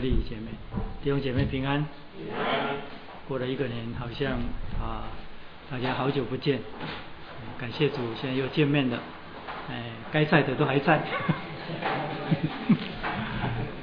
[0.00, 0.50] 弟兄姐妹，
[1.02, 1.84] 弟兄姐妹平安。
[3.26, 4.38] 过了一个年，好像
[4.80, 5.08] 啊，
[5.68, 6.60] 大家好久不见。
[7.58, 9.00] 感谢主，现在又见面了。
[9.68, 10.98] 哎，该在的都还在。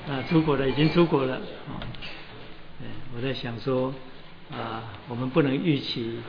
[0.07, 1.35] 啊，出国的已经出国了。
[1.35, 1.83] 啊，
[3.15, 3.93] 我在想说，
[4.51, 6.19] 啊，我们不能预期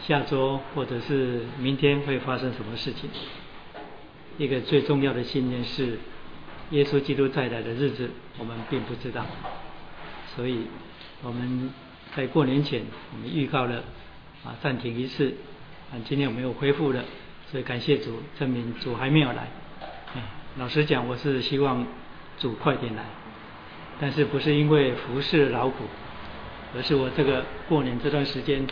[0.00, 3.10] 下周或者是明天会发生什么事情。
[4.38, 5.98] 一个最重要的信念是。
[6.70, 9.24] 耶稣基督再来的日子，我们并不知道，
[10.34, 10.66] 所以
[11.22, 11.70] 我们
[12.16, 13.84] 在过年前，我们预告了
[14.44, 15.32] 啊暂停一次，
[15.92, 17.04] 啊今天我们又恢复了，
[17.52, 19.48] 所以感谢主，证明主还没有来。
[20.58, 21.86] 老实讲，我是希望
[22.38, 23.04] 主快点来，
[24.00, 25.84] 但是不是因为服侍劳苦，
[26.74, 28.66] 而是我这个过年这段时间，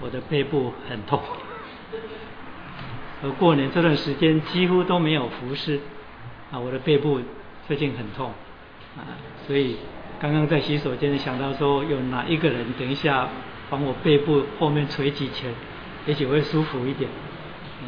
[0.00, 1.22] 我的背部很痛，
[3.22, 5.78] 而过年这段时间几乎都没有服侍。
[6.50, 7.20] 啊，我的背部
[7.68, 8.32] 最近很痛
[8.96, 9.06] 啊，
[9.46, 9.76] 所以
[10.18, 13.28] 刚刚在洗手间想到说，有哪一个人等一下
[13.70, 15.54] 帮我背部后面捶几拳，
[16.06, 17.08] 也许会舒服一点。
[17.80, 17.86] 嗯，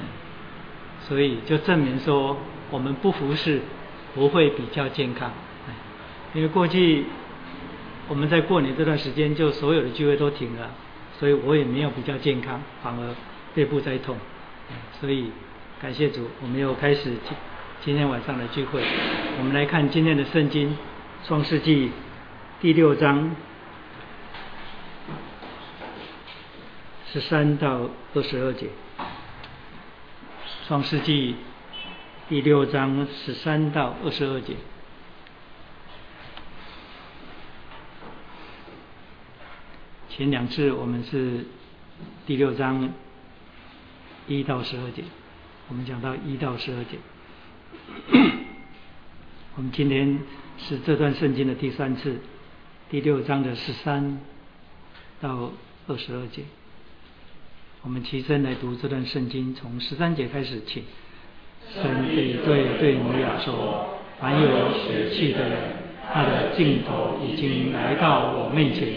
[1.00, 2.36] 所以就证明说，
[2.70, 3.60] 我们不服侍
[4.14, 5.32] 不会比较健康。
[6.34, 7.04] 因为过去
[8.08, 10.70] 我们在过年这段时间，就所有的聚会都停了，
[11.18, 13.14] 所以我也没有比较健康，反而
[13.54, 14.16] 背部在痛。
[15.00, 15.30] 所以
[15.80, 17.16] 感谢主，我们又开始。
[17.84, 18.80] 今天晚上的聚会，
[19.40, 20.70] 我们来看今天的圣经
[21.26, 21.88] 《创世纪》
[22.60, 23.34] 第六章
[27.12, 28.66] 十三到二十二节，
[30.68, 31.32] 《创世纪》
[32.28, 34.54] 第六章十三到二十二节。
[40.08, 41.46] 前两次我们是
[42.28, 42.92] 第六章
[44.28, 45.02] 一到十二节，
[45.66, 46.98] 我们讲到一到十二节。
[49.56, 50.18] 我们今天
[50.58, 52.20] 是这段圣经的第三次，
[52.90, 54.20] 第六章的十三
[55.20, 55.50] 到
[55.86, 56.42] 二十二节。
[57.82, 60.82] 我们齐声来读这段圣经，从十三节开始，请。
[61.72, 65.58] 神对对对摩亚说：“凡有血气的人，
[66.12, 68.88] 他的尽头已经来到我面前，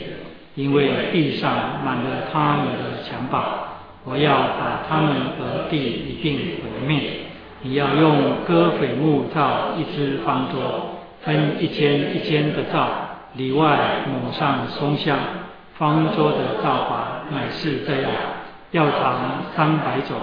[0.55, 3.67] 因为地上满了他们的强暴，
[4.03, 7.21] 我要把他们和地一并毁灭。”
[7.65, 12.87] 你要用戈斐木造一只方桌，分一间一间的造，
[13.33, 15.17] 里外抹上松香。
[15.73, 18.11] 方桌的造法乃是这样：
[18.69, 19.15] 要长
[19.55, 20.13] 三百肘，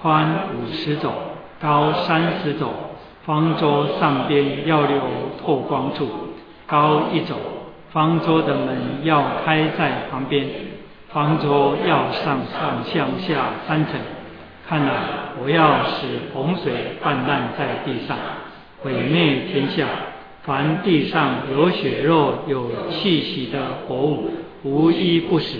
[0.00, 0.24] 宽
[0.54, 1.10] 五十肘，
[1.60, 2.68] 高三十肘。
[3.26, 5.00] 方桌上边要留
[5.44, 6.08] 透光处，
[6.64, 7.34] 高一肘。
[7.90, 10.46] 方桌的门要开在旁边。
[11.08, 13.94] 方桌要上上向下三层。
[14.66, 14.92] 看来
[15.42, 18.16] 我要使洪水泛滥在地上，
[18.82, 19.86] 毁灭天下。
[20.42, 24.30] 凡地上有血肉、有气息的活物，
[24.62, 25.58] 无一不死。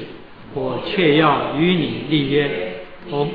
[0.54, 2.50] 我却要与你立约，
[3.10, 3.28] 同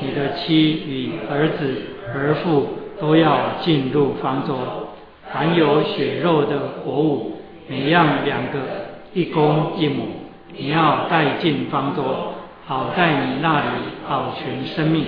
[0.00, 1.82] 你的妻与儿子、
[2.12, 2.68] 儿妇
[3.00, 4.56] 都要进入方舟。
[5.32, 8.58] 凡有血肉的活物，每样两个，
[9.12, 10.08] 一公一母，
[10.56, 12.02] 你要带进方舟。
[12.66, 13.66] 好在你那里
[14.08, 15.04] 保全生命，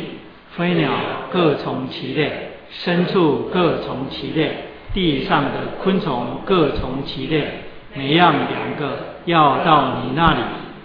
[0.57, 0.91] 飞鸟
[1.33, 4.53] 各从其类，牲畜各从其类，
[4.95, 5.51] 地上的
[5.83, 7.65] 昆虫各从其类，
[7.95, 10.41] 每样两个，要到你那里，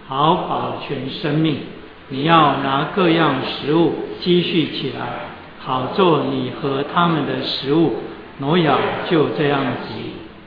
[0.08, 1.58] 好保全生命。
[2.10, 5.06] 你要拿各样食物积蓄起来，
[5.60, 7.98] 好做你和他们的食物。
[8.40, 8.76] 挪亚
[9.08, 9.94] 就这样子，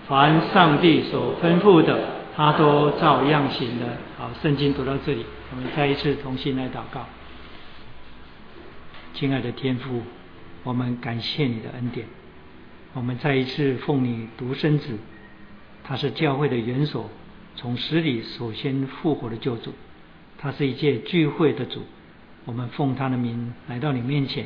[0.09, 1.97] 凡上帝所吩咐的，
[2.37, 3.97] 他都照样行的。
[4.19, 5.25] 好，圣经读到这里。
[5.51, 7.07] 我们再一次同心来祷告，
[9.15, 10.03] 亲爱的天父，
[10.63, 12.07] 我们感谢你的恩典。
[12.93, 14.99] 我们再一次奉你独生子，
[15.83, 17.09] 他是教会的元首，
[17.55, 19.73] 从死里首先复活的救主，
[20.37, 21.81] 他是一届聚会的主。
[22.45, 24.45] 我们奉他的名来到你面前，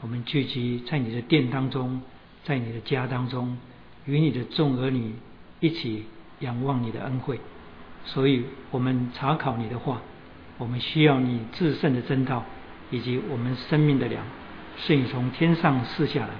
[0.00, 2.02] 我们聚集在你的殿当中，
[2.42, 3.56] 在你的家当中，
[4.06, 5.14] 与你的众儿女
[5.60, 6.06] 一起
[6.40, 7.40] 仰望你的恩惠。
[8.04, 10.02] 所以我们查考你的话。
[10.58, 12.44] 我们需要你至圣的真道，
[12.90, 14.22] 以及我们生命的粮，
[14.76, 16.34] 是你从天上赐下来，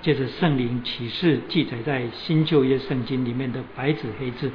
[0.00, 4.50] 借着圣灵启示记载在新旧约圣经里面的白纸黑字。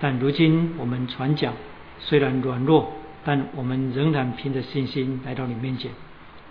[0.00, 1.52] 但如今我们传讲，
[1.98, 2.92] 虽然软弱，
[3.24, 5.90] 但我们仍然凭着信心来到你面前，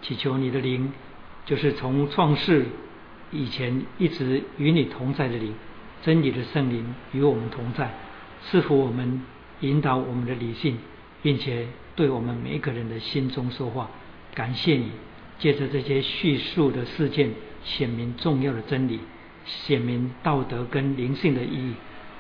[0.01, 0.91] 祈求你的灵，
[1.45, 2.65] 就是从创世
[3.31, 5.53] 以前一直与你同在的灵，
[6.07, 7.91] 真理的圣灵与我们同在，
[8.43, 9.21] 赐福我们，
[9.59, 10.77] 引导我们的理性。
[11.21, 13.89] 并且对我们每一个人的心中说话，
[14.33, 14.91] 感谢你，
[15.37, 17.31] 借着这些叙述的事件，
[17.65, 19.01] 显明重要的真理，
[19.43, 21.73] 显明道德跟灵性的意义，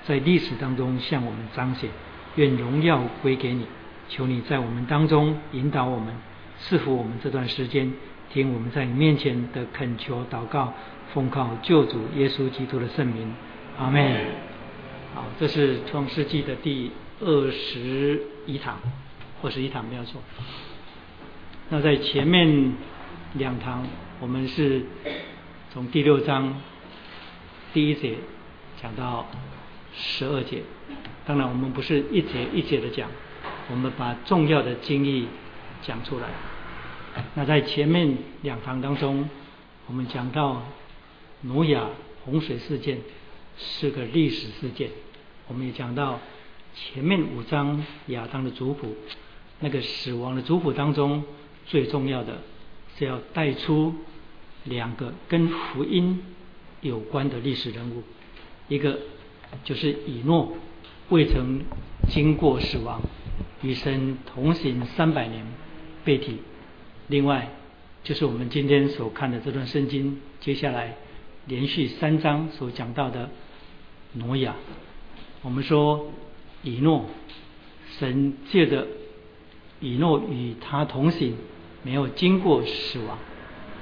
[0.03, 1.89] 在历史当中向我们彰显。
[2.35, 3.65] 愿荣耀归给你，
[4.09, 6.13] 求你在我们当中引导我们，
[6.59, 7.93] 赐福我们这段时间，
[8.33, 10.73] 听我们在你面前的恳求祷告，
[11.13, 13.33] 奉靠救主耶稣基督的圣名，
[13.77, 14.25] 阿妹。
[15.13, 18.79] 好，这是创世纪的第二十一堂，
[19.43, 20.19] 二十一堂没有错。
[21.69, 22.73] 那在前面
[23.35, 23.85] 两堂，
[24.19, 24.83] 我们是
[25.71, 26.59] 从第六章
[27.71, 28.15] 第一节
[28.81, 29.27] 讲到
[29.95, 30.63] 十二节。
[31.27, 33.07] 当然，我们不是一节一节的讲，
[33.69, 35.27] 我们把重要的经义
[35.83, 36.29] 讲出来。
[37.35, 39.29] 那在前面两堂当中，
[39.85, 40.63] 我们讲到
[41.41, 41.85] 挪亚
[42.25, 42.97] 洪水事件
[43.57, 44.89] 是个历史事件，
[45.47, 46.19] 我们也讲到
[46.75, 48.95] 前面五章亚当的族谱，
[49.59, 51.23] 那个死亡的族谱当中
[51.65, 52.41] 最重要的
[52.97, 53.93] 是要带出
[54.63, 56.23] 两个跟福音
[56.81, 58.03] 有关的历史人物，
[58.67, 58.99] 一个
[59.63, 60.55] 就是以诺。
[61.09, 61.61] 未曾
[62.09, 63.01] 经过死亡，
[63.61, 65.47] 与神同行三百年，
[66.03, 66.39] 被提。
[67.07, 67.49] 另外，
[68.03, 70.97] 就是我们今天所看的这段圣经，接下来
[71.45, 73.29] 连续三章所讲到的
[74.17, 74.55] 挪亚。
[75.41, 76.11] 我们说
[76.63, 77.05] 以诺，
[77.99, 78.87] 神借着
[79.79, 81.35] 以诺与他同行，
[81.83, 83.17] 没有经过死亡，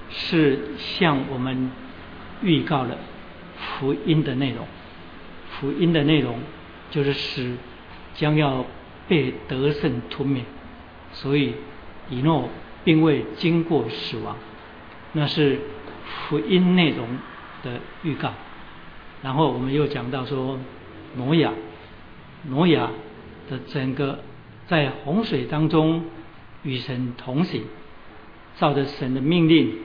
[0.09, 1.71] 是向我们
[2.41, 2.97] 预告了
[3.57, 4.65] 福音的内容。
[5.59, 6.39] 福音的内容。
[6.91, 7.57] 就是死
[8.13, 8.63] 将要
[9.07, 10.43] 被得胜吞灭，
[11.11, 11.55] 所以
[12.09, 12.47] 以诺
[12.85, 14.37] 并未经过死亡，
[15.11, 15.59] 那是
[16.05, 17.05] 福音内容
[17.63, 18.31] 的预告。
[19.25, 20.59] 然后我们又讲到说，
[21.15, 21.51] 挪亚，
[22.47, 22.91] 挪亚
[23.49, 24.19] 的整个
[24.67, 26.05] 在洪水当中
[26.61, 27.63] 与神同行，
[28.55, 29.79] 照着神的命令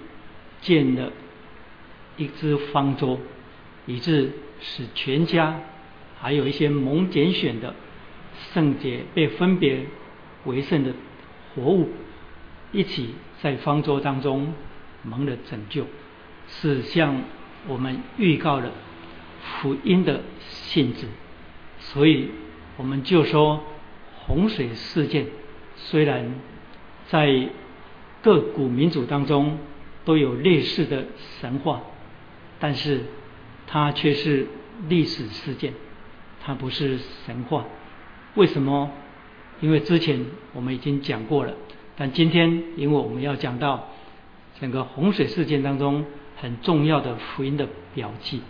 [0.61, 1.11] 建了
[2.19, 3.19] 一只方舟，
[3.87, 5.59] 以致使全家。
[6.21, 7.75] 还有一些蒙拣选的
[8.53, 9.87] 圣洁被分别
[10.45, 10.93] 为圣的
[11.55, 11.89] 活物，
[12.73, 14.53] 一起在方舟当中
[15.03, 15.87] 蒙了拯救，
[16.47, 17.23] 是向
[17.67, 18.71] 我们预告了
[19.43, 21.07] 福音的性质。
[21.79, 22.31] 所以
[22.77, 23.65] 我们就说
[24.27, 25.27] 洪水事件
[25.77, 26.35] 虽然
[27.09, 27.49] 在
[28.23, 29.59] 各古民族当中
[30.05, 31.07] 都有类似的
[31.41, 31.83] 神话，
[32.59, 33.01] 但是
[33.67, 34.47] 它却是
[34.89, 35.73] 历史事件。
[36.43, 37.67] 它不是神话，
[38.35, 38.91] 为什么？
[39.61, 41.55] 因为之前我们已经讲过了，
[41.97, 43.89] 但今天因为我们要讲到
[44.59, 46.07] 整个洪水事件当中
[46.37, 48.41] 很重要的福音的表记，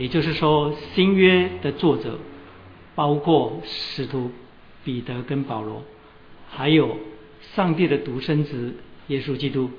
[0.00, 2.18] 也就是说新约的作者
[2.94, 4.30] 包括使徒
[4.82, 5.84] 彼得跟保罗，
[6.50, 6.96] 还有
[7.54, 8.74] 上帝的独生子
[9.08, 9.70] 耶稣基督，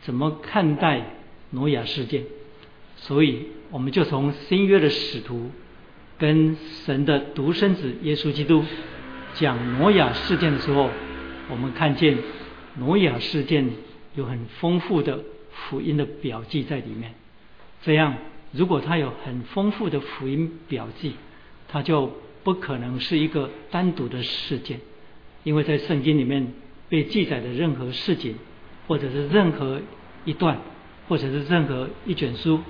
[0.00, 1.02] 怎么看待
[1.50, 2.24] 挪亚事件？
[2.96, 5.50] 所以我们就从新约的使徒。
[6.18, 6.56] 跟
[6.86, 8.64] 神的独生子耶稣基督
[9.34, 10.88] 讲挪亚事件的时候，
[11.50, 12.16] 我们看见
[12.78, 13.68] 挪亚事件
[14.14, 17.12] 有很丰富的福音的表记在里面。
[17.82, 18.14] 这样，
[18.52, 21.14] 如果他有很丰富的福音表记，
[21.68, 22.12] 他就
[22.44, 24.80] 不可能是一个单独的事件，
[25.44, 26.52] 因为在圣经里面
[26.88, 28.36] 被记载的任何事情，
[28.86, 29.80] 或者是任何
[30.24, 30.58] 一段，
[31.08, 32.60] 或者是任何一卷书，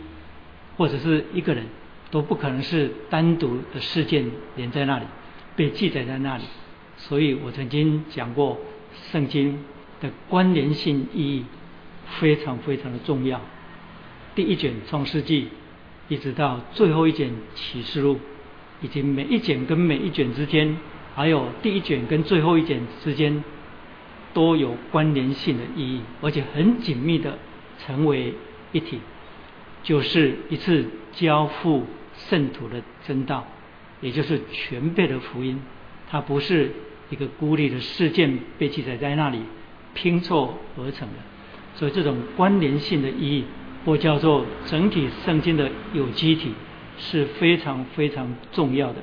[0.77, 1.65] 或者是一个人。
[2.09, 5.05] 都不可能是单独的事件连在那里，
[5.57, 6.45] 被记载在那里。
[6.97, 8.57] 所以我曾经讲过，
[9.11, 9.59] 圣经
[10.01, 11.45] 的关联性意义
[12.21, 13.41] 非常非常的重要。
[14.37, 15.49] 第一卷创世纪，
[16.09, 18.19] 一直到最后一卷启示录，
[18.81, 20.77] 以及每一卷跟每一卷之间，
[21.15, 23.43] 还有第一卷跟最后一卷之间，
[24.33, 27.39] 都有关联性的意义，而且很紧密的
[27.79, 28.35] 成为
[28.73, 29.01] 一体。
[29.83, 31.85] 就是一次交付
[32.17, 33.47] 圣徒的真道，
[34.01, 35.63] 也就是全备的福音。
[36.11, 36.73] 它不是
[37.09, 39.41] 一个孤立的事件被记载在那里
[39.95, 41.15] 拼凑而成的，
[41.77, 43.45] 所以这种关联性的意义，
[43.87, 46.53] 或叫做整体圣经的有机体，
[46.99, 48.97] 是非常非常重要的。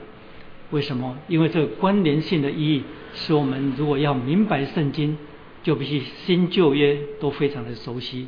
[0.71, 1.17] 为什么？
[1.29, 5.17] 因为这个关联性的意义，是我们如果要明白圣经，
[5.63, 8.27] 就必须新旧约都非常的熟悉。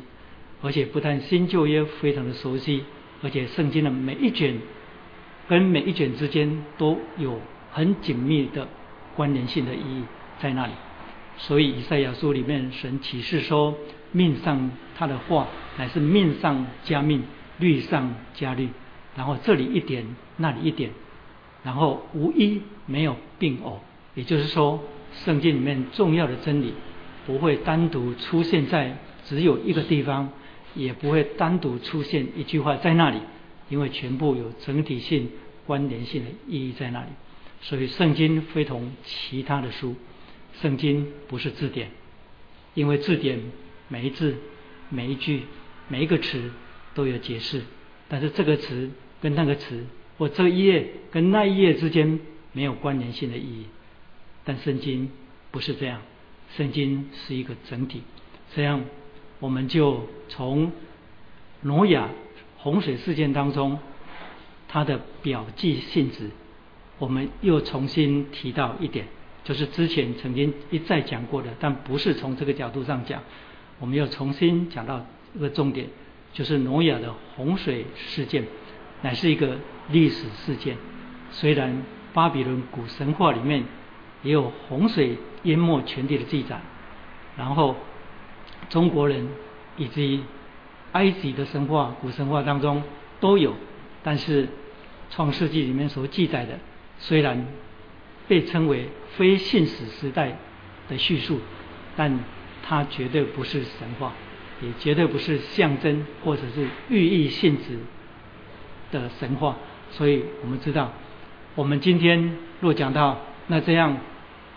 [0.62, 2.84] 而且不但新旧约非常的熟悉，
[3.22, 4.58] 而且圣经的每一卷
[5.46, 7.38] 跟每一卷之间都有
[7.70, 8.66] 很紧密的
[9.14, 10.04] 关联性的意义
[10.40, 10.72] 在那里。
[11.36, 13.74] 所以以赛亚书里面神启示说
[14.12, 15.48] ：“命上他的话
[15.78, 17.22] 乃是命上加命，
[17.58, 18.68] 律上加律。”
[19.16, 20.04] 然后这里一点，
[20.36, 20.90] 那里一点，
[21.62, 23.80] 然后无一没有并偶。
[24.14, 24.82] 也就是说，
[25.12, 26.74] 圣经里面重要的真理
[27.26, 30.30] 不会单独出现在只有一个地方。
[30.74, 33.18] 也不会单独出现一句话在那里，
[33.70, 35.30] 因为全部有整体性
[35.66, 37.06] 关联性的意义在那里。
[37.62, 39.96] 所以圣经非同其他的书，
[40.60, 41.88] 圣经不是字典，
[42.74, 43.40] 因为字典
[43.88, 44.36] 每一字、
[44.88, 45.42] 每一句、
[45.88, 46.50] 每一个词
[46.94, 47.62] 都有解释，
[48.08, 48.90] 但是这个词
[49.20, 49.86] 跟那个词，
[50.18, 52.18] 或这一页跟那一页之间
[52.52, 53.66] 没有关联性的意义。
[54.44, 55.10] 但圣经
[55.50, 56.02] 不是这样，
[56.56, 58.02] 圣经是一个整体。
[58.54, 58.84] 这样，
[59.40, 60.72] 我们就从
[61.62, 62.10] 挪亚
[62.58, 63.78] 洪水事件当中，
[64.68, 66.30] 它的表记性质，
[66.98, 69.06] 我们又重新提到一点，
[69.42, 73.22] 就是之前曾经一再讲过的，但不是从这个角度上讲，
[73.78, 75.04] 我们又重新讲到
[75.34, 75.88] 一个重点，
[76.32, 78.44] 就是挪亚的洪水事件
[79.02, 79.58] 乃是一个
[79.90, 80.76] 历史事件。
[81.30, 83.64] 虽然巴比伦古神话里面。
[84.22, 86.60] 也有洪水淹没全地的记载，
[87.36, 87.76] 然后
[88.68, 89.28] 中国人
[89.76, 90.24] 以及
[90.92, 92.82] 埃及的神话、古神话当中
[93.20, 93.54] 都有，
[94.02, 94.48] 但是
[95.10, 96.58] 创世纪里面所记载的，
[96.98, 97.46] 虽然
[98.26, 100.38] 被称为非信史时代
[100.88, 101.38] 的叙述，
[101.94, 102.18] 但
[102.66, 104.12] 它绝对不是神话，
[104.60, 107.78] 也绝对不是象征或者是寓意性质
[108.90, 109.56] 的神话。
[109.90, 110.92] 所以我们知道，
[111.54, 113.96] 我们今天若讲到那这样。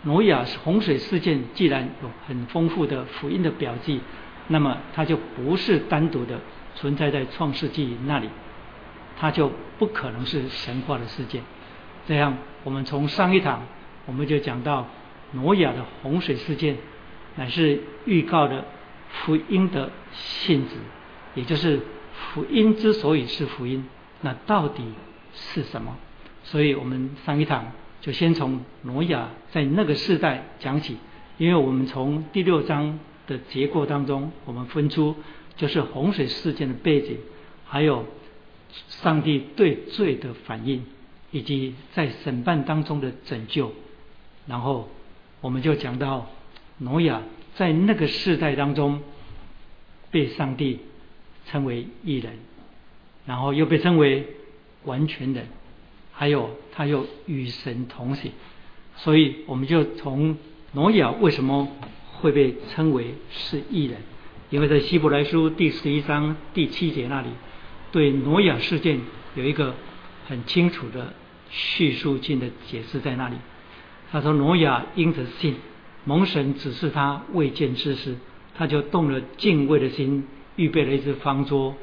[0.03, 3.99] 挪亚洪水事件既然有很丰富的福音的表记，
[4.47, 6.39] 那么它就不是单独的
[6.73, 8.29] 存在在创世纪那里，
[9.19, 11.43] 它就不可能是神话的事件。
[12.07, 13.61] 这样，我们从上一堂
[14.05, 14.87] 我们就讲到
[15.33, 16.77] 挪亚的洪水事件，
[17.39, 18.65] 乃是预告的
[19.07, 20.75] 福音的性质，
[21.35, 21.79] 也就是
[22.11, 23.85] 福音之所以是福音，
[24.19, 24.83] 那到底
[25.33, 25.95] 是什么？
[26.43, 27.71] 所以我们上一堂。
[28.01, 30.95] 就先从挪亚在那个世代讲起，
[31.37, 35.15] 因为我们从第六章的结构当中，我们分出
[35.57, 37.17] 就是洪水事件的背景，
[37.65, 38.05] 还有
[38.87, 40.85] 上帝对罪的反应，
[41.31, 43.73] 以及在审判当中的拯救。
[44.47, 44.89] 然后
[45.41, 46.25] 我们就讲到
[46.79, 47.21] 挪亚
[47.55, 49.01] 在那个世代当中
[50.11, 50.79] 被上帝
[51.45, 52.33] 称为异人，
[53.25, 54.27] 然后又被称为
[54.85, 55.47] 完全人。
[56.11, 58.31] 还有，他又与神同行，
[58.97, 60.37] 所以我们就从
[60.73, 61.67] 挪亚为什么
[62.13, 63.99] 会被称为是异人？
[64.49, 67.29] 因为在希伯来书第十一章第七节那里，
[67.91, 68.99] 对挪亚事件
[69.35, 69.75] 有一个
[70.27, 71.13] 很清楚的
[71.49, 73.35] 叙述性的解释在那里。
[74.11, 75.55] 他说：挪亚因着信，
[76.09, 78.17] 蒙神指示他未见之事，
[78.55, 80.25] 他就动了敬畏的心，
[80.55, 81.75] 预备了一只方桌，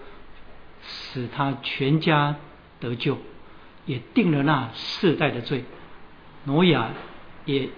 [0.82, 2.34] 使他全家
[2.80, 3.16] 得救。
[3.84, 5.62] 也定了那世代的罪，
[6.42, 6.90] 挪亚
[7.44, 7.68] 也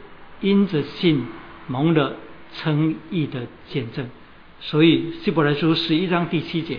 [0.41, 1.27] 因着信
[1.67, 2.17] 蒙了
[2.55, 4.09] 称义的见证，
[4.59, 6.79] 所以希伯来书十一章第七节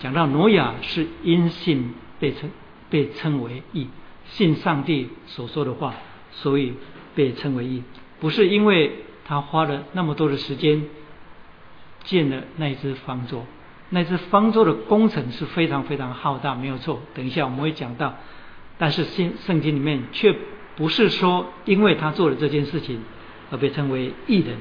[0.00, 2.50] 讲到挪亚是因信被称
[2.90, 3.86] 被称为义，
[4.26, 5.94] 信上帝所说的话，
[6.32, 6.74] 所以
[7.14, 7.84] 被称为义，
[8.20, 10.84] 不是因为他花了那么多的时间
[12.04, 13.44] 建了那一只方舟，
[13.90, 17.02] 那只方舟的工程是非常非常浩大，没有错。
[17.14, 18.14] 等一下我们会讲到。
[18.76, 20.34] 但是圣圣经里面却
[20.76, 23.00] 不是说，因为他做了这件事情
[23.50, 24.56] 而被称为义人，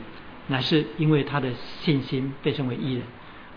[0.48, 1.50] 乃是因为他的
[1.82, 3.04] 信心被称为义人。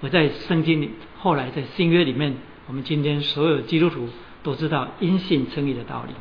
[0.03, 2.37] 而在圣经里，后来在新约里面，
[2.67, 4.09] 我们今天所有基督徒
[4.43, 6.15] 都知道因信称义的道理。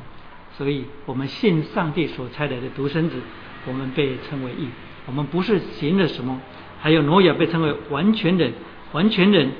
[0.57, 3.21] 所以我们信上帝所差来的独生子，
[3.67, 4.67] 我们被称为义。
[5.05, 6.41] 我们不是行了什么。
[6.79, 8.53] 还有挪亚被称为完全人，
[8.91, 9.51] 完全人，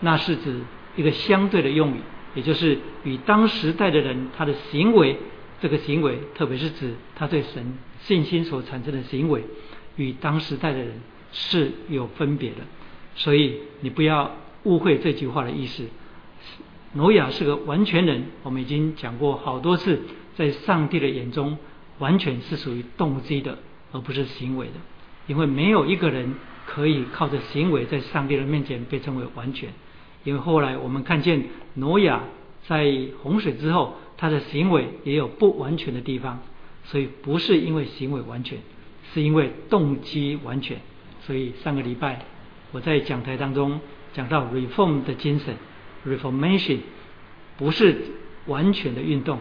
[0.00, 0.60] 那是指
[0.96, 2.00] 一个相对的用语。
[2.34, 5.16] 也就是与当时代的人他的行为，
[5.60, 9.44] 这个行为，特别是指他对神信心所产生的行为，
[9.96, 11.00] 与当时代的人
[11.32, 12.58] 是有分别的。
[13.16, 15.88] 所以你不要误会这句话的意思。
[16.92, 20.00] 挪亚是个完全人，我们已经讲过好多次，
[20.36, 21.58] 在上帝的眼中，
[22.00, 23.58] 完全是属于动机的，
[23.92, 24.72] 而不是行为的。
[25.28, 26.34] 因为没有一个人
[26.66, 29.68] 可以靠着行为在上帝的面前被称为完全。
[30.24, 32.24] 因为后来我们看见挪亚
[32.66, 32.92] 在
[33.22, 36.40] 洪水之后，他的行为也有不完全的地方，
[36.84, 38.58] 所以不是因为行为完全，
[39.14, 40.78] 是因为动机完全。
[41.22, 42.20] 所以上个礼拜
[42.72, 43.80] 我在讲台当中
[44.12, 45.54] 讲到 reform 的精神
[46.06, 46.78] ，reformation
[47.56, 47.96] 不是
[48.46, 49.38] 完全的运动，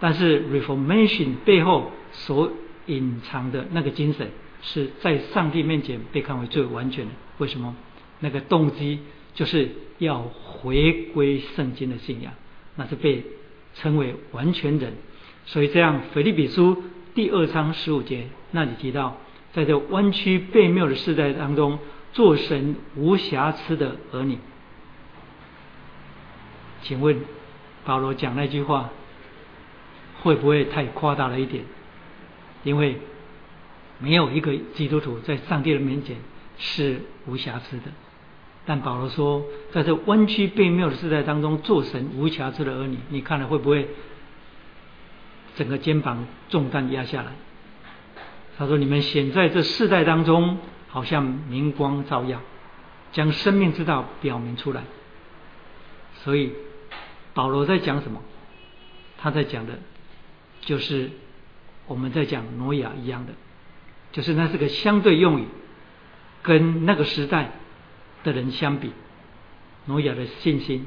[0.00, 2.52] 但是 reformation 背后所
[2.86, 4.30] 隐藏的那个精神，
[4.62, 7.12] 是在上帝面前被看为最完全的。
[7.38, 7.76] 为什么？
[8.20, 9.00] 那个动机。
[9.32, 12.32] 就是要回归圣经的信仰，
[12.74, 13.24] 那是被
[13.74, 14.94] 称为完全人。
[15.46, 16.82] 所以这样，腓立比书
[17.14, 19.18] 第二章十五节那里提到，
[19.52, 21.78] 在这弯曲背谬的时代当中，
[22.12, 24.36] 做神无瑕疵的儿女。
[26.82, 27.20] 请问
[27.84, 28.90] 保罗讲那句话
[30.22, 31.62] 会不会太夸大了一点？
[32.62, 32.98] 因为
[33.98, 36.16] 没有一个基督徒在上帝的面前
[36.58, 37.84] 是无瑕疵的。
[38.66, 43.88] 但保罗说，在这弯曲背谬的时代当中，做神无瑕疵的儿女，你看了会不会
[45.56, 47.32] 整个肩膀重担压下来？
[48.58, 52.42] 他说：“你们显在这世代当中，好像明光照耀，
[53.10, 54.82] 将生命之道表明出来。”
[56.22, 56.52] 所以
[57.32, 58.20] 保罗在讲什么？
[59.16, 59.78] 他在讲的，
[60.60, 61.10] 就是
[61.90, 63.32] 我们在讲挪亚一样的，
[64.12, 65.44] 就是那是个相对用语，
[66.40, 67.50] 跟那个时代
[68.22, 68.92] 的人相比，
[69.86, 70.86] 挪亚的信心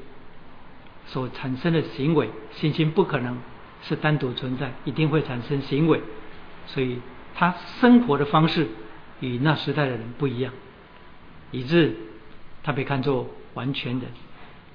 [1.08, 3.38] 所产生的行为，信心不可能
[3.84, 6.02] 是单独存在，一定会产生行为，
[6.68, 7.00] 所以。
[7.36, 8.68] 他生活的方式
[9.20, 10.54] 与那时代的人不一样，
[11.50, 11.96] 以致
[12.62, 14.04] 他被看作完全人。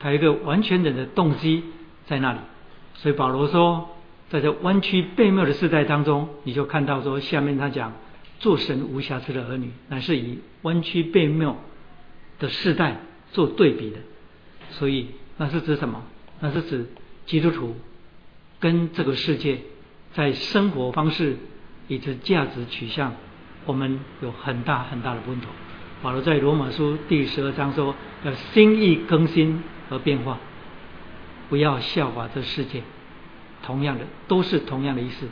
[0.00, 1.62] 他有一个完全人的动机
[2.06, 2.40] 在那里。
[2.94, 3.96] 所以保罗说，
[4.30, 7.92] 在这弯曲背谬的时代当中，你就看到说，下面他讲
[8.38, 11.56] 做神无瑕疵的儿女，乃是以弯曲背谬
[12.38, 13.00] 的世代
[13.32, 13.96] 做对比的。
[14.70, 16.02] 所以那是指什么？
[16.40, 16.86] 那是指
[17.26, 17.76] 基督徒
[18.60, 19.58] 跟这个世界
[20.12, 21.36] 在生活方式。
[21.90, 23.14] 以及价值取向，
[23.64, 25.44] 我们有很大很大的不同。
[26.02, 27.94] 保罗在罗马书第十二章说
[28.26, 30.38] ：“要心意更新和变化，
[31.48, 32.82] 不要效法这世界。”
[33.68, 35.26] 同样的，都是同样的意思。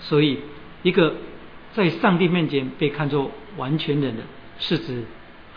[0.00, 0.40] 所以，
[0.82, 1.14] 一个
[1.72, 4.22] 在上帝面前被看作完全人的，
[4.58, 5.04] 是指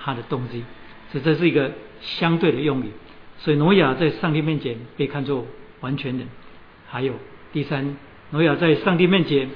[0.02, 0.64] 他的动机，
[1.12, 2.92] 这这是一个相对的用语。
[3.40, 5.46] 所以，挪亚在上帝面前被看作
[5.82, 6.30] 完全人。
[6.88, 7.16] 还有
[7.52, 7.98] 第三，
[8.30, 9.50] 挪亚在上帝面前。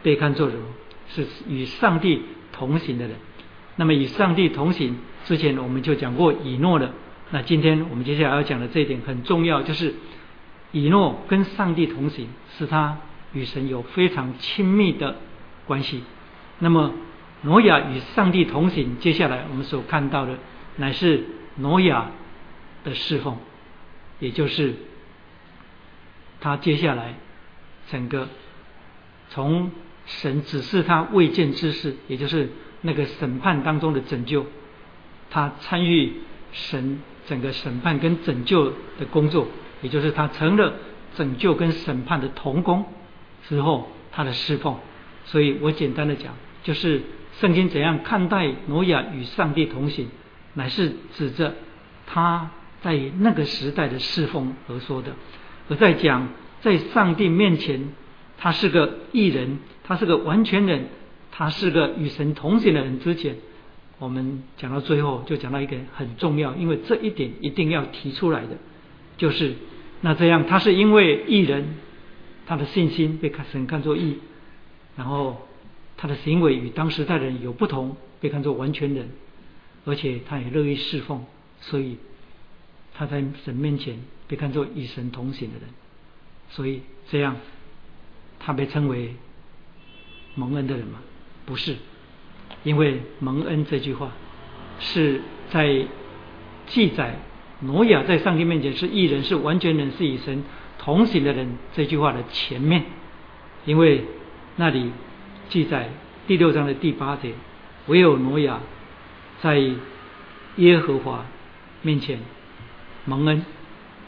[0.00, 0.62] 被看作什么？
[1.08, 2.22] 是与上帝
[2.52, 3.16] 同行的人。
[3.74, 6.92] 那么与上帝同行之前，我们就讲过以诺的。
[7.32, 9.92] 那今天我们接下来要讲的这一点很重要，就是
[10.72, 12.98] 以诺跟上帝同行，使他
[13.32, 15.16] 与神有非常亲密的
[15.66, 16.02] 关系。
[16.58, 16.94] 那么
[17.42, 20.38] 挪亚与上帝同行，接下来我们所看到的
[20.76, 21.24] 乃是
[21.56, 22.10] 挪亚
[22.84, 23.36] 的侍奉，
[24.18, 24.74] 也就是
[26.40, 27.14] 他接下来
[27.90, 28.28] 整个
[29.30, 29.70] 从。
[30.10, 32.48] 神指示他未见之事，也就是
[32.80, 34.46] 那个审判当中的拯救，
[35.28, 36.14] 他参与
[36.50, 39.48] 神整个审判跟拯救的工作，
[39.82, 40.74] 也就是他成了
[41.16, 42.84] 拯救跟审判的同工
[43.48, 44.76] 之后，他的侍奉。
[45.24, 47.02] 所以我简单的讲，就是
[47.40, 50.08] 圣经怎样看待挪亚与上帝同行，
[50.54, 51.54] 乃是指着
[52.06, 55.12] 他在那个时代的侍奉而说的，
[55.68, 56.28] 而在讲
[56.60, 57.92] 在上帝面前，
[58.36, 59.58] 他是个艺人。
[59.84, 60.84] 他是个完全人，
[61.32, 63.00] 他是个与神同行的人。
[63.00, 63.36] 之前
[63.98, 68.48] 我们讲到最后，就讲到一个很重要，因为这一点一定要提出来的，
[69.18, 69.54] 就是
[70.00, 71.74] 那这样，他是因为艺人，
[72.46, 74.16] 他的信心被看神看作义，
[74.96, 75.46] 然后
[75.98, 79.10] 他的行为与当时代人有不同，被看作完全人，
[79.84, 81.26] 而且他也乐意侍奉，
[81.60, 81.98] 所以
[82.94, 85.68] 他在神面前被看作与神同行的人，
[86.48, 87.36] 所以这样
[88.38, 89.14] 他被称为。
[90.34, 91.00] 蒙恩的人吗？
[91.46, 91.74] 不是，
[92.62, 94.12] 因为蒙恩这句话
[94.78, 95.84] 是在
[96.68, 97.18] 记载
[97.60, 100.44] 挪亚在上帝面前是异人，是完全人，是与神
[100.78, 102.84] 同行的人这句话的前面，
[103.64, 104.04] 因为
[104.56, 104.92] 那里
[105.48, 105.90] 记载
[106.26, 107.32] 第六章的第八节，
[107.86, 108.60] 唯有挪亚
[109.40, 109.60] 在
[110.56, 111.26] 耶和华
[111.82, 112.18] 面前
[113.04, 113.44] 蒙恩，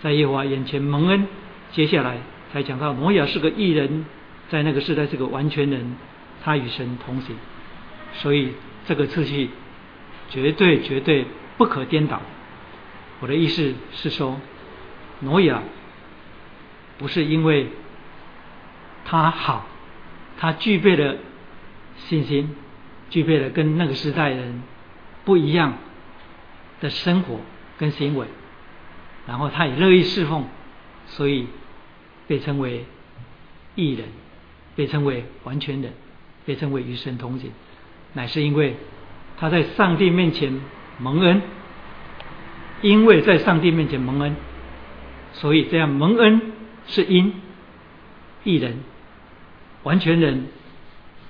[0.00, 1.26] 在耶和华眼前蒙恩，
[1.72, 2.18] 接下来
[2.52, 4.06] 才讲到挪亚是个异人，
[4.48, 5.96] 在那个时代是个完全人。
[6.42, 7.36] 他与神同行，
[8.14, 8.54] 所以
[8.86, 9.50] 这个次序
[10.30, 11.26] 绝对绝对
[11.58, 12.22] 不可颠倒。
[13.20, 14.40] 我的意思是说，
[15.20, 15.62] 挪亚
[16.98, 17.68] 不是因为
[19.04, 19.66] 他好，
[20.38, 21.16] 他具备了
[21.96, 22.56] 信心，
[23.08, 24.62] 具备了跟那个时代人
[25.24, 25.74] 不一样
[26.80, 27.40] 的生活
[27.78, 28.26] 跟行为，
[29.26, 30.46] 然后他也乐意侍奉，
[31.06, 31.46] 所以
[32.26, 32.84] 被称为
[33.74, 34.08] 艺人，
[34.74, 35.92] 被称为完全人。
[36.46, 37.52] 被称为与神同行，
[38.14, 38.74] 乃是因为
[39.36, 40.58] 他在上帝面前
[40.98, 41.42] 蒙恩，
[42.82, 44.36] 因为在上帝面前蒙恩，
[45.32, 46.52] 所以这样蒙恩
[46.86, 47.34] 是因，
[48.44, 48.78] 一人
[49.82, 50.46] 完全人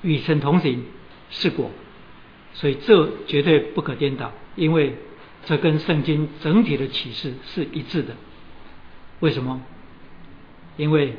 [0.02, 0.84] 与神同行
[1.30, 1.70] 是果，
[2.54, 4.96] 所以这绝对不可颠倒，因为
[5.44, 8.14] 这跟圣经整体的启示是一致的。
[9.20, 9.60] 为什么？
[10.76, 11.16] 因为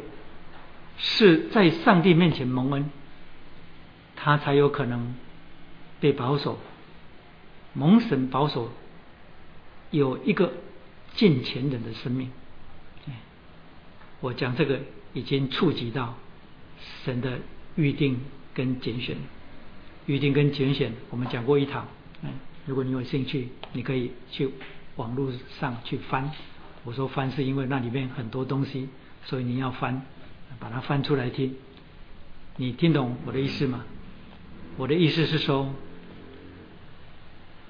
[0.98, 2.90] 是在上帝面前蒙恩。
[4.24, 5.16] 他才有可能
[6.00, 6.60] 被保守，
[7.74, 8.72] 蒙神保守，
[9.92, 10.52] 有一个
[11.14, 12.32] 近前人的生命。
[14.22, 14.80] 我讲这个
[15.14, 16.16] 已经触及到
[17.04, 17.40] 神的
[17.76, 18.20] 预定
[18.54, 19.16] 跟拣选。
[20.06, 21.88] 预定跟拣选，我们讲过一堂。
[22.24, 22.30] 嗯，
[22.66, 24.50] 如果你有兴趣，你可以去
[24.96, 26.32] 网络上去翻。
[26.84, 28.90] 我说翻是因为那里面很多东西，
[29.26, 30.02] 所以你要翻，
[30.60, 31.56] 把它翻出来听。
[32.58, 33.86] 你听懂我的意思吗？
[34.78, 35.74] 我的意思是说，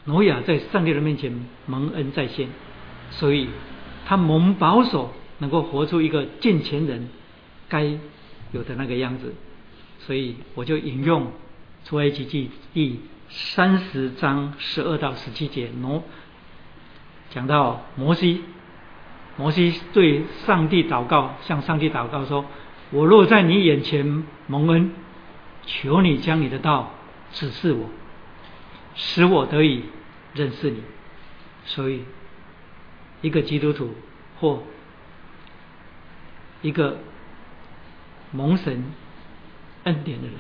[0.06, 2.50] 挪亚在上帝的面前蒙恩在先，
[3.12, 3.48] 所以
[4.06, 7.10] 他蒙保守，能够活出一个近前人
[7.70, 7.84] 该
[8.52, 9.34] 有的那个样子。
[10.00, 11.32] 所以我就引用
[11.86, 16.04] 出埃及记第三十章十二到十七节，挪
[17.30, 18.42] 讲到摩西。
[19.38, 22.46] 摩西对上帝祷告，向上帝祷告说
[22.92, 24.92] ：“我若在你眼前蒙恩，
[25.66, 26.92] 求你将你的道
[27.32, 27.90] 指示我，
[28.96, 29.84] 使我得以
[30.34, 30.84] 认识你。”
[31.66, 32.04] 所以，
[33.22, 33.94] 一个基督徒
[34.40, 34.64] 或
[36.62, 37.00] 一个
[38.32, 38.84] 蒙神
[39.84, 40.36] 恩典的人，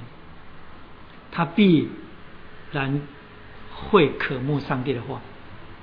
[1.31, 1.89] 他必
[2.71, 3.01] 然
[3.73, 5.21] 会渴慕上帝的话，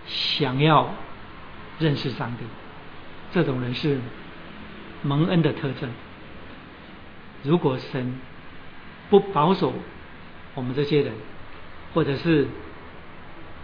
[0.06, 0.92] 想要
[1.78, 2.44] 认识上帝。
[3.30, 4.00] 这种人是
[5.02, 5.90] 蒙恩的特征。
[7.44, 8.18] 如果神
[9.08, 9.72] 不保守
[10.54, 11.14] 我们这些人，
[11.94, 12.46] 或者是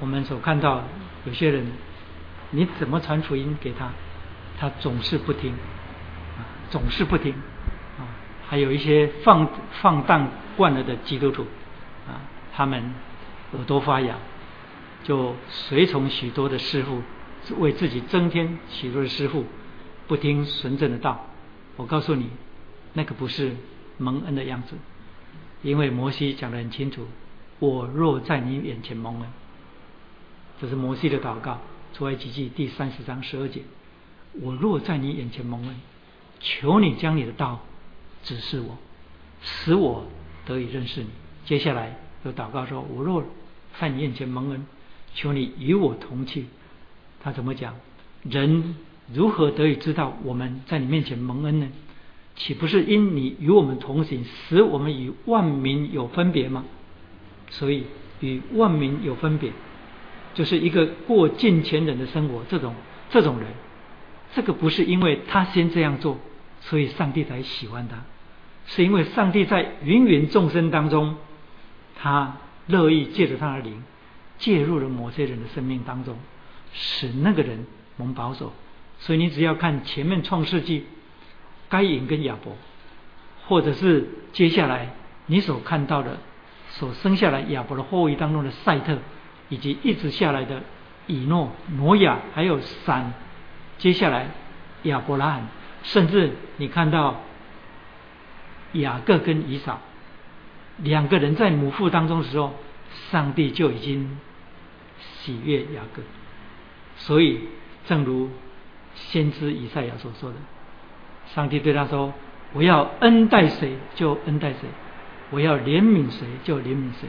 [0.00, 0.84] 我们所看到
[1.24, 1.66] 有些人，
[2.50, 3.90] 你怎么传福音给他，
[4.58, 5.54] 他总是不听，
[6.70, 7.32] 总是不听
[7.98, 8.04] 啊。
[8.46, 9.48] 还有一些放
[9.82, 11.46] 放荡惯了的基督徒
[12.06, 12.94] 啊，他们
[13.52, 14.18] 耳朵发痒，
[15.02, 17.02] 就随从许多的师傅。
[17.58, 19.44] 为自己增添许多的师傅，
[20.06, 21.26] 不听纯正的道。
[21.76, 22.30] 我告诉你，
[22.94, 23.54] 那个不是
[23.98, 24.76] 蒙恩的样子。
[25.60, 27.06] 因为摩西讲得很清楚
[27.64, 29.28] ：“我若在你眼前蒙恩。”
[30.60, 31.60] 这是摩西的祷告，
[31.92, 33.62] 出埃及记第三十章十二节
[34.40, 35.74] ：“我若在你眼前蒙恩，
[36.40, 37.60] 求你将你的道
[38.22, 38.78] 指示我，
[39.42, 40.06] 使我
[40.46, 41.08] 得以认识你。”
[41.44, 43.24] 接下来又祷告说：“我若
[43.78, 44.64] 在你眼前蒙恩，
[45.14, 46.46] 求你与我同去。”
[47.20, 47.74] 他怎么讲？
[48.22, 48.76] 人
[49.12, 51.68] 如何得以知道我们在你面前蒙恩呢？
[52.36, 56.64] 岂不是因你与我们同行，使我们与万民有分别吗？
[57.50, 57.86] 所以
[58.20, 59.52] 与万民有分别，
[60.34, 62.42] 就是一个过近前人的生活。
[62.48, 62.74] 这种
[63.10, 63.48] 这种人，
[64.34, 66.18] 这个不是因为他先这样做，
[66.60, 67.96] 所以上帝才喜欢他，
[68.66, 71.16] 是因为上帝在芸芸众生当中，
[71.96, 73.82] 他乐意借着他的灵
[74.38, 76.16] 介入了某些人的生命当中。
[76.76, 78.52] 使那个人蒙保守，
[78.98, 80.86] 所以你只要看前面创世纪，
[81.68, 82.56] 该隐跟亚伯，
[83.46, 84.92] 或者是接下来
[85.26, 86.18] 你所看到的，
[86.76, 88.98] 所生下来亚伯的后裔当中的赛特，
[89.48, 90.60] 以及一直下来的
[91.06, 93.12] 以诺、挪亚，还有闪，
[93.78, 94.28] 接下来
[94.82, 95.48] 亚伯拉罕，
[95.84, 97.20] 甚至你看到
[98.72, 99.78] 雅各跟以扫
[100.78, 102.52] 两个人在母腹当中的时候，
[103.10, 104.18] 上帝就已经
[104.98, 106.02] 喜悦雅各。
[106.96, 107.40] 所以，
[107.86, 108.30] 正如
[108.96, 110.36] 先知以赛亚所说的，
[111.26, 112.12] 上帝对他说
[112.52, 114.60] ：“我要恩待谁就恩待谁，
[115.30, 117.08] 我要怜悯谁就怜悯谁。”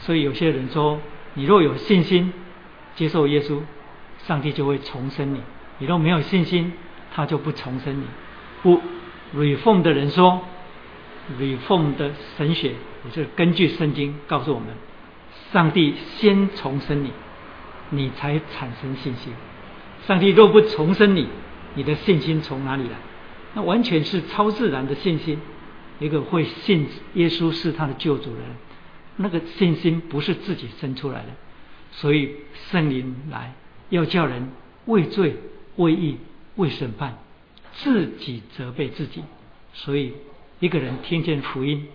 [0.00, 1.00] 所以有些人说
[1.34, 2.32] ：“你若有信心
[2.96, 3.60] 接受耶稣，
[4.26, 5.38] 上帝就会重生你；
[5.78, 6.72] 你若没有信心，
[7.14, 8.04] 他就不重生你。”
[8.62, 8.80] 不
[9.34, 10.40] ，reform 的人说
[11.38, 12.70] ，reform 的神学，
[13.04, 14.68] 也就是根据圣经告诉我们，
[15.52, 17.12] 上帝先重生你。
[17.94, 19.34] 你才产生信心。
[20.06, 21.28] 上帝若不重生你，
[21.74, 22.96] 你的信心从哪里来？
[23.52, 25.38] 那完全是超自然的信心。
[26.02, 28.48] 一个会信耶稣是他的救主的人，
[29.16, 31.28] 那个信心不是自己生出来的。
[31.92, 32.30] 所以
[32.70, 33.54] 圣灵来
[33.90, 34.50] 要叫人
[34.86, 35.36] 畏罪、
[35.76, 36.16] 畏义、
[36.56, 37.18] 畏审判，
[37.72, 39.22] 自己责备自己。
[39.74, 40.12] 所以
[40.60, 41.86] 一个人听见福音，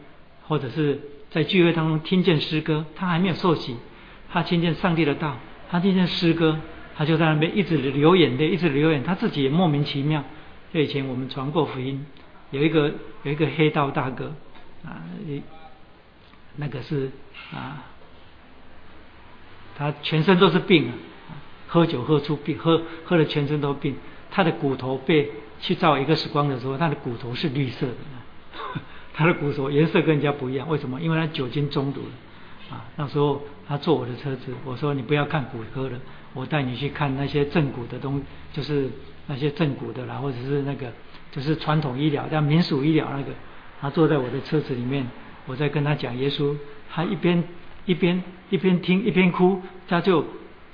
[0.48, 1.00] 或者是
[1.32, 3.76] 在聚会当中听见诗歌，他还没有受洗，
[4.32, 5.38] 他听见上帝的道。
[5.70, 6.60] 他听见诗歌，
[6.96, 10.24] 他就在那边一直流眼泪，一直流眼，他自己也莫名其妙。
[10.74, 12.06] 就以前我们传过福音，
[12.52, 14.34] 有一个有一个黑道大哥
[14.86, 15.04] 啊，
[16.56, 17.12] 那个是
[17.54, 17.84] 啊，
[19.78, 21.32] 他全身都是病啊，
[21.68, 23.96] 喝酒喝出病，喝喝了全身都病。
[24.30, 27.96] 他的骨头被去照一个 X 光的时候，他的骨头是绿色的，
[29.14, 31.02] 他的骨头颜色跟人家不一样，为什么？
[31.02, 32.76] 因为他酒精中毒了。
[32.76, 35.98] 啊，那时候他坐我的车子，我说你不要看骨科了，
[36.34, 38.90] 我带你去看那些正骨的东，就是
[39.28, 40.92] 那些正骨的啦，或者是那个
[41.38, 43.32] 就是传统医疗，叫民俗医疗那个。
[43.80, 45.06] 他坐在我的车子里面，
[45.45, 46.58] 我在跟他讲耶稣，
[46.89, 47.43] 他一边
[47.86, 50.26] 一边一边听一边哭，他就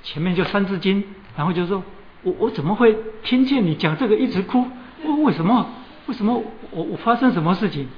[0.04, 1.04] 前面就三字经，
[1.36, 1.84] 然后就说
[2.22, 4.66] 我我怎么会听见你讲这个一直哭？
[5.04, 5.70] 为为什么？
[6.08, 7.90] 为什么我我发生什么事情？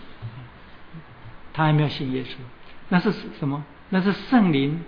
[1.53, 2.33] 他还没有信耶稣。
[2.89, 3.63] 那是什么？
[3.89, 4.81] 那是圣灵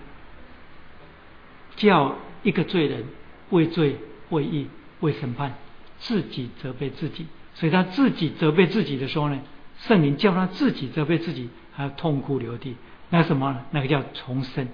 [1.76, 3.06] 叫一个罪人
[3.52, 3.98] 为罪、
[4.30, 4.68] 为义、
[5.02, 5.54] 为审判，
[6.00, 7.28] 自己责备自己。
[7.58, 9.40] 所以他自己责备自己的时候呢，
[9.80, 12.76] 圣灵叫他自己责备自己，还要痛哭流涕。
[13.10, 13.62] 那什么？
[13.72, 14.68] 那个叫重生，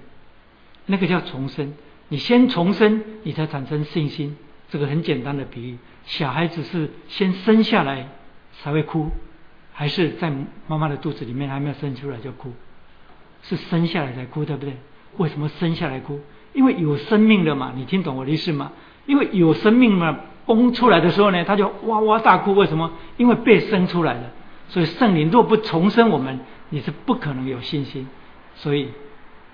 [0.84, 1.72] 那个叫重生。
[2.08, 4.36] 你先重生，你才产生信心。
[4.68, 8.08] 这个很简单的比喻，小孩子是先生下来
[8.60, 9.10] 才会哭，
[9.72, 10.30] 还是在
[10.66, 12.52] 妈妈的肚子里面还没有生出来就哭？
[13.42, 14.76] 是生下来才哭，对不对？
[15.16, 16.20] 为什么生下来哭？
[16.52, 17.72] 因为有生命了嘛。
[17.74, 18.72] 你听懂我的意思吗？
[19.06, 22.54] 因为有生命嘛，崩出来的时候呢，他就哇哇大哭。
[22.54, 22.90] 为什么？
[23.16, 24.30] 因为被生出来了。
[24.68, 28.08] 所以圣灵若不重生我们，你是不可能有信心。
[28.54, 28.88] 所以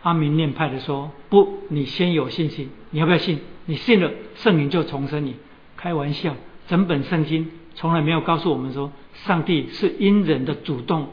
[0.03, 2.70] 阿明念派的说：不，你先有信心。
[2.90, 3.40] 你要不要信？
[3.66, 5.37] 你信了，圣灵就重生你。
[5.76, 6.35] 开玩笑，
[6.66, 11.09] 整本圣经从来没有告诉我们说，上帝是因人的主动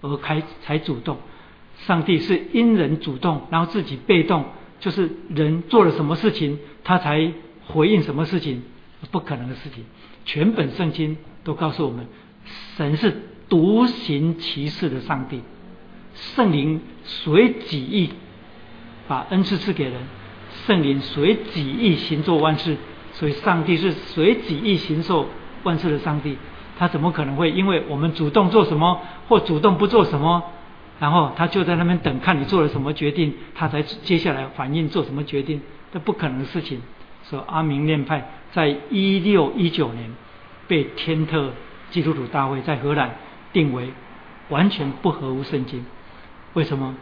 [0.00, 1.18] 而开才主动。
[1.78, 4.44] 上帝是因人主动，然后自己被动，
[4.80, 7.32] 就是人做了什么事情，他才
[7.66, 8.62] 回应什么事情，
[9.10, 9.84] 不可能的事情。
[10.24, 12.06] 全本圣经都告诉我们，
[12.76, 13.14] 神是
[13.48, 15.40] 独行其事的上帝，
[16.14, 18.10] 圣灵随己意
[19.06, 19.94] 把恩赐赐给人，
[20.66, 22.76] 圣灵随己意行做万事，
[23.12, 25.28] 所以上帝是随己意行受
[25.62, 26.36] 万事的上帝，
[26.78, 30.42] 他怎么可能会因为我们主动做什么或主动不做什么？
[30.98, 35.60] 然后他就在那边等，看你做了什么决定，他才接下来反应做什么决定，
[35.92, 36.80] 这不可能的事情。
[37.30, 40.10] 说阿明念派在一六一九年
[40.68, 41.52] 被天特
[41.90, 43.16] 基督徒大会在荷兰
[43.52, 43.88] 定为
[44.48, 45.84] 完全不合乎圣经。
[46.54, 46.94] 为什么？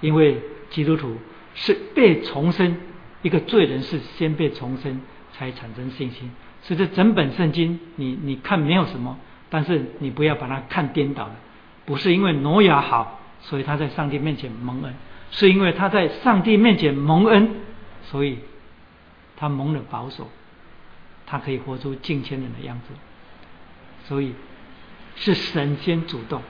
[0.00, 0.40] 因为
[0.70, 1.16] 基督徒
[1.54, 2.76] 是被重生，
[3.22, 5.00] 一个罪人是先被重生
[5.32, 6.30] 才产生信心。
[6.62, 9.18] 所以这整本圣经，你你看没有什么，
[9.50, 11.36] 但是你不要把它看颠倒了，
[11.84, 13.18] 不是因为挪亚好。
[13.40, 14.94] 所以他在上帝面前蒙恩，
[15.32, 17.56] 是因为他在上帝面前蒙恩，
[18.04, 18.38] 所以
[19.42, 20.28] 他蒙了保守，
[21.26, 22.94] 他可以活出近千人的样子。
[24.04, 24.34] 所以
[25.16, 26.40] 是神先主动。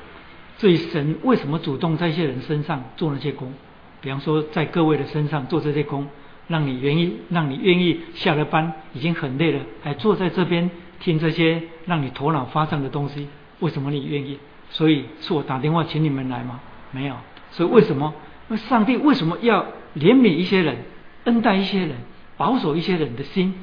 [0.58, 3.54] 至于神为什么主动在一些人身上做那些工，
[4.02, 6.06] 比方说在各位的身上做这些工，
[6.48, 13.26] 让你愿意，让你愿意下了班已经很累了，还坐在这边听这些让你头脑发胀的东西，
[13.60, 14.38] 为什么你愿意？
[14.68, 16.60] 所以是我打电话请你们来吗？
[16.90, 17.16] 没有，
[17.52, 18.12] 所以为什么？
[18.48, 19.64] 那上帝为什么要
[19.96, 20.76] 怜悯一些人，
[21.24, 21.96] 恩待一些人，
[22.42, 23.54] 保守一些人的心，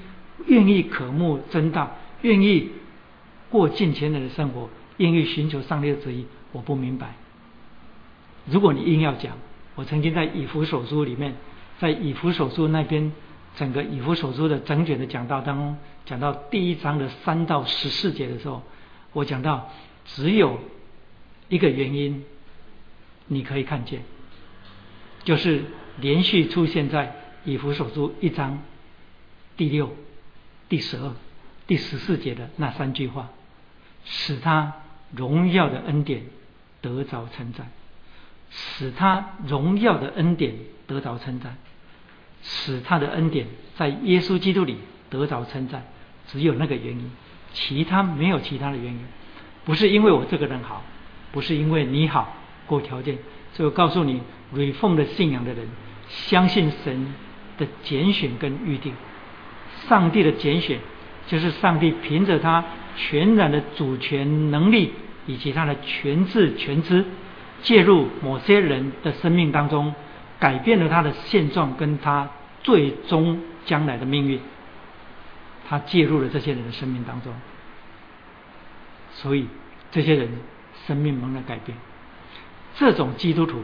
[0.45, 2.69] 愿意渴慕真道，愿意
[3.49, 6.25] 过近前人的生活，愿意寻求上帝的旨意？
[6.53, 7.15] 我不明白。
[8.45, 9.33] 如果你硬要讲，
[9.75, 11.35] 我曾经在以弗所书里面，
[11.77, 13.11] 在以弗所书那边，
[13.57, 18.63] 整个以弗所书的整卷的讲道当中，讲到第一章的三到十四节的时候，
[19.11, 19.67] 我讲到
[20.05, 20.57] 只有
[21.49, 22.23] 一个原因。
[23.27, 24.03] 你可以看见，
[25.25, 25.65] 就是
[25.99, 27.13] 连续出现在
[27.43, 28.59] 以弗所书一章
[29.59, 29.93] 第六、
[30.69, 31.11] 第十二、
[31.67, 33.27] 第十四节的那三句话，
[34.05, 34.73] 使他
[35.13, 36.23] 荣耀的恩典
[36.79, 37.69] 得着称赞，
[38.49, 40.53] 使他荣耀的恩典
[40.87, 41.57] 得着称赞，
[42.41, 44.77] 使他的恩典在耶稣基督里
[45.09, 45.83] 得着称赞。
[46.27, 47.11] 只有那个原因，
[47.51, 49.05] 其他没有其他的原因，
[49.65, 50.81] 不是因为我这个人好，
[51.33, 52.33] 不是因为你好。
[52.65, 53.17] 过条件，
[53.51, 54.21] 所以我告诉你
[54.55, 55.67] ，reform 的信仰的人，
[56.07, 57.13] 相信神
[57.57, 58.93] 的拣选跟预定，
[59.89, 60.79] 上帝的拣选，
[61.27, 62.63] 就是上帝凭着他
[62.95, 64.93] 全然的主权能力
[65.25, 67.03] 以及他的全智全知，
[67.63, 69.93] 介入某些人的生命当中，
[70.39, 72.29] 改变了他的现状跟他
[72.61, 74.39] 最终将来的命运，
[75.67, 77.33] 他介入了这些人的生命当中，
[79.11, 79.47] 所以
[79.91, 80.29] 这些人
[80.85, 81.77] 生命蒙了改变。
[82.75, 83.63] 这种基督徒，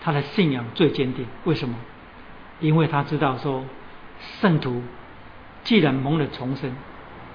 [0.00, 1.24] 他的信仰最坚定。
[1.44, 1.76] 为什么？
[2.60, 3.64] 因为他知道说，
[4.40, 4.82] 圣徒
[5.64, 6.70] 既然蒙了重生，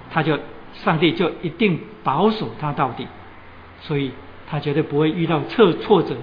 [0.09, 0.39] 他就
[0.73, 3.05] 上帝就一定保守他到底，
[3.81, 4.11] 所以
[4.47, 6.15] 他绝对不会遇到挫挫折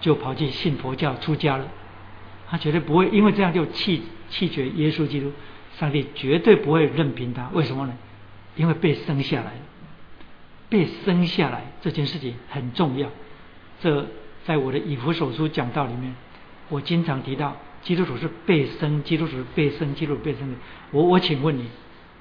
[0.00, 1.64] 就跑去信佛教出家了。
[2.48, 5.32] 他绝对不会因为这样就弃弃绝耶稣基督。
[5.78, 7.48] 上帝绝对不会任凭他。
[7.52, 7.92] 为什么呢？
[8.56, 9.52] 因为被生下来，
[10.68, 13.08] 被生下来这件事情很重要。
[13.80, 14.04] 这
[14.44, 16.16] 在我的以弗所书讲道里面，
[16.68, 20.56] 我经常提到基督徒是被生，基督徒是被生，基督徒被生的。
[20.90, 21.66] 我我请问你，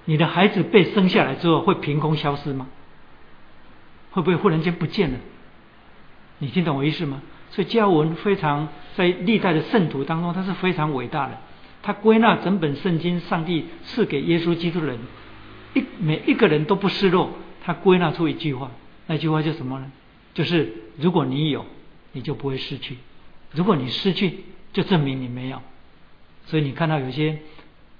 [0.05, 2.67] 你的孩子被生下来之后会凭空消失吗？
[4.11, 5.19] 会不会忽然间不见了？
[6.39, 7.21] 你听懂我意思吗？
[7.51, 11.37] 所以加文非常在历代的圣徒当中，他是非常伟大的。
[11.81, 14.99] 他归纳整本圣经，上帝赐给耶稣基督人，
[15.73, 17.31] 一每一个人都不失落。
[17.63, 18.71] 他归纳出一句话，
[19.07, 19.91] 那句话叫什么呢？
[20.33, 21.65] 就是如果你有，
[22.11, 22.95] 你就不会失去；
[23.51, 24.39] 如果你失去，
[24.77, 25.59] 就证明你没有。
[26.45, 27.39] 所以你看到有些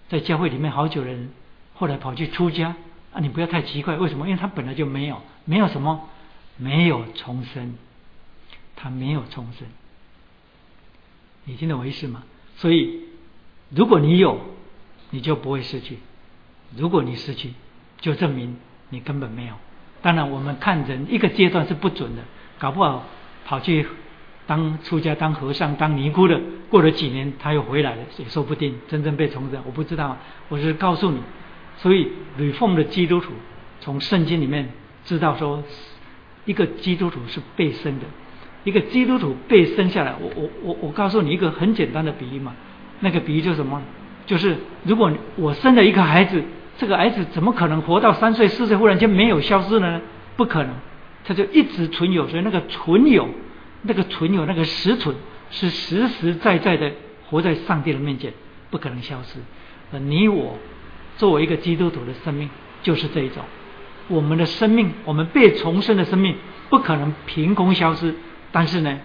[0.09, 1.31] 在教会里面好久的人，
[1.73, 2.75] 后来跑去出家
[3.11, 4.27] 啊，你不要太奇怪，为什么？
[4.27, 6.07] 因为他本来就没有，没有什么，
[6.55, 7.73] 没有重生，
[8.75, 9.67] 他没有重生。
[11.45, 12.23] 你听懂我意思吗？
[12.57, 13.05] 所以，
[13.71, 14.39] 如果你有，
[15.09, 15.95] 你就不会失去；
[16.75, 17.53] 如果你失去，
[17.99, 18.55] 就证明
[18.91, 19.55] 你根本没有。
[20.03, 22.21] 当然，我们看人一个阶段是不准的，
[22.59, 23.03] 搞不好
[23.45, 23.87] 跑去
[24.47, 29.61] 当出家、当和尚、当尼姑的，过了几年他又回来了，也说不定真正被重生。
[29.65, 30.17] 我不知道，
[30.49, 31.19] 我是告诉你。
[31.77, 32.07] 所以，
[32.37, 33.33] 吕奉的基督徒
[33.81, 34.69] 从圣经里面
[35.05, 35.61] 知道说，
[36.45, 38.05] 一个基督徒是被生的。
[38.63, 42.55] 一个基督徒被生下来，我我我我告诉你一个很简单的比喻嘛，
[43.01, 43.81] 那个比喻就是什么？
[44.25, 46.43] 就是如果我生了一个孩子，
[46.77, 50.01] 这个孩子怎么可能活到三岁四岁忽然间没有消失了呢？
[50.35, 50.71] 不可能，
[51.23, 52.27] 他就一直存有。
[52.27, 53.29] 所以那个存有，
[53.87, 55.15] 那个存有，那个实存，
[55.49, 56.91] 是实实在在的
[57.29, 58.33] 活在上帝的面前，
[58.69, 59.39] 不可能消失。
[59.99, 60.57] 你我
[61.17, 62.49] 作为一个基督徒的生命
[62.83, 63.43] 就是这一种，
[64.07, 66.35] 我们的生命，我们被重生的生命，
[66.69, 68.13] 不可能凭空消失。
[68.51, 68.99] 但是呢，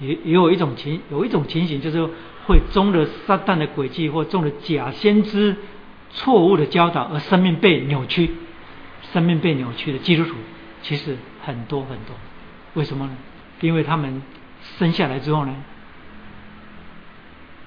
[0.00, 2.08] 也也有一种情，有一种情形，就是
[2.46, 5.56] 会中了撒旦的诡计，或中了假先知
[6.10, 8.30] 错误的教导，而生命被扭曲，
[9.12, 10.34] 生命被扭曲的基督徒
[10.82, 12.16] 其实很多很多。
[12.74, 13.12] 为什么呢？
[13.66, 14.22] 因为他们
[14.78, 15.54] 生下来之后呢，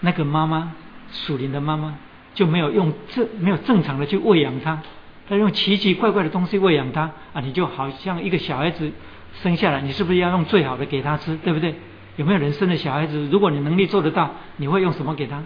[0.02, 0.74] 那个妈妈
[1.12, 1.96] 属灵的妈妈
[2.34, 4.82] 就没有用正没有正常的去喂养他，
[5.28, 8.92] 他用奇奇怪怪的东西喂养他啊，你就好像一个小孩子。
[9.44, 11.76] 生下来，你是不是要用最好的给他吃，对不对？
[12.16, 13.28] 有没有人生的小孩子？
[13.30, 15.44] 如果你能力做得到，你会用什么给他？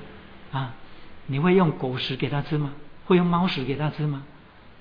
[0.53, 0.75] 啊，
[1.25, 2.71] 你会用狗食给他吃吗？
[3.05, 4.23] 会用猫食给他吃吗？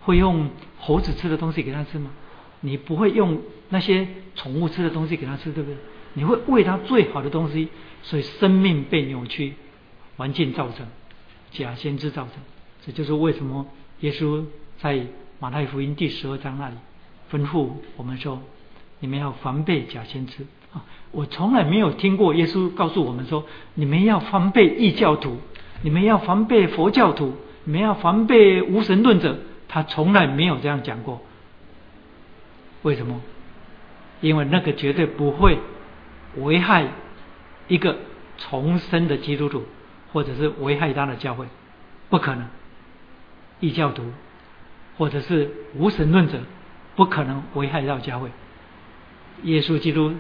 [0.01, 2.11] 会用猴子吃的东西给他吃吗？
[2.61, 5.77] 你不会用那些宠物吃的东西给它吃，对不对？
[6.15, 7.69] 你会喂它最好的东西，
[8.03, 9.55] 所以生命被扭曲，
[10.17, 10.87] 环境造成，
[11.51, 12.35] 假先知造成，
[12.85, 13.67] 这就是为什么
[14.01, 14.45] 耶稣
[14.79, 15.07] 在
[15.39, 16.75] 马太福音第十二章那里
[17.31, 18.41] 吩咐我们说。
[19.03, 20.45] 你们要防备假先知
[20.75, 20.85] 啊！
[21.11, 25.39] 我从来没有听过耶稣告诉我们说，你们要防备异教徒，
[25.81, 27.33] 你们要防备佛教徒，
[27.65, 29.39] 你们要防备无神论者。
[29.69, 31.23] 他从来没有这样讲过。
[32.83, 33.21] 为什么？
[34.21, 35.59] 因为那个绝对不会
[36.37, 36.89] 危害
[37.69, 37.97] 一个
[38.37, 39.65] 重生的基督徒，
[40.13, 41.47] 或者是危害他的教会，
[42.09, 42.47] 不可能。
[43.61, 44.05] 异教徒
[44.97, 46.41] 或者是无神论者，
[46.97, 48.31] 不可能危害到教会。
[49.43, 50.15] 耶稣基督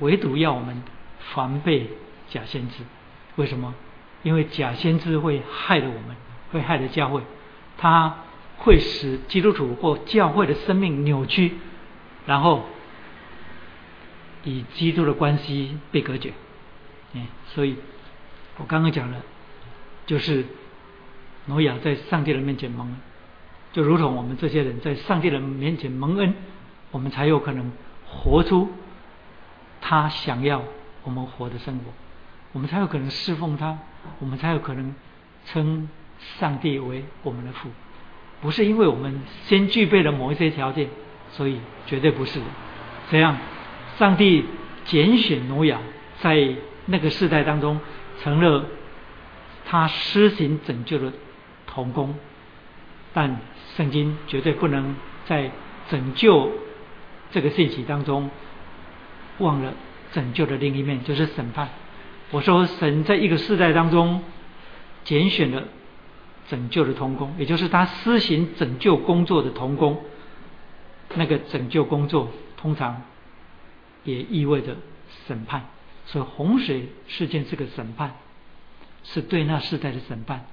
[0.00, 0.82] 唯独要我们
[1.34, 1.88] 防备
[2.28, 2.82] 假先知，
[3.36, 3.74] 为什么？
[4.22, 6.16] 因为假先知会害了我们，
[6.52, 7.22] 会害了教会，
[7.78, 8.14] 他
[8.58, 11.54] 会使基督徒或教会的生命扭曲，
[12.26, 12.64] 然后
[14.44, 16.32] 与基督的关系被隔绝。
[17.12, 17.76] 嗯，所以
[18.58, 19.22] 我刚刚讲了，
[20.06, 20.44] 就是
[21.46, 22.96] 挪亚在上帝的面前蒙恩，
[23.72, 26.34] 就如同我们这些人在上帝的面前蒙恩，
[26.90, 27.70] 我们才有可能。
[28.12, 28.68] 活出
[29.80, 30.64] 他想要
[31.04, 31.84] 我们活的生活，
[32.50, 33.78] 我们才有可能侍奉他，
[34.18, 34.92] 我们才有可能
[35.46, 35.88] 称
[36.40, 37.68] 上帝为我们的父。
[38.40, 40.88] 不是因为我们先具备了某一些条件，
[41.32, 42.40] 所以绝对不是。
[43.10, 43.36] 这样，
[43.98, 44.44] 上帝
[44.84, 45.78] 拣选挪亚，
[46.20, 46.54] 在
[46.86, 47.80] 那个时代当中，
[48.22, 48.66] 成了
[49.66, 51.12] 他施行拯救的
[51.66, 52.14] 童工。
[53.12, 53.40] 但
[53.76, 54.94] 圣经绝对不能
[55.26, 55.50] 在
[55.88, 56.50] 拯救。
[57.32, 58.28] 这个信息当中，
[59.38, 59.72] 忘了
[60.12, 61.68] 拯救的另一面，就是审判。
[62.32, 64.22] 我说，神在一个世代当中
[65.04, 65.64] 拣选了
[66.48, 70.02] 拯救的童工，也就是他施行拯救工作的童工。
[71.14, 73.02] 那个拯救工作通常
[74.04, 74.76] 也意味着
[75.26, 75.66] 审判，
[76.06, 78.16] 所以洪水事件这个审判
[79.04, 80.46] 是对那世代的审判，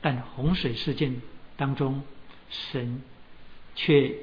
[0.00, 1.20] 但洪水事件
[1.56, 2.02] 当中，
[2.48, 3.02] 神
[3.74, 4.14] 却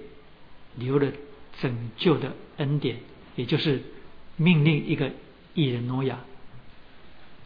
[0.75, 1.11] 留了。
[1.59, 2.97] 拯救的恩典，
[3.35, 3.81] 也就是
[4.35, 5.09] 命令一个
[5.55, 6.19] 艺人诺亚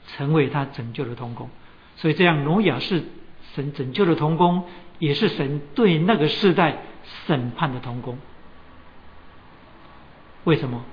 [0.06, 1.50] 成为他拯救的童工，
[1.96, 3.06] 所以这样诺亚是
[3.56, 4.66] 神拯救的童工，
[5.00, 6.84] 也是神对那个世代
[7.26, 8.18] 审判的童工。
[10.44, 10.84] 为什么？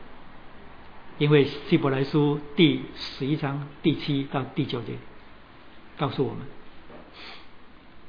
[1.19, 4.93] 因为希伯来书第十一章第七到第九节
[5.97, 6.43] 告诉我们，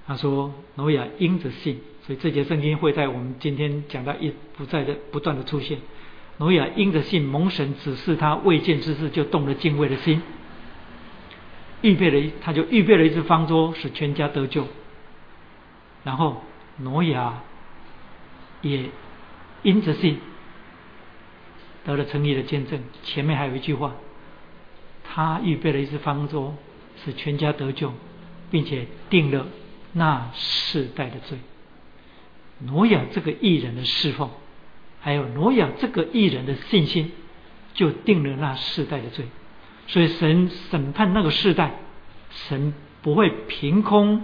[0.06, 1.82] 他说挪亚因着信。
[2.06, 5.80] 所以这节圣经会在我们今天讲到一不在的不断的出现。
[6.38, 10.22] 挪亚因着信蒙神指示他未见之事，就动了敬畏的心，
[11.82, 14.68] 预备了一他就预备了一只方桌，使全家得救。
[16.04, 16.42] 然后
[16.78, 17.42] 挪亚
[18.62, 18.90] 也
[19.64, 20.20] 因着信，
[21.86, 22.82] 得了诚意的见证。
[23.04, 23.96] 前面还有一句话，
[25.04, 26.56] 他预备了一只方舟，
[27.04, 27.94] 使全家得救，
[28.52, 29.48] 并且定了
[29.94, 31.38] 那世代的罪。
[32.60, 34.30] 挪亚这个艺人的侍奉，
[35.00, 37.12] 还有挪亚这个艺人的信心，
[37.74, 39.26] 就定了那世代的罪。
[39.88, 41.80] 所以神审判那个世代，
[42.30, 44.24] 神不会凭空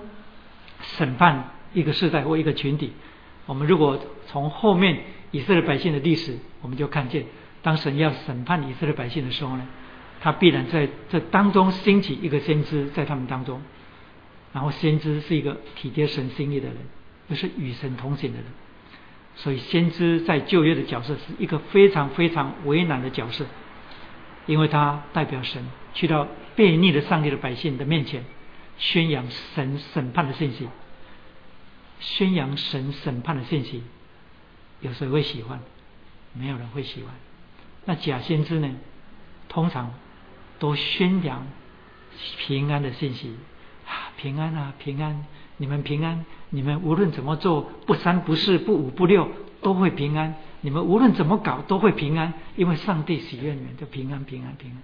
[0.81, 2.91] 审判一个世代或一个群体。
[3.45, 4.99] 我们如果从后面
[5.31, 7.25] 以色列百姓的历史，我们就看见，
[7.61, 9.67] 当神要审判以色列百姓的时候呢，
[10.21, 13.61] 他必然在这当中兴起一个先知在他们当中，
[14.53, 16.77] 然后先知是一个体贴神心意的人。
[17.27, 18.45] 就是与神同行的人，
[19.35, 23.47] 所以先知在旧约的角色是一个非常非常为难的角色，
[24.45, 25.65] 因为他代表神
[25.95, 28.23] 去到悖逆的上帝的百姓的面前，
[28.77, 29.25] 宣扬
[29.55, 30.67] 神审判的信息，
[31.99, 33.83] 宣扬神审判的信息，
[34.81, 35.59] 有谁会喜欢？
[36.33, 37.13] 没有人会喜欢。
[37.85, 38.75] 那假先知呢？
[39.47, 39.93] 通常
[40.59, 41.47] 都宣扬
[42.39, 43.35] 平安的信息，
[43.87, 45.25] 啊，平安啊，平安。
[45.57, 49.29] 你们平安，你们无论怎么做，不三不四不五不六，
[49.61, 50.35] 都会平安。
[50.59, 54.77] 你们无论怎么搞，都会平安，因为上帝喜悦你们，就平安平安平安。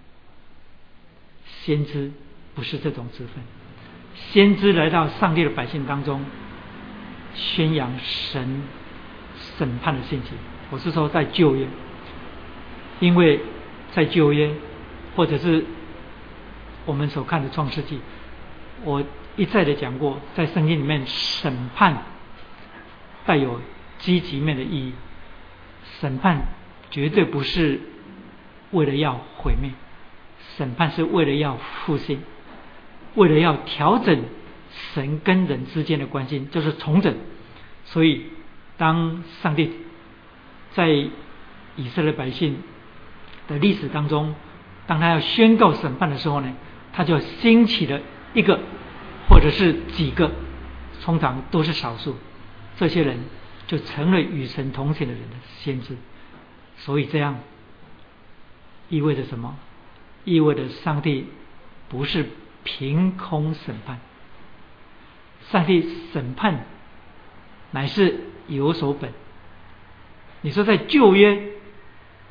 [1.63, 2.13] 先知
[2.55, 3.43] 不是这种身份，
[4.15, 6.23] 先知来到上帝的百姓当中，
[7.33, 8.63] 宣扬神
[9.57, 10.31] 审判的信息。
[10.69, 11.67] 我是说在旧约，
[12.99, 13.39] 因为
[13.91, 14.53] 在旧约，
[15.15, 15.65] 或者是
[16.85, 17.99] 我们所看的创世纪，
[18.83, 19.03] 我。
[19.37, 22.03] 一再的讲过，在圣经里面，审判
[23.25, 23.61] 带有
[23.97, 24.93] 积极面的意义。
[26.01, 26.37] 审判
[26.91, 27.79] 绝对不是
[28.71, 29.71] 为了要毁灭，
[30.57, 32.21] 审判是为了要复兴，
[33.15, 34.21] 为了要调整
[34.93, 37.15] 神跟人之间的关系，就是重整。
[37.85, 38.25] 所以，
[38.77, 39.71] 当上帝
[40.71, 42.57] 在以色列百姓
[43.47, 44.35] 的历史当中，
[44.87, 46.53] 当他要宣告审判的时候呢，
[46.93, 48.01] 他就兴起了
[48.33, 48.59] 一个。
[49.29, 50.29] 或者是几个，
[51.03, 52.17] 通常都是少数，
[52.75, 53.17] 这些人
[53.65, 55.95] 就成了与神同行的人的先知。
[56.75, 57.39] 所以这样
[58.89, 59.57] 意味着什么？
[60.25, 61.27] 意味着上帝
[61.87, 62.27] 不是
[62.65, 64.01] 凭空审判，
[65.51, 66.65] 上帝审判
[67.71, 69.11] 乃是有所本。
[70.41, 71.41] 你说在旧约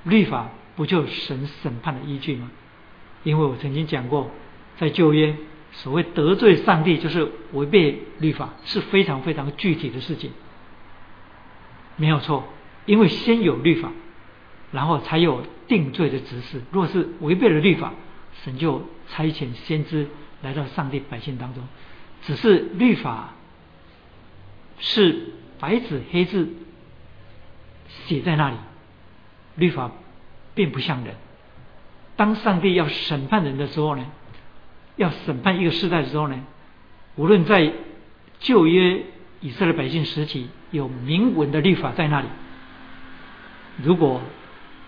[0.04, 2.50] 律法不就神审判的依据吗？
[3.22, 4.30] 因为我曾经讲过，
[4.78, 5.36] 在旧约。
[5.72, 10.32] 所谓得罪上帝，就是违背律法，是非常非常具体的事情，
[11.94, 12.42] 没有错。
[12.86, 13.92] 因为先有律法，
[14.72, 16.60] 然后才有定罪的指示。
[16.72, 17.94] 若是违背了律法，
[18.42, 20.08] 神就差遣先知
[20.42, 21.62] 来到上帝百姓当中。
[22.22, 23.34] 只是律法
[24.78, 26.48] 是白纸黑字
[27.88, 28.56] 写在那里，
[29.56, 29.90] 律法
[30.54, 31.14] 并不像人。
[32.16, 34.06] 当上帝要审判人的时候呢？
[34.96, 36.38] 要审判一个时代的时候呢，
[37.16, 37.72] 无论在
[38.38, 39.02] 旧约
[39.40, 42.26] 以色列百姓时期有明文的律法在那里，
[43.82, 44.20] 如果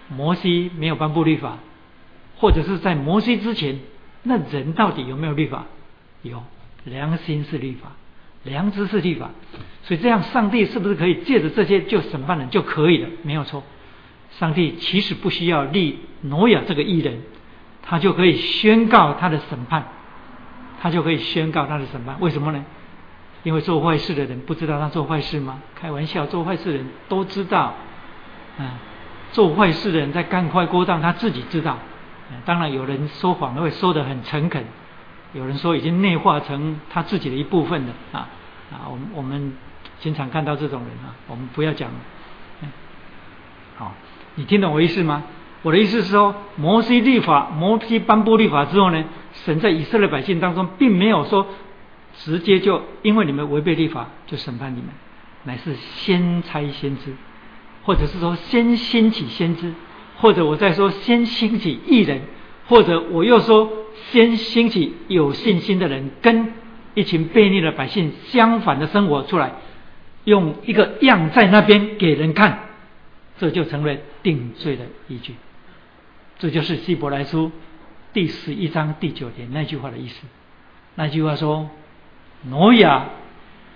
[0.09, 1.59] 摩西没有颁布律法，
[2.37, 3.81] 或者是在摩西之前，
[4.23, 5.65] 那人到底有没有律法？
[6.21, 6.45] 有，
[6.85, 7.93] 良心是律法，
[8.45, 9.31] 良知是律法，
[9.85, 13.09] 所以这样上帝是不是可以借着这些就审判人就可以了？
[13.23, 13.63] 没有错，
[14.39, 17.21] 上帝其实不需要立挪亚这个艺人，
[17.83, 19.85] 他就可以宣告他的审判。
[20.81, 22.65] 他就可以宣告他的审判，为什么呢？
[23.45, 25.61] 因为做坏事的人不知道他做坏事吗？
[25.77, 27.75] 开玩笑，做坏事的人都知道。
[28.59, 28.69] 嗯，
[29.31, 31.79] 做坏事的人在干坏勾当，他自己知道。
[32.45, 34.65] 当然，有人说谎会说得很诚恳，
[35.35, 38.29] 有人说已经内化成他自己的一部分的啊
[38.71, 38.89] 啊！
[38.91, 39.55] 我们我们
[40.01, 41.91] 经常看到这种人啊，我们不要讲。
[43.77, 43.95] 好，
[44.35, 45.23] 你听懂我意思吗？
[45.63, 49.05] 我的意思是说，摩西律法，摩西颁布律法之后呢？
[49.33, 51.47] 神在以色列百姓当中，并没有说
[52.19, 54.89] 直接就因为你们违背律法就审判你们，
[55.45, 57.15] 乃是先差先知，
[57.85, 59.73] 或者是说先兴起先知，
[60.19, 62.21] 或者我再说先兴起艺人，
[62.69, 63.73] 或者我又说
[64.11, 66.53] 先兴起有信心的人，跟
[66.95, 69.53] 一群悖逆的百姓相反的生活出来，
[70.25, 72.69] 用一个样在那边给人看，
[73.39, 75.35] 这就成为定罪的依据。
[76.39, 77.53] 这就是希伯来书。
[78.13, 80.27] 第十一章第九节那句话的意思，
[80.97, 81.71] 那句话说
[82.49, 83.09] ：“挪亚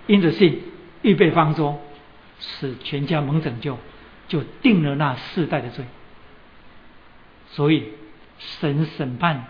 [0.05, 0.61] 因着信
[1.01, 1.79] 预备方舟，
[2.39, 3.79] 使全家蒙拯救，
[4.27, 5.85] 就定了那世代的罪。”
[7.49, 7.85] 所以
[8.37, 9.47] 神审判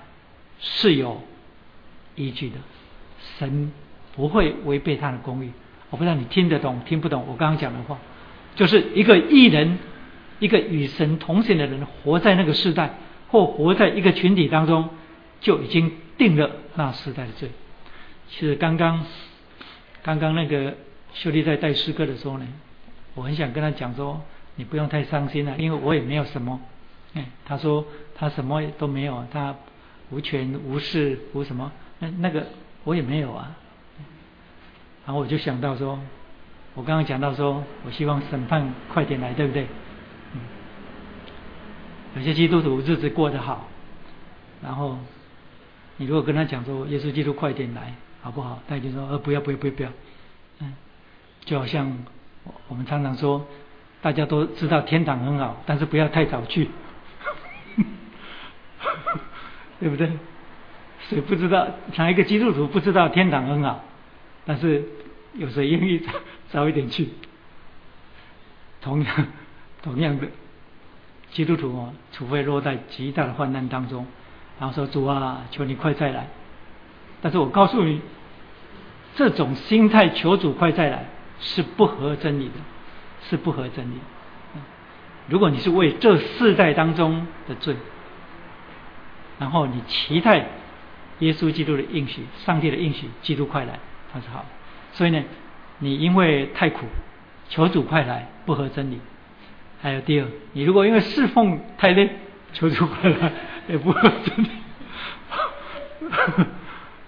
[0.60, 1.22] 是有
[2.16, 2.58] 依据的，
[3.38, 3.72] 神
[4.16, 5.52] 不会违背他的公义。
[5.90, 7.98] 我不知道你听得懂听不懂我刚刚讲的话，
[8.56, 9.80] 就是一个艺人
[10.40, 12.96] 一个与神同行的人活在那个时代，
[13.30, 14.90] 或活在一个群体当中，
[15.40, 17.50] 就已经定了那时代的罪。
[18.30, 19.06] 其实刚刚
[20.04, 20.76] 刚刚那个
[21.14, 22.48] 修丽在带诗歌的时候呢，
[23.16, 24.22] 我很想跟他讲说，
[24.56, 26.60] 你不用太伤心了，因为我也没有什么。
[27.14, 27.86] 哎，他说
[28.16, 29.56] 他什么都没有，他
[30.10, 32.48] 无权无势无什么，那那个
[32.84, 33.56] 我也没有啊。
[35.06, 36.00] 然后我就想到说，
[36.74, 39.68] 我刚刚讲到说，我希望审判快点来，对不对？
[40.34, 40.42] 嗯。
[42.16, 43.68] 有些基督徒日子过得好，
[44.62, 44.98] 然后
[45.98, 48.60] 你如果跟他讲说，耶稣基督快点来，好不好？
[48.68, 49.90] 他就说，呃，不要不要不要不要。
[50.60, 50.74] 嗯。
[51.46, 51.98] 就好像
[52.68, 53.46] 我们常常说，
[54.02, 56.70] 大家都知道天堂很好，但是不要太早去。
[59.80, 60.10] 对不对？
[61.10, 61.68] 谁不知道？
[61.96, 63.84] 哪一个基督徒不知道天堂很好，
[64.46, 64.84] 但是
[65.36, 66.02] 有谁愿意
[66.50, 67.10] 早一点去？
[68.82, 69.28] 同样，
[69.84, 70.28] 同样的
[71.30, 74.08] 基督徒哦，除非落在极大的患难当中，
[74.60, 76.28] 然后说主啊，求你快再来。
[77.22, 78.02] 但是我告诉你，
[79.16, 81.06] 这种心态求主快再来
[81.40, 82.54] 是不合真理的，
[83.30, 84.00] 是不合真理。
[85.30, 87.76] 如果你是为这世代当中的罪。
[89.40, 90.48] 然后你期待
[91.20, 93.80] 耶稣基督的应许，上帝的应许，基督快来，
[94.12, 94.46] 他是好。
[94.94, 95.24] 所以呢，
[95.80, 96.86] 你因为太苦，
[97.50, 99.00] 求主快来，不合真理。
[99.82, 102.10] 还有第二，你如果因为侍奉太累，
[102.54, 103.32] 求主快来，
[103.70, 104.50] 也不合真理。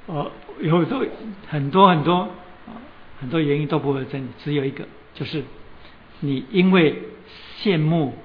[0.05, 1.03] 哦，有时候
[1.47, 2.30] 很多很多
[3.19, 5.43] 很多原因都不合真理，只有一个，就是
[6.19, 7.01] 你因为
[7.59, 8.15] 羡慕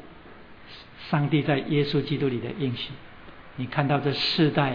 [1.10, 2.90] 上帝在耶稣基督里的应许。
[3.56, 4.72] 你看到这世代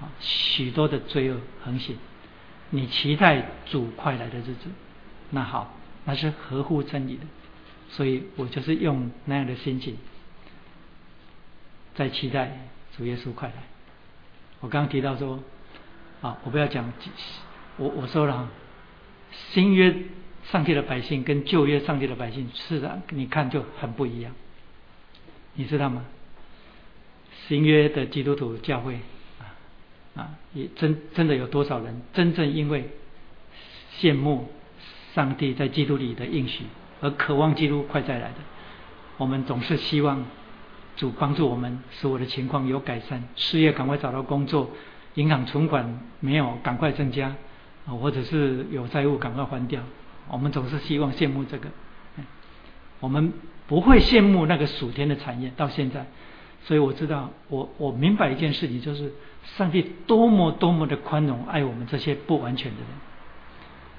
[0.00, 1.96] 啊许多的罪恶横行，
[2.70, 4.70] 你期待主快来的日子，
[5.30, 7.24] 那好，那是合乎真理的，
[7.88, 9.96] 所以我就是用那样的心情
[11.94, 13.54] 在期待主耶稣快来。
[14.60, 15.42] 我刚刚提到说
[16.22, 16.92] 啊，我不要讲，
[17.76, 18.48] 我我说了，
[19.50, 19.94] 新约
[20.44, 24.32] 上帝的百姓跟旧约上帝的百姓，是的，你看就很不一样，
[25.54, 26.04] 你知道吗？
[27.48, 28.94] 新约的基督徒教会
[29.38, 29.54] 啊
[30.16, 32.90] 啊，也真真的有多少人真正因为
[33.98, 34.48] 羡慕
[35.14, 36.64] 上帝在基督里的应许
[37.00, 38.36] 而渴望基督快再来的？
[39.16, 40.24] 我们总是希望
[40.96, 44.70] 主帮助我们，使我的情况有改善，事业赶快找到工作，
[45.14, 47.34] 银行存款没有赶快增加
[47.86, 49.82] 啊，或者是有债务赶快还掉。
[50.28, 51.68] 我们总是希望羡慕这个，
[52.98, 53.32] 我们
[53.68, 55.52] 不会羡慕那个属天的产业。
[55.56, 56.06] 到现在。
[56.66, 59.12] 所以我知道，我我明白一件事情，就是
[59.56, 62.88] 上帝多么多么的宽容，爱我们这些不完全的人。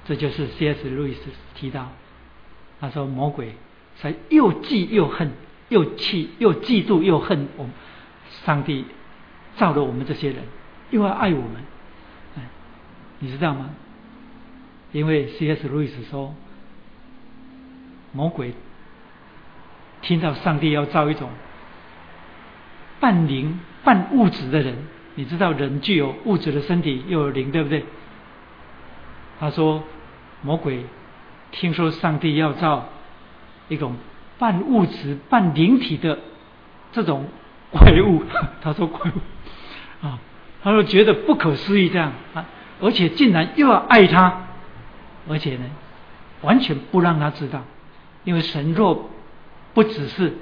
[0.03, 0.89] 这就是 C.S.
[0.89, 1.21] 路易斯
[1.55, 1.93] 提到，
[2.81, 3.53] 他说魔鬼
[3.95, 5.31] 才又忌又恨，
[5.69, 7.71] 又气又嫉妒又恨我们。
[8.43, 8.83] 上帝
[9.55, 10.43] 造了我们这些人，
[10.91, 11.63] 又要爱我们，
[13.19, 13.69] 你知道吗？
[14.91, 15.69] 因为 C.S.
[15.69, 16.35] 路易斯说，
[18.11, 18.53] 魔鬼
[20.01, 21.29] 听到上帝要造一种。
[22.99, 24.75] 半灵半物质的人，
[25.15, 27.85] 你知道人具有物质的身体，又有灵，对不对？
[29.39, 29.83] 他说
[30.41, 30.83] 魔鬼
[31.51, 32.89] 听说上帝要造
[33.69, 33.95] 一种
[34.39, 36.19] 半物质半灵体的
[36.91, 37.27] 这种
[37.71, 38.23] 怪物，
[38.61, 40.19] 他说怪物啊，
[40.63, 42.45] 他说觉得不可思议这样啊，
[42.81, 44.47] 而且竟然又要爱他，
[45.29, 45.65] 而且呢
[46.41, 47.63] 完全不让他知道，
[48.23, 49.09] 因为神若
[49.73, 50.37] 不只是。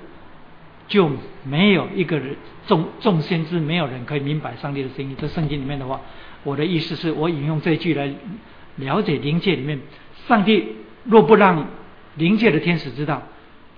[0.88, 1.10] 就
[1.44, 2.36] 没有一个人
[2.68, 5.16] 众众先知，没有人可以明白上帝的声音。
[5.20, 6.02] 这圣经里面的话，
[6.44, 8.14] 我的意思是我引用这一句来
[8.76, 9.80] 了解灵界里面，
[10.28, 11.68] 上帝若不让
[12.16, 13.24] 灵界的天使知道，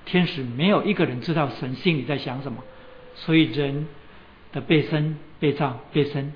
[0.06, 2.64] 天使没有一个人知道神心里在想什么。
[3.16, 3.88] 所以人
[4.52, 6.34] 的被生、被造、被生，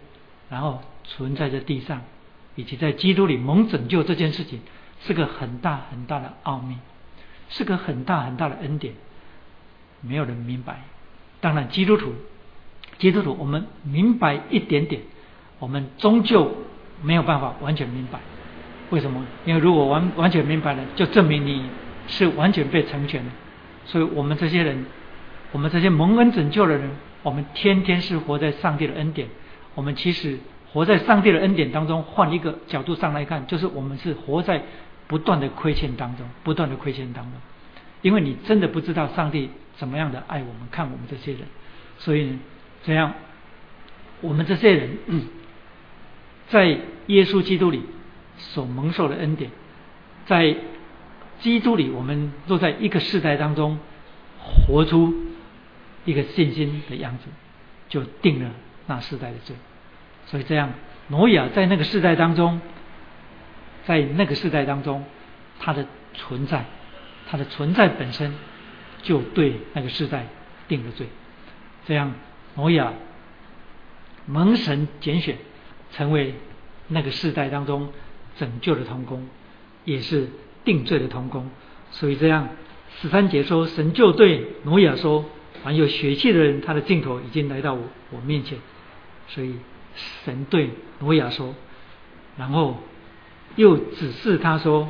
[0.49, 2.01] 然后存在在地上，
[2.55, 4.61] 以及在基督里蒙拯救这件事情，
[5.01, 6.77] 是个很大很大的奥秘，
[7.49, 8.93] 是个很大很大的恩典。
[10.01, 10.81] 没有人明白，
[11.39, 12.13] 当然基督徒，
[12.97, 15.01] 基督徒我们明白一点点，
[15.59, 16.51] 我们终究
[17.03, 18.19] 没有办法完全明白。
[18.89, 19.23] 为什么？
[19.45, 21.63] 因为如果完完全明白了，就证明你
[22.07, 23.31] 是完全被成全的。
[23.85, 24.85] 所以我们这些人，
[25.51, 26.89] 我们这些蒙恩拯救的人，
[27.23, 29.27] 我们天天是活在上帝的恩典。
[29.75, 30.37] 我们其实
[30.73, 34.63] 活在上帝的恩典当中，换一个角度上来看，就是我们是活在
[35.07, 37.33] 不断的亏欠当中，不断的亏欠当中。
[38.01, 39.49] 因为你真的不知道上帝。
[39.77, 41.41] 怎么样的爱我们，看我们这些人，
[41.97, 42.39] 所以呢
[42.83, 43.13] 这样，
[44.21, 44.97] 我们这些人
[46.49, 46.65] 在
[47.07, 47.83] 耶稣基督里
[48.37, 49.51] 所蒙受的恩典，
[50.25, 50.55] 在
[51.39, 53.79] 基督里，我们都在一个世代当中
[54.67, 55.13] 活出
[56.05, 57.25] 一个信心的样子，
[57.89, 58.51] 就定了
[58.87, 59.55] 那世代的罪。
[60.27, 60.71] 所以这样，
[61.07, 62.61] 挪亚在那个世代当中，
[63.85, 65.03] 在那个世代当中，
[65.59, 66.65] 他的存在，
[67.29, 68.35] 他的存在本身
[69.03, 70.27] 就对那个世代
[70.67, 71.07] 定了罪。
[71.85, 72.13] 这样，
[72.55, 72.93] 挪亚
[74.27, 75.37] 蒙神拣选，
[75.91, 76.35] 成为
[76.87, 77.89] 那个世代当中
[78.37, 79.27] 拯救的童工，
[79.83, 80.29] 也是
[80.63, 81.49] 定罪的童工。
[81.91, 82.49] 所以这样，
[83.01, 85.25] 十三节说，神就对挪亚说
[85.63, 87.81] ：“凡有血气的人，他的镜头已经来到我
[88.11, 88.59] 我面前。”
[89.27, 89.55] 所以
[90.23, 91.55] 神对挪亚说，
[92.37, 92.77] 然后
[93.55, 94.89] 又指示他说：“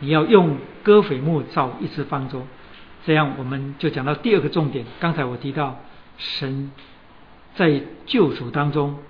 [0.00, 2.46] 你要用戈斐木造一只方舟。”
[3.06, 4.84] 这样我们就讲到第二个重点。
[5.00, 5.80] 刚才我提到。
[6.16, 6.70] 神
[7.56, 9.00] 在救赎当中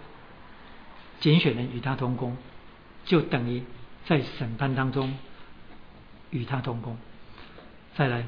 [1.21, 2.35] 拣选人与他同工，
[3.05, 3.63] 就等于
[4.07, 5.15] 在审判当中
[6.31, 6.97] 与他同工。
[7.95, 8.25] 再来，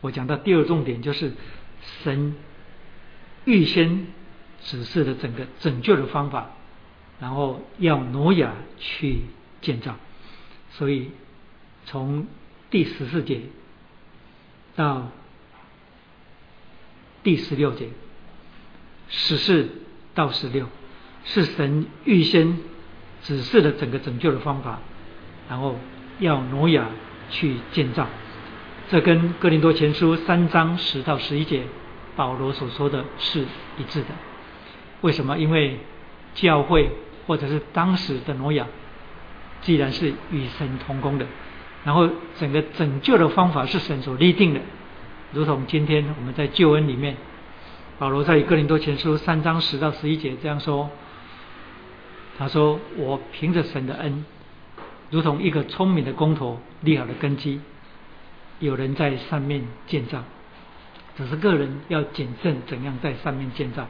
[0.00, 1.34] 我讲到第二重点，就是
[2.02, 2.34] 神
[3.44, 4.08] 预先
[4.60, 6.50] 指示了整个拯救的方法，
[7.20, 9.20] 然后要挪亚去
[9.60, 9.94] 建造。
[10.72, 11.12] 所以
[11.84, 12.26] 从
[12.70, 13.42] 第十四节
[14.76, 15.08] 到
[17.22, 17.88] 第十六节。
[19.08, 19.68] 十四
[20.14, 20.66] 到十六
[21.24, 22.58] 是神预先
[23.22, 24.80] 指示了整个拯救的方法，
[25.48, 25.76] 然后
[26.18, 26.88] 要挪亚
[27.30, 28.08] 去建造。
[28.88, 31.64] 这跟哥林多前书三章十到十一节
[32.16, 33.46] 保罗所说的是
[33.78, 34.08] 一致的。
[35.02, 35.38] 为什么？
[35.38, 35.78] 因为
[36.34, 36.90] 教会
[37.28, 38.66] 或者是当时的挪亚，
[39.62, 41.26] 既然是与神同工的，
[41.86, 44.60] 然后整个拯救的方法是神所立定的，
[45.32, 47.16] 如同今天我们在救恩里面。
[47.96, 50.90] 保罗在以哥林多前书三章十到十一节这样说
[52.36, 54.24] ：“他说，我凭着神的恩，
[55.10, 57.60] 如同一个聪明的工头立好了根基，
[58.58, 60.24] 有人在上面建造，
[61.16, 63.86] 只是个人要谨慎怎样在上面建造。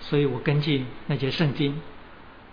[0.00, 1.80] 所以我根据那些圣经，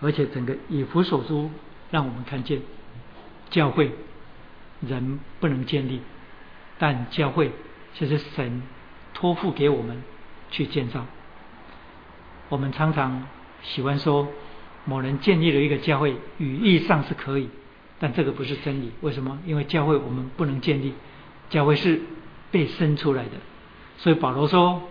[0.01, 1.49] 而且整个以弗所书
[1.89, 2.61] 让我们看见，
[3.49, 3.91] 教会
[4.87, 6.01] 人不能建立，
[6.77, 7.51] 但教会
[7.93, 8.63] 却是神
[9.13, 10.01] 托付给我们。”
[10.53, 11.05] 去建造。
[12.49, 13.25] 我们常常
[13.63, 14.27] 喜欢说
[14.83, 17.47] 某人建立了一个教会，语义上是可以，
[17.99, 18.91] 但这个不是真理。
[18.99, 19.39] 为什么？
[19.45, 20.93] 因为教会我们不能建立，
[21.49, 22.01] 教会是
[22.51, 23.31] 被生出来的。
[23.97, 24.81] 所以保罗说：“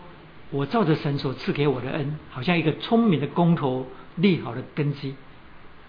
[0.49, 5.15] 我照着神所赐给我的恩，好像一个聪明的工头立好的根基。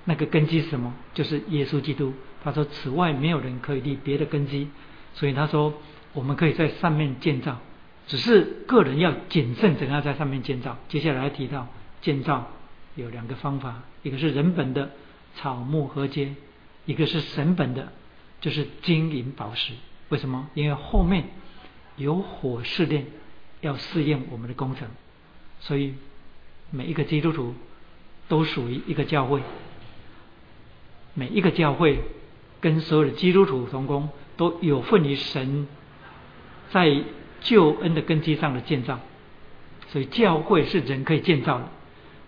[0.06, 0.94] 那个根基是什么？
[1.14, 2.14] 就是耶稣基督。
[2.44, 4.68] 他说：此外没有人可以立别的根基。
[5.14, 5.74] 所以他说，
[6.14, 7.60] 我们可以在上面建造。”
[8.08, 10.78] 只是个人要谨慎，怎样在上面建造。
[10.90, 11.68] 接下来提到
[12.02, 12.50] 建造
[12.96, 14.90] 有两个方法，一个是人本的
[15.36, 16.36] 草木合接，
[16.86, 17.94] 一个是神本的，
[18.42, 19.74] 就是金银宝石。
[20.10, 20.50] 为什么？
[20.56, 21.26] 因为后面
[21.96, 23.06] 有火试炼，
[23.62, 24.88] 要试验我们的工程。
[25.60, 25.94] 所以
[26.72, 27.54] 每一个基督徒
[28.28, 29.42] 都属于一个教会，
[31.14, 32.04] 每一个教会
[32.60, 35.68] 跟所有的基督徒同工，都有份于神
[36.70, 37.04] 在。
[37.44, 39.00] 救恩的根基上的建造，
[39.88, 41.70] 所以教会是人可以建造的，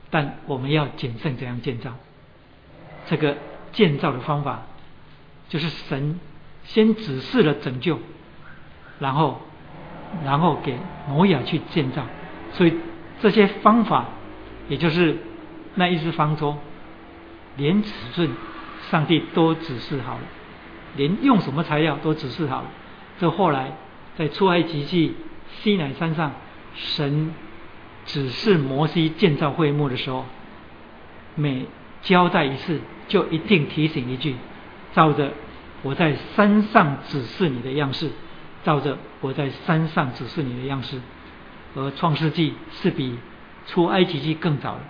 [0.10, 1.94] 但我们要谨慎怎样建造。
[3.06, 3.38] 这个
[3.74, 4.64] 建造的方法，
[5.50, 6.20] 就是神
[6.64, 8.00] 先指示了拯救，
[8.98, 9.40] 然后
[10.26, 12.08] 然后给摩亚去建造。
[12.54, 12.74] 所以
[13.22, 14.08] 这些方法，
[14.68, 15.16] 也就是
[15.76, 16.58] 那一只方舟，
[17.56, 18.32] 连尺寸
[18.90, 20.22] 上帝都指示好了，
[20.96, 22.68] 连用什么材料都指示好了。
[23.20, 23.72] 这后来。
[24.16, 25.16] 在出埃及记
[25.48, 26.34] 西南山上，
[26.76, 27.34] 神
[28.06, 30.26] 指示摩西建造会幕的时候，
[31.34, 31.66] 每
[32.04, 34.36] 交代一次，就一定提醒一句：
[34.94, 35.32] 照着
[35.82, 38.12] 我在山上指示你的样式，
[38.64, 41.02] 照着我在山上指示你的样式。
[41.74, 43.18] 而创世纪是比
[43.66, 44.82] 出埃及记更早的，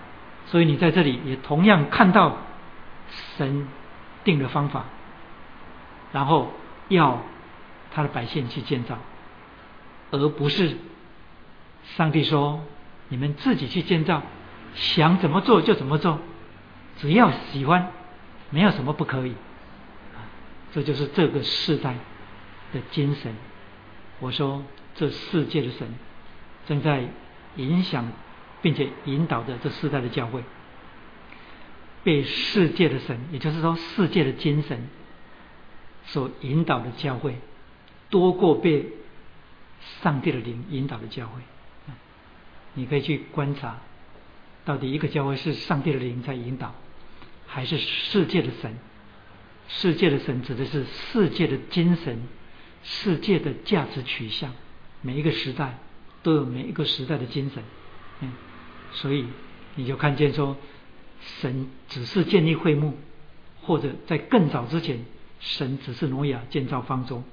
[0.48, 2.40] 所以你在这里也同样看到
[3.38, 3.70] 神
[4.24, 4.86] 定的方法，
[6.12, 6.52] 然后
[6.90, 7.22] 要
[7.92, 8.98] 他的百姓去建造。
[10.12, 10.78] 而不是
[11.96, 12.64] 上帝说
[13.10, 14.22] 你们自己去建造，
[14.76, 16.20] 想怎么做就怎么做，
[16.98, 17.92] 只要喜欢，
[18.50, 19.36] 没有什么不可以。
[20.72, 21.96] 这就是这个世代
[22.74, 23.36] 的精神。
[24.20, 24.64] 我说
[24.96, 25.88] 这世界的神
[26.66, 27.04] 正在
[27.58, 28.12] 影响
[28.62, 30.44] 并且引导着这世代的教会，
[32.04, 34.90] 被世界的神，也就是说世界的精神
[36.06, 37.36] 所引导的教会，
[38.10, 38.86] 多过被。
[40.02, 41.42] 上帝的灵引导的教会，
[42.74, 43.82] 你可以去观察，
[44.64, 46.74] 到底一个教会是上帝的灵在引导，
[47.46, 48.78] 还是世界的神？
[49.68, 52.18] 世界的神指的是世界的精神、
[52.82, 54.54] 世界的价值取向，
[55.02, 55.78] 每一个时代
[56.22, 57.62] 都有每一个时代的精神，
[58.22, 58.32] 嗯，
[58.94, 59.26] 所以
[59.76, 60.56] 你就看见说，
[61.42, 62.94] 神只是建立会幕，
[63.62, 65.06] 或者在更早之前，
[65.40, 67.24] 神只是挪亚建造方舟，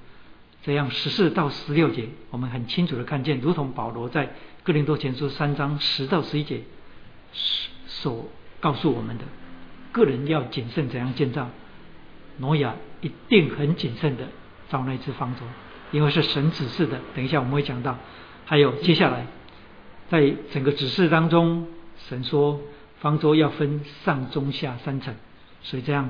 [0.63, 4.33] 这样十四到十六节，我们很清楚的看见，如同保罗在
[4.63, 6.61] 哥林多前书三章十到十一节
[7.87, 8.25] 所
[8.59, 9.25] 告诉我们的，
[9.91, 11.49] 个人要谨慎怎样建造，
[12.37, 14.27] 挪亚一定很谨慎的
[14.69, 15.41] 造那只方舟。
[15.91, 17.97] 因为是神指示的，等一下我们会讲到。
[18.45, 19.27] 还有接下来，
[20.09, 21.67] 在整个指示当中，
[22.07, 22.61] 神说
[23.01, 25.13] 方舟要分上中下三层，
[25.61, 26.09] 所以这样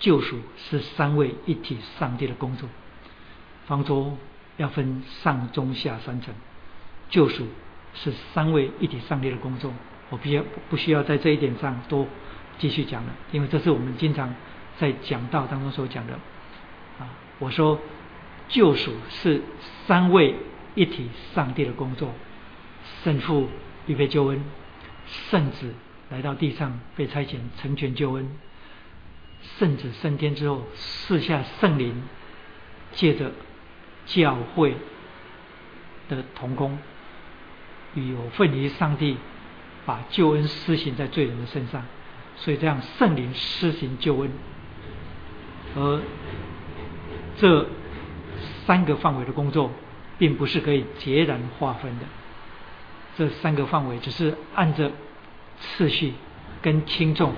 [0.00, 2.66] 救赎是三位一体上帝的工作。
[3.66, 4.16] 方舟
[4.56, 6.32] 要分上中下三层，
[7.10, 7.46] 救赎
[7.92, 9.70] 是三位一体上帝的工作。
[10.08, 12.06] 我必要不需要在这一点上多
[12.58, 14.34] 继续讲了，因为这是我们经常
[14.78, 16.14] 在讲道当中所讲的。
[16.98, 17.78] 啊，我说。
[18.50, 19.42] 救赎是
[19.86, 20.34] 三位
[20.74, 22.14] 一体上帝的工作，
[23.04, 23.46] 圣父
[23.86, 24.42] 预备救恩，
[25.06, 25.74] 圣子
[26.10, 28.28] 来到地上被差遣成全救恩，
[29.58, 32.02] 圣子升天之后赐下圣灵，
[32.92, 33.32] 借着
[34.06, 34.74] 教会
[36.08, 36.78] 的同工，
[37.94, 39.16] 与有份于上帝
[39.84, 41.84] 把救恩施行在罪人的身上，
[42.36, 44.30] 所以这样圣灵施行救恩，
[45.76, 46.00] 而
[47.36, 47.66] 这。
[48.66, 49.72] 三个范围的工作，
[50.18, 52.04] 并不是可以截然划分的。
[53.16, 54.92] 这三个范围只是按着
[55.60, 56.14] 次序
[56.62, 57.34] 跟轻重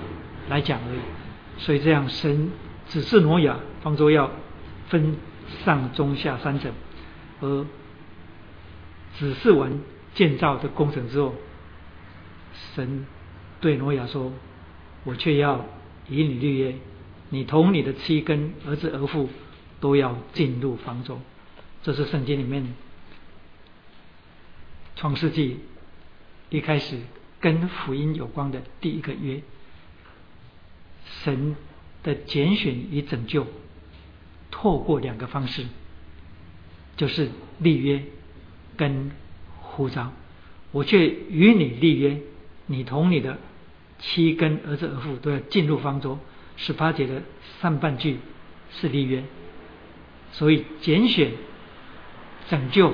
[0.49, 0.99] 来讲而已。
[1.57, 2.51] 所以这样，神
[2.87, 4.31] 指示挪亚方舟要
[4.87, 5.15] 分
[5.63, 6.71] 上中下三层，
[7.41, 7.65] 而
[9.17, 9.79] 指示完
[10.13, 11.35] 建造的工程之后，
[12.75, 13.05] 神
[13.59, 14.31] 对挪亚说
[15.03, 15.65] ：“我却要
[16.09, 16.75] 以你立约，
[17.29, 19.29] 你同你的妻跟儿子儿妇。”
[19.81, 21.19] 都要进入方舟，
[21.81, 22.75] 这是圣经里面
[24.95, 25.57] 创世纪
[26.51, 26.99] 一开始
[27.41, 29.41] 跟福音有关的第一个约。
[31.23, 31.55] 神
[32.03, 33.45] 的拣选与拯救，
[34.49, 35.65] 透过两个方式，
[36.95, 37.29] 就是
[37.59, 38.03] 立约
[38.77, 39.11] 跟
[39.59, 40.13] 呼召。
[40.71, 42.21] 我却与你立约，
[42.67, 43.37] 你同你的
[43.99, 46.17] 妻跟儿子儿妇都要进入方舟。
[46.55, 47.23] 十八节的
[47.59, 48.19] 上半句
[48.71, 49.23] 是立约。
[50.31, 51.31] 所以拣选、
[52.47, 52.93] 拯救，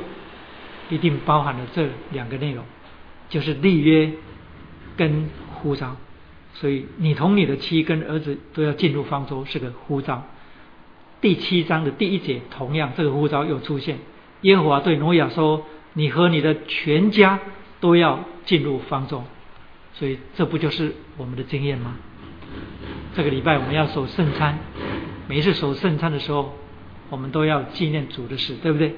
[0.90, 2.66] 一定包含了这两个内容，
[3.30, 4.12] 就是立约
[4.98, 5.96] 跟呼召。
[6.56, 10.26] 所以你同你的妻跟儿子都要进入方舟，是个呼召。
[11.22, 14.00] 第七章的第一节，同样这个呼召又出现。
[14.42, 17.40] 耶和华对挪亚说：“你和你的全家
[17.80, 19.24] 都要进入方舟。”
[19.96, 21.96] 所以这不就是我们的经验吗？
[23.16, 24.60] 这个礼拜我们要守圣餐，
[25.28, 26.54] 每一次守圣餐的时候。
[27.10, 28.94] 我们都要纪念主的事，对不对？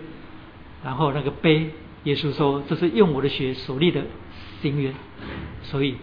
[0.83, 1.69] 然后那个碑，
[2.05, 4.01] 耶稣说这是用我的血所立的
[4.61, 4.93] 新约，
[5.63, 5.97] 所以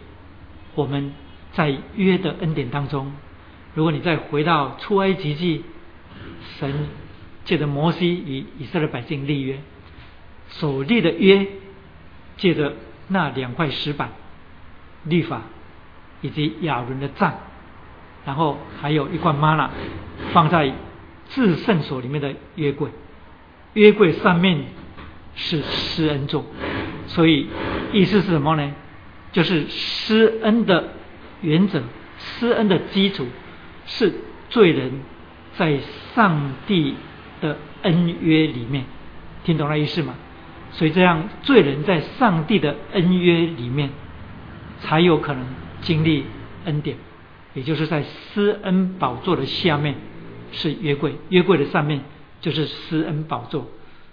[0.75, 1.13] 我们
[1.53, 3.13] 在约的恩典当中，
[3.75, 5.65] 如果你再回到出埃及记，
[6.59, 6.89] 神
[7.45, 9.61] 借着摩西与以色列百姓立约，
[10.49, 11.47] 所立的约，
[12.37, 12.75] 借着
[13.09, 14.13] 那两块石板
[15.05, 15.43] 律法，
[16.23, 17.35] 以及亚伦的杖，
[18.25, 19.71] 然后还有一罐玛纳
[20.33, 20.73] 放在。
[21.29, 22.89] 至圣所里面的约柜，
[23.73, 24.67] 约柜上面
[25.35, 26.47] 是施恩座，
[27.07, 27.49] 所以
[27.93, 28.73] 意思是什么呢？
[29.33, 30.93] 就是施恩的
[31.41, 31.83] 原则，
[32.19, 33.27] 施恩的基础
[33.87, 34.13] 是
[34.49, 35.01] 罪人
[35.57, 35.79] 在
[36.15, 36.95] 上帝
[37.41, 38.85] 的恩约里面，
[39.45, 40.15] 听懂那意思吗？
[40.73, 43.91] 所以这样罪人在上帝的恩约里面，
[44.81, 45.45] 才有可能
[45.81, 46.25] 经历
[46.65, 46.97] 恩典，
[47.55, 49.95] 也就是在施恩宝座的下面。
[50.53, 52.01] 是约柜，约柜的上面
[52.41, 53.67] 就是施恩宝座。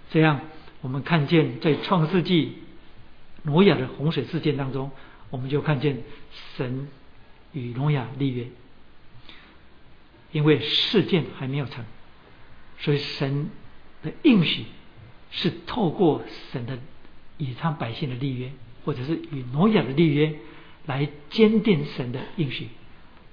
[0.10, 0.40] 这样，
[0.82, 2.58] 我们看见在创世纪
[3.44, 4.92] 挪亚的洪水事件当中，
[5.30, 6.04] 我们就看见
[6.58, 6.88] 神
[7.54, 8.48] 与挪亚立约。
[10.32, 11.86] 因为事件还没有成，
[12.80, 13.50] 所以神
[14.02, 14.66] 的应许
[15.32, 16.80] 是透过神的
[17.38, 18.52] 以他百姓的立约，
[18.84, 20.34] 或者是与挪亚的立约，
[20.86, 22.70] 来坚定神的应许。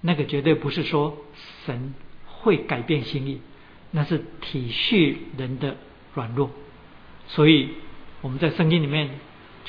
[0.02, 1.16] 那个绝对不是说
[1.64, 1.94] 神。
[2.42, 3.38] 会改变心意，
[3.90, 5.76] 那是体恤人的
[6.14, 6.50] 软弱。
[7.28, 7.68] 所以
[8.22, 9.10] 我们在圣经里面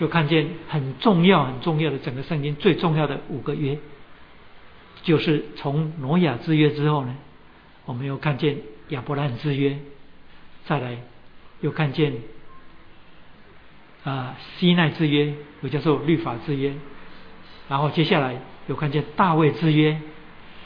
[0.01, 3.77] 就看见很重要、很重要的整个圣经最重要的五个约，
[5.03, 7.15] 就是从挪亚之约之后呢，
[7.85, 8.57] 我们又看见
[8.89, 9.77] 亚伯兰之约，
[10.65, 10.97] 再来
[11.59, 12.13] 又看见
[14.03, 16.73] 啊西奈之约，又叫做律法之约，
[17.69, 20.01] 然后接下来又看见大卫之约。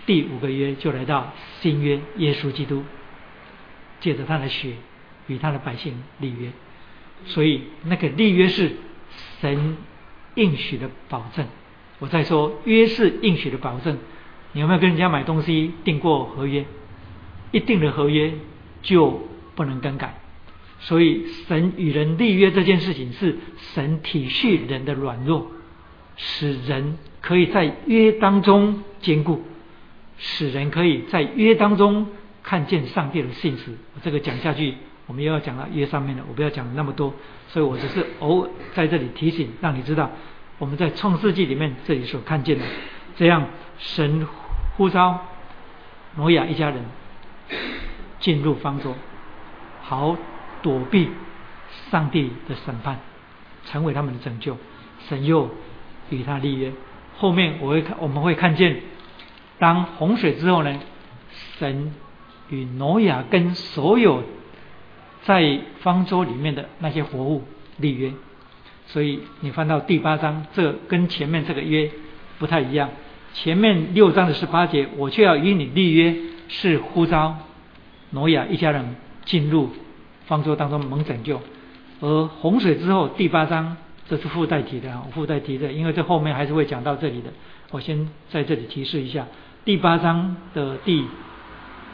[0.06, 2.86] 第五个约就来到新约，耶稣基督
[4.00, 4.76] 借着他的血
[5.28, 6.54] 与他的百姓立约，
[7.26, 8.78] 所以那个立约是
[9.42, 9.78] 神
[10.36, 11.46] 应许的保证。
[12.00, 13.98] 我再说，约是应许的保证。
[14.52, 16.66] 你有没有跟人家买东西订过合约？
[17.52, 18.34] 一定的合约
[18.82, 20.20] 就不能更改。
[20.80, 25.52] 所以神与人立约这件事情，是神体恤人的软弱，
[26.18, 29.42] 使人可以在约当中坚固，
[30.18, 32.08] 使人可以在约当中
[32.44, 33.78] 看见上帝的信实。
[34.04, 34.76] 这个讲下去，
[35.08, 37.14] 我们又要讲到约上面的，我不要讲那么多。
[37.48, 40.10] 所以我只是偶尔在这里提醒，让你知道
[40.58, 42.66] 我们在创世纪里面这里所看见的，
[43.16, 43.46] 这样
[43.78, 44.28] 神
[44.76, 45.20] 呼召
[46.16, 46.84] 挪亚一家人
[48.20, 48.96] 进入方舟，
[49.84, 50.18] 好
[50.64, 51.10] 躲避
[51.92, 52.98] 上帝的审判，
[53.66, 54.58] 成为他们的拯救。
[55.08, 55.52] 神又
[56.10, 56.72] 与他立约。
[57.18, 58.82] 后面我会看，我们会看见，
[59.60, 60.80] 当洪水之后呢，
[61.60, 61.94] 神
[62.50, 64.24] 与挪亚跟所有。
[65.26, 67.44] 在方舟里面的那些活物
[67.78, 68.14] 立约，
[68.88, 71.92] 所以你翻到第八章，这跟前面这个约
[72.38, 72.90] 不太一样。
[73.34, 76.16] 前面六章的十八节，我却要与你立约，
[76.48, 77.36] 是呼召
[78.12, 78.96] 挪亚一家人
[79.26, 79.72] 进入
[80.28, 81.42] 方舟当中蒙拯救。
[82.02, 83.76] 而洪水之后第八章，
[84.08, 87.32] 这是附带提的，附带提的，因为这后面还是会讲到这里的。
[87.72, 89.26] 我先在这里提示一下，
[89.66, 91.04] 第八章的第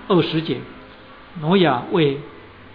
[0.09, 0.57] 二十节，
[1.39, 2.17] 挪亚为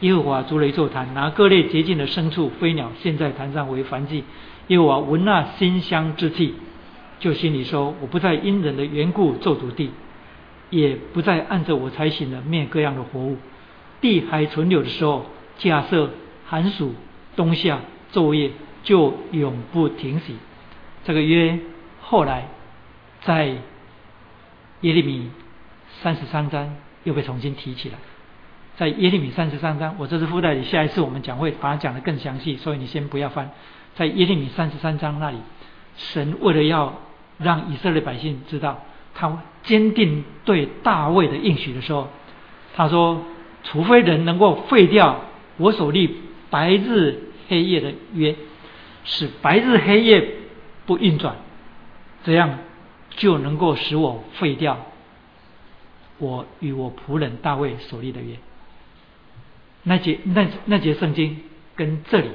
[0.01, 4.25] 耶和华筑了一座坛，拿各类洁净的牲畜、飞鸟献在坛上为燔祭。
[4.69, 6.55] 耶和华闻那馨香之气，
[7.19, 9.91] 就心里说：“我不再因人的缘故咒诅地，
[10.71, 13.39] 也不再按着我才行的灭各样的活物。
[14.01, 15.25] 地还存留的时候，
[15.57, 16.11] 假设
[16.45, 16.95] 寒暑
[17.35, 17.81] 冬夏
[18.13, 18.51] 昼夜
[18.83, 20.37] 就永不停息。”
[21.05, 21.59] 这个约
[22.03, 22.49] 后来
[23.23, 23.47] 在
[24.83, 25.31] 耶利米
[26.03, 27.95] 三十三章又被重新提起来。
[28.77, 33.51] 在耶利米三十三章，我这是附带的，下一次我们讲会把它讲得更详细，所以你先不要翻。
[33.95, 35.39] 在耶利米三十三章那里，
[35.97, 37.01] 神为了要
[37.39, 38.83] 让以色列百姓知道
[39.15, 42.09] 他坚定对大卫的应许的时候，
[42.75, 43.23] 他说：
[43.65, 45.21] 除非人能够废掉
[45.57, 46.15] 我所立
[46.51, 48.37] 白日黑夜的约，
[49.05, 50.33] 使白日黑夜
[50.85, 51.37] 不运转，
[52.25, 52.59] 这样
[53.11, 54.77] 就能够使我废掉
[56.19, 58.37] 我与我仆人大卫所立的约。
[59.89, 61.43] 那节那那节圣经
[61.77, 62.29] 跟这里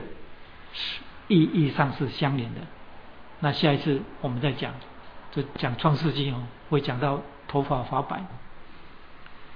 [0.72, 2.62] 是意义上是相连的。
[3.42, 4.74] 那下一次我们再讲，
[5.34, 8.24] 就讲创世纪哦，会讲到头发发白，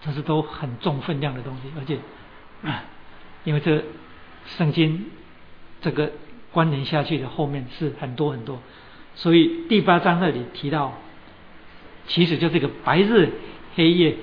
[0.01, 1.97] 这是都很重分量的东西，而且
[3.45, 3.81] 因为这
[4.45, 5.05] 圣经
[5.79, 6.11] 这个
[6.51, 8.59] 关联下去的后面是很多很多，
[9.15, 10.97] 所以第八章那里提到，
[12.07, 13.31] 其实就这个白日
[13.75, 14.17] 黑夜，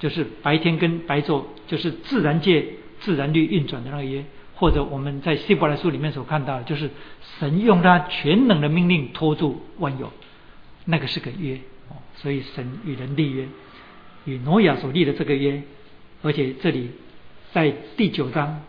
[0.00, 2.64] 就是白天跟白昼，就是自然界。
[3.00, 4.24] 自然律运转的那个约，
[4.54, 6.90] 或者我们在希伯来书里面所看到的，就是
[7.38, 10.12] 神用他全能的命令托住万有，
[10.84, 11.56] 那个是个约
[11.88, 11.96] 哦。
[12.16, 13.46] 所以神与人立约，
[14.24, 15.62] 与挪亚所立的这个约，
[16.22, 16.90] 而且这里
[17.52, 18.62] 在第九章，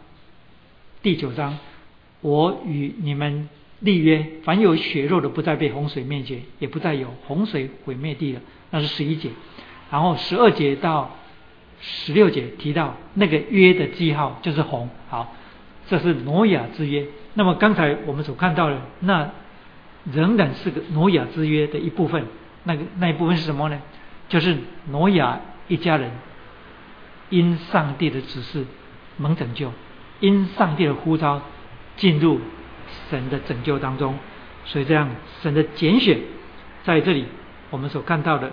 [1.02, 1.58] 第九章，
[2.22, 3.50] 我与你们
[3.80, 9.30] 立约，凡有血肉的不再被洪水灭绝，也不再有洪水毁灭地了，那是十一节，
[9.92, 11.16] 然后十二节到。
[11.82, 15.34] 十六节提到那个约的记号就是红，好，
[15.88, 17.06] 这是挪亚之约。
[17.36, 19.30] 那么刚才我们所看到的，那
[20.12, 22.26] 仍然是个挪亚之约的一部分。
[22.66, 23.82] 那个那一部分是什么呢？
[24.28, 24.58] 就是
[24.90, 26.12] 挪亚一家人
[27.30, 28.66] 因上帝的指示
[29.16, 29.72] 蒙拯救，
[30.20, 31.42] 因上帝的呼召
[31.96, 32.42] 进入
[33.10, 34.20] 神的拯救当中。
[34.66, 35.10] 所以这样，
[35.42, 36.20] 神的拣选
[36.84, 37.26] 在这里
[37.70, 38.52] 我们所看到的，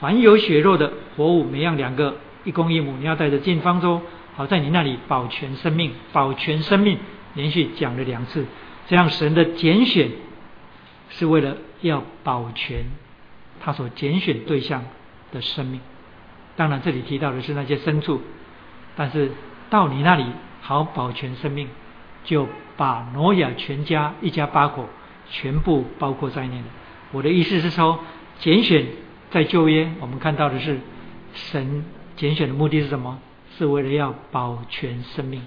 [0.00, 2.16] 凡有血肉的活物，每样两个。
[2.44, 4.02] 一公一母，你要带着进方舟，
[4.36, 6.98] 好在你那里保全生命，保全生命，
[7.34, 8.44] 连续讲了两次。
[8.86, 10.10] 这样神的拣选
[11.08, 12.84] 是为了要保全
[13.60, 14.84] 他所拣选对象
[15.32, 15.80] 的生命。
[16.54, 18.20] 当然，这里提到的是那些牲畜，
[18.94, 19.32] 但是
[19.70, 20.26] 到你那里
[20.60, 21.68] 好保全生命，
[22.24, 24.88] 就把挪亚全家一家八口
[25.30, 26.64] 全部包括在内了。
[27.10, 28.00] 我的意思是说，
[28.38, 28.86] 拣选
[29.30, 30.78] 在旧约，我们看到的是
[31.32, 31.84] 神。
[32.16, 33.18] 拣选的目的是什么？
[33.56, 35.40] 是为了要保全生命。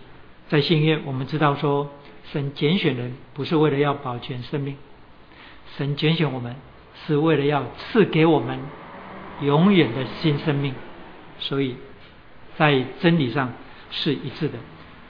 [0.47, 1.89] 在新约，我们知道说，
[2.31, 4.77] 神拣选人不是为了要保全生命，
[5.75, 6.55] 神拣选我们
[7.05, 8.59] 是为了要赐给我们
[9.41, 10.73] 永远的新生命。
[11.39, 11.75] 所以
[12.55, 13.53] 在真理上
[13.91, 14.57] 是一致的。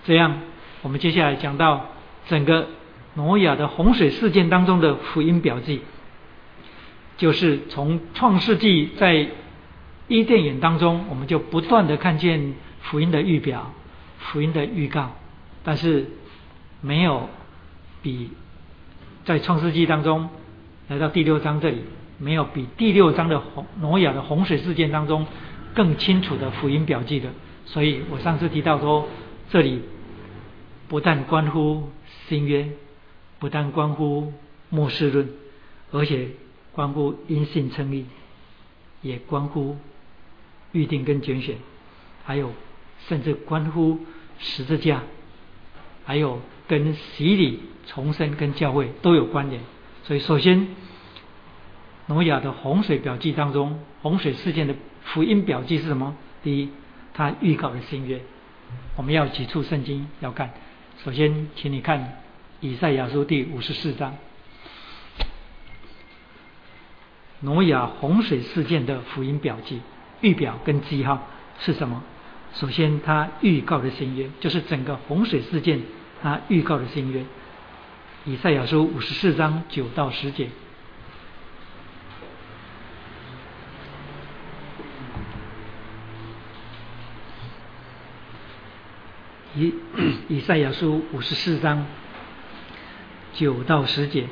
[0.06, 0.42] 这样，
[0.82, 1.90] 我们接下来讲到
[2.28, 2.68] 整个
[3.14, 5.82] 挪亚的洪水事件当中的福音表记，
[7.18, 9.30] 就是从创世纪在。
[10.08, 13.74] 一电影当中，我们就不断的看见福音的预表、
[14.20, 15.12] 福音的预告，
[15.64, 16.08] 但是
[16.82, 17.30] 没有
[18.02, 18.32] 比
[19.26, 20.30] 在创世纪当中
[20.88, 21.82] 来到第六章这里，
[22.18, 25.28] 没有比第六章的洪挪亚的洪水事件当中
[25.74, 27.30] 更清楚的福音表记的。
[27.66, 29.10] 所以我上次提到说，
[29.50, 29.82] 这里
[30.88, 31.90] 不但关乎
[32.28, 32.70] 新约，
[33.40, 34.32] 不但关乎
[34.70, 35.28] 末世论，
[35.92, 36.30] 而且
[36.72, 38.06] 关乎因信称义，
[39.02, 39.76] 也关乎
[40.72, 41.58] 预定跟拣选，
[42.24, 42.54] 还有
[43.08, 44.00] 甚至关乎
[44.40, 45.04] 十字架，
[46.06, 49.62] 还有跟洗礼、重生跟教会都有关联。
[50.04, 50.68] 所以，首先，
[52.08, 56.16] 挪亚的洪水表记当中，洪水事件的福音表记是什么？
[56.44, 56.70] 第一，
[57.14, 58.22] 他预告了新约。
[58.96, 60.54] 我们要几处圣经要看。
[61.04, 62.22] 首先，请你看
[62.60, 64.16] 以赛亚书第五十四章，
[67.42, 69.82] 挪亚洪水事件的福音表记、
[70.22, 71.28] 预表跟记号
[71.60, 72.04] 是什么？
[72.54, 75.82] 首先，他预告的新约，就是整个洪水事件，
[76.24, 77.24] 他预告的新约。
[78.26, 80.50] 以赛亚书五十四章九到十节。
[89.56, 89.74] 以
[90.30, 91.86] 以赛亚书五十四章
[93.34, 94.28] 九到十节。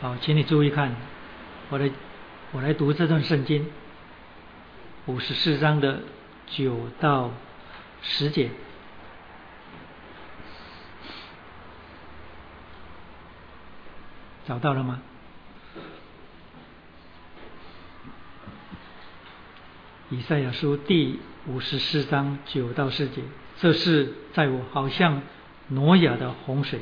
[0.00, 0.94] 好，请你注意看，
[1.70, 1.90] 我的
[2.54, 3.66] 我来读这段圣经。
[5.06, 6.02] 五十四章的
[6.48, 7.30] 九到
[8.02, 8.50] 十节，
[14.44, 15.00] 找到了吗？
[20.10, 23.22] 以赛亚书第五十四章九到十节，
[23.56, 25.22] 这是在我好像
[25.68, 26.80] 挪亚的洪水，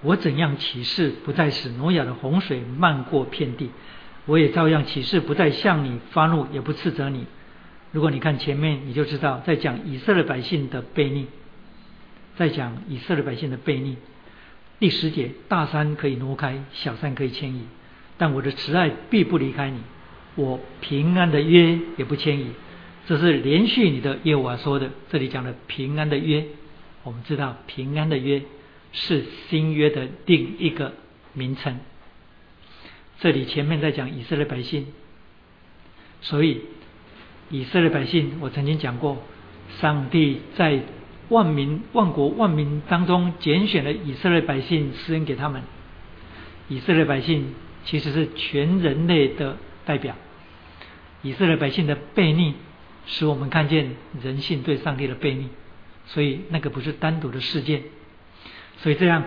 [0.00, 3.70] 我怎样启示，不再使挪亚的洪水漫过遍地。
[4.28, 7.24] 我也照样启示，不再向你发怒，也不斥责你。
[7.92, 11.24] 如果你看前面，你就知道在讲以色列百姓的悖逆，
[12.36, 13.96] 在讲以色列百姓的悖逆。
[14.78, 17.62] 第十节，大山可以挪开，小山可以迁移，
[18.18, 19.78] 但我的慈爱必不离开你，
[20.34, 22.48] 我平安的约也不迁移。
[23.06, 24.90] 这是连续你的耶和华说的。
[25.10, 26.44] 这里讲的平安的约，
[27.02, 28.42] 我们知道平安的约
[28.92, 30.92] 是新约的另一个
[31.32, 31.78] 名称。
[33.20, 34.86] 这里前面在讲以色列百姓，
[36.20, 36.62] 所以
[37.50, 39.22] 以色列百姓，我曾经讲过，
[39.80, 40.82] 上帝在
[41.28, 45.62] 万民、万国、万民当中拣选了以色列百姓，施恩给他们。
[46.68, 47.54] 以色列百姓
[47.84, 50.14] 其实是全人类的代表。
[51.22, 52.54] 以色列百姓的悖逆，
[53.06, 55.48] 使我们看见人性对上帝的悖逆，
[56.06, 57.82] 所以那个不是单独的事件。
[58.78, 59.24] 所以这样，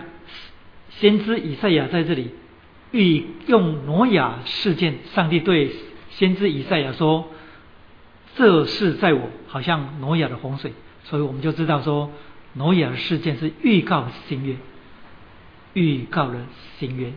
[0.88, 2.30] 先知以赛亚在这里。
[2.92, 5.72] 欲用挪亚事件，上帝对
[6.10, 7.28] 先知以赛亚说
[8.36, 10.72] ：“这事在我好像挪亚的洪水。”
[11.04, 12.10] 所以我们就知道说，
[12.52, 14.56] 挪亚的事件是预告新约，
[15.72, 16.46] 预告了
[16.78, 17.12] 新约。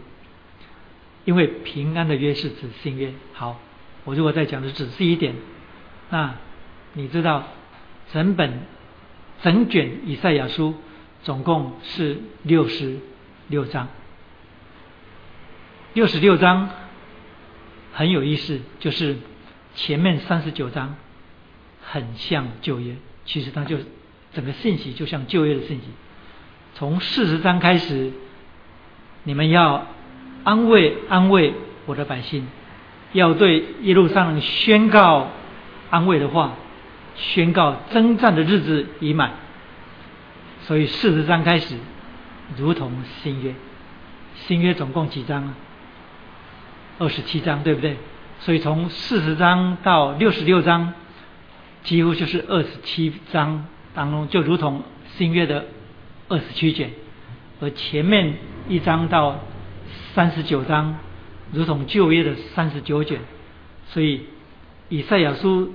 [1.25, 3.13] 因为平安的约是指新约。
[3.33, 3.59] 好，
[4.03, 5.35] 我如果再讲的仔细一点，
[6.09, 6.35] 那
[6.93, 7.43] 你知道
[8.13, 8.61] 整本
[9.41, 10.75] 整卷以赛亚书
[11.23, 12.99] 总共是六十
[13.49, 13.87] 六章。
[15.95, 16.69] 六十六章
[17.93, 19.15] 很有意思，就是
[19.75, 20.97] 前面三十九章
[21.81, 23.77] 很像旧约，其实它就
[24.33, 25.83] 整个信息就像旧约的信息。
[26.73, 28.11] 从四十章开始，
[29.23, 29.87] 你们要
[30.43, 31.53] 安慰安慰
[31.85, 32.45] 我的百姓，
[33.13, 35.29] 要对一路上宣告
[35.89, 36.55] 安慰的话，
[37.15, 39.31] 宣告征战的日子已满。
[40.63, 41.77] 所以四十章开始，
[42.57, 42.91] 如同
[43.23, 43.55] 新约，
[44.35, 45.55] 新约总共几章啊？
[46.97, 47.97] 二十七章对不对？
[48.41, 50.93] 所以从四十章到六十六章，
[51.83, 54.83] 几乎就是二十七章当中，就如同
[55.17, 55.65] 新约的
[56.27, 56.91] 二十七卷，
[57.61, 58.35] 而前面
[58.67, 59.39] 一章到
[60.13, 60.97] 三十九章，
[61.51, 63.19] 如同旧约的三十九卷。
[63.87, 64.25] 所以
[64.89, 65.73] 以赛亚书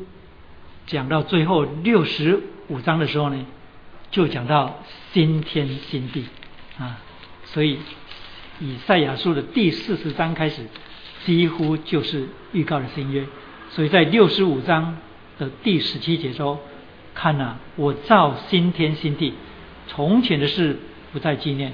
[0.86, 3.46] 讲到最后六十五章的时候呢，
[4.10, 4.80] 就讲到
[5.12, 6.26] 新天新地
[6.78, 6.98] 啊。
[7.44, 7.78] 所以
[8.60, 10.66] 以赛亚书的第四十章开始。
[11.30, 13.24] 几乎就是预告的新约，
[13.70, 14.98] 所以在六十五章
[15.38, 16.58] 的第十七节说
[17.14, 19.34] ：“看呐，我造新天新地，
[19.86, 20.76] 从前的事
[21.12, 21.72] 不再纪念，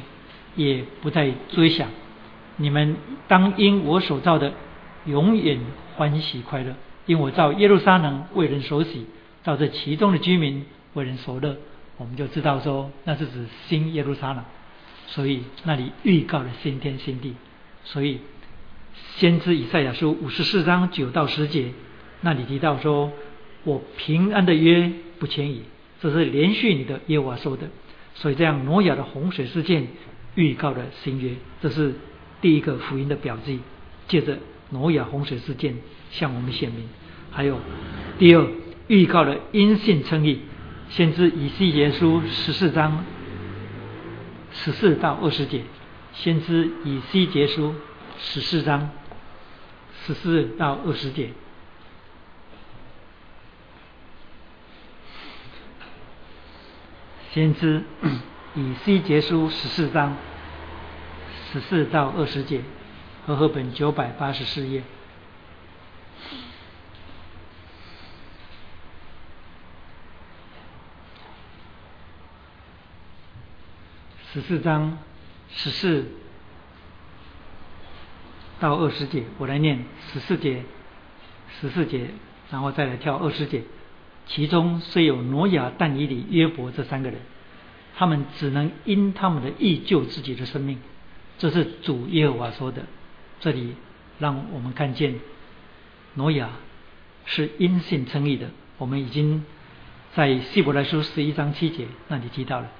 [0.57, 1.88] 也不再追想。
[2.59, 2.98] 你们
[3.28, 4.52] 当因我所造的
[5.07, 5.59] 永远
[5.94, 6.74] 欢喜快乐，
[7.07, 9.07] 因我造耶路撒冷为人所喜，
[9.42, 11.57] 造这其中的居民为人所乐。”
[11.96, 14.44] 我们就知道说，那是指新耶路撒冷，
[15.07, 17.34] 所以那里预告了新天新地，
[17.84, 18.20] 所以。
[19.18, 21.72] 先知以赛亚书五十四章九到十节，
[22.20, 23.10] 那里提到说
[23.64, 25.62] ：“我平安的约不迁移。”
[26.02, 27.68] 这是连续你的耶和华说的。
[28.14, 29.88] 所以这样挪亚的洪水事件
[30.34, 31.30] 预告了新约，
[31.62, 31.94] 这是
[32.42, 33.60] 第一个福音的表记。
[34.06, 34.38] 借着
[34.68, 35.76] 挪亚洪水事件
[36.10, 36.86] 向我们显明。
[37.30, 37.58] 还有
[38.18, 38.46] 第二，
[38.86, 40.40] 预告了因信称义，
[40.90, 43.02] 先知以西结书十四章
[44.52, 45.62] 十四到二十节，
[46.12, 47.74] 先知以西结书
[48.18, 48.90] 十四章
[50.07, 51.32] 十四到二十节。
[57.32, 57.82] 先知
[58.54, 60.16] 以西结书十四章
[61.52, 62.62] 十四到二十节，
[63.26, 64.84] 和合本九百八十四页。
[74.32, 74.98] 十四章
[75.50, 76.07] 十四
[78.59, 80.62] 到二十节，我来念十四节，
[81.61, 82.09] 十四节，
[82.50, 83.62] 然后再来跳二十节。
[84.26, 87.20] 其中虽有挪亚、但以理、约伯这三个人，
[87.96, 90.78] 他们只能因他们的义救自己的生命。
[91.38, 92.86] 这是主耶和华说的。
[93.40, 93.74] 这里
[94.18, 95.16] 让我们看见
[96.14, 96.50] 挪亚
[97.26, 98.50] 是因信称义的。
[98.78, 99.44] 我们已经
[100.14, 102.70] 在希伯来书十一章七节那里提到了，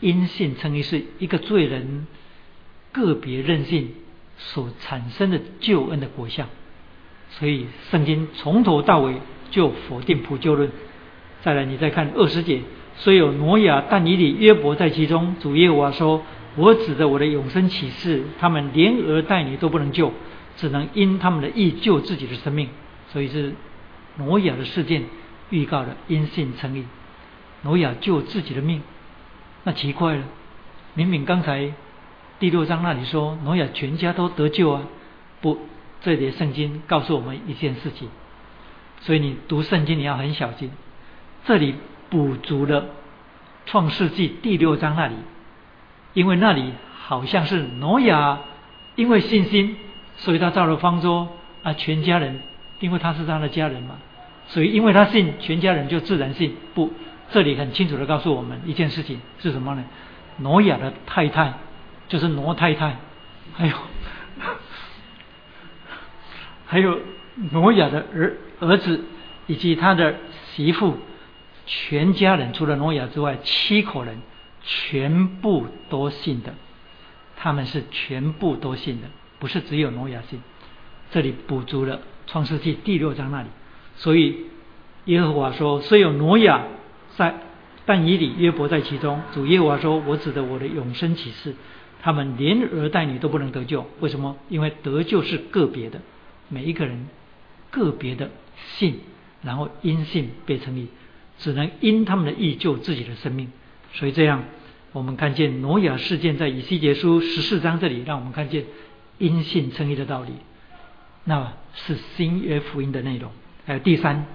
[0.00, 2.06] 因信称义是一个罪人
[2.92, 3.94] 个别任性
[4.40, 6.46] 所产生的救恩的果效。
[7.30, 9.14] 所以圣经从头到尾
[9.50, 10.70] 就否定普救论。
[11.42, 12.60] 再来，你再看二十节，
[12.96, 16.22] 虽有挪亚、但以里、约伯在其中，主耶和华说
[16.56, 20.12] ：“我指着我的永生启示，他们连儿带女都不能救，
[20.56, 22.68] 只能因他们的意救自己的生命。”
[23.12, 23.54] 所以是
[24.16, 25.04] 挪亚的事件
[25.50, 26.84] 预告了因信成义，
[27.62, 28.82] 挪亚救自己的命。
[29.64, 30.24] 那奇怪了，
[30.94, 31.72] 明明刚才
[32.40, 34.82] 第六章那里说挪亚全家都得救啊，
[35.42, 35.58] 不，
[36.00, 38.08] 这里圣经告诉我们一件事情，
[39.02, 40.70] 所以你读圣经你要很小心。
[41.44, 41.74] 这里
[42.08, 42.86] 补足了
[43.66, 45.16] 创世纪第六章那里，
[46.14, 48.40] 因为那里好像是挪亚
[48.94, 49.76] 因为信心，
[50.16, 51.28] 所以他造了方舟
[51.62, 52.40] 啊，全家人
[52.78, 53.98] 因为他是他的家人嘛，
[54.46, 56.56] 所以因为他信，全家人就自然信。
[56.72, 56.90] 不，
[57.32, 59.84] 这里很清楚的告诉我们一件事情是什么呢？
[60.38, 61.52] 挪亚的太太
[62.10, 62.98] 就是挪太太，
[63.54, 63.76] 还有
[66.66, 67.00] 还有
[67.52, 69.02] 挪亚的儿儿子
[69.46, 70.16] 以及他的
[70.52, 70.98] 媳妇。
[71.66, 74.18] 全家人除了挪亚之外，七口人
[74.60, 76.52] 全部都信的，
[77.36, 79.06] 他们是全部都信的，
[79.38, 80.42] 不是只有挪亚信。
[81.12, 83.48] 这里补足了创世纪第六章那里，
[83.94, 84.46] 所以
[85.04, 86.62] 耶和华说：“虽有挪亚
[87.14, 87.38] 在，
[87.86, 91.54] 但以理、约伯在其中。”主耶和华说：“我指的我的永生启示，
[92.02, 93.86] 他们连儿带女都不能得救。
[94.00, 94.36] 为什么？
[94.48, 96.00] 因为得救是个别的，
[96.48, 97.06] 每一个人
[97.70, 98.30] 个别的
[98.76, 99.00] 信，
[99.42, 100.88] 然后因信被成立。”
[101.40, 103.50] 只能因他们的义救自己的生命，
[103.94, 104.44] 所以这样，
[104.92, 108.66] 我们看见挪亚事件在以西结书十四章这里，让我们看见
[109.16, 110.32] 因信称义的道理，
[111.24, 113.32] 那是新约福音的内容。
[113.64, 114.26] 还有第三，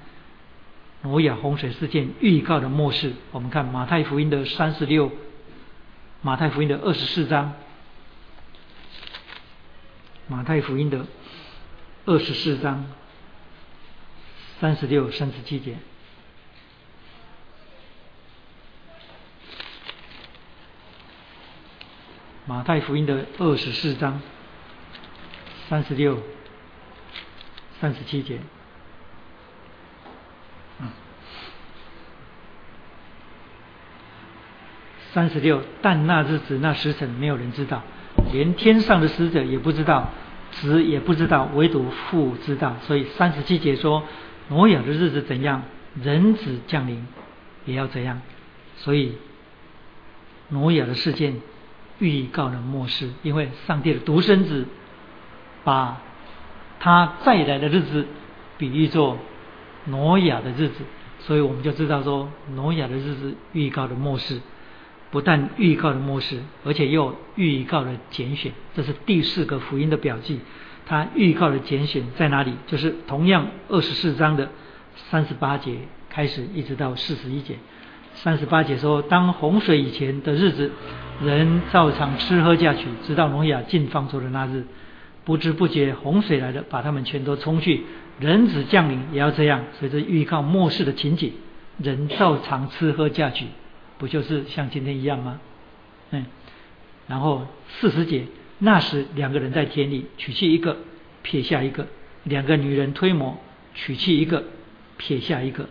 [1.03, 5.11] 挪亚洪水事件预告的末世，我们看马太福音的三十六，
[6.26, 7.53] 马太福音的二十四章，
[10.28, 11.05] 马太福音的
[12.05, 12.87] 二十四章
[14.59, 15.78] 三十六、三十七节。
[22.47, 24.20] 马太福音的二十四章
[25.70, 26.24] 三十六、
[27.79, 28.39] 三十七节，
[35.16, 35.63] 三十六。
[35.82, 37.82] 但那日子、那时辰，没有人知道，
[38.32, 40.09] 连天上的使者也不知道，
[40.51, 42.75] 子也不知道，唯独父知道。
[42.82, 44.04] 所以三十七节说，
[44.50, 45.63] 挪亚的日子怎样，
[46.04, 47.08] 人子降临
[47.66, 48.21] 也要怎样。
[48.75, 49.17] 所以
[50.50, 51.39] 挪亚的事件。
[51.97, 54.66] 预告了末世，因为上帝的独生子
[55.63, 56.01] 把
[56.78, 58.05] 他再来的日子
[58.58, 59.17] 比喻作
[59.86, 60.83] 挪亚的日子，
[61.20, 64.42] 所以我们就知道说，挪亚的日子预告了末世，
[65.16, 70.42] 不但预告了末世，而且又预告了拣选，这是第四个福音的表记。
[70.86, 72.51] 他预告了拣选在哪里？
[72.67, 74.50] 就是同样二十四章的
[75.09, 75.78] 三十八节
[76.09, 77.55] 开始，一直到四十一节。
[78.16, 80.70] 三十八节说，当洪水以前的日子。
[81.24, 84.66] 人照常吃喝嫁娶，直到挪亚进方舟的那日，
[85.24, 87.86] 不知不觉洪水来了，把他们全都冲去。
[88.20, 91.32] 人子降临也要这样，随着预告末世的情景，
[91.78, 93.46] 人照常吃喝嫁娶，
[93.97, 95.39] 不就是像今天一样吗？
[96.12, 96.26] 嗯，
[97.08, 97.47] 然后
[97.80, 98.26] 四十节，
[98.59, 100.78] 那时两个人在田里，取去一个，
[101.24, 101.86] 撇下一个；
[102.24, 103.38] 两个女人推磨，
[103.74, 104.43] 取去一个，
[104.97, 105.67] 撇下一个。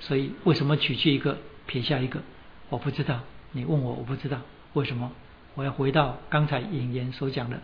[0.00, 2.20] 所以为什么取去一个，撇下一个？
[2.68, 3.20] 我不知道。
[3.52, 4.40] 你问我，我不知道
[4.74, 5.10] 为什么。
[5.54, 7.60] 我要回到刚才引言所讲的，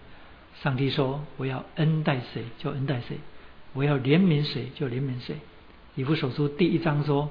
[0.63, 3.19] 上帝说我要恩待谁就恩待谁，
[3.73, 5.37] 我要怜悯谁就怜悯谁。
[5.95, 7.31] 以弗所书第一章说，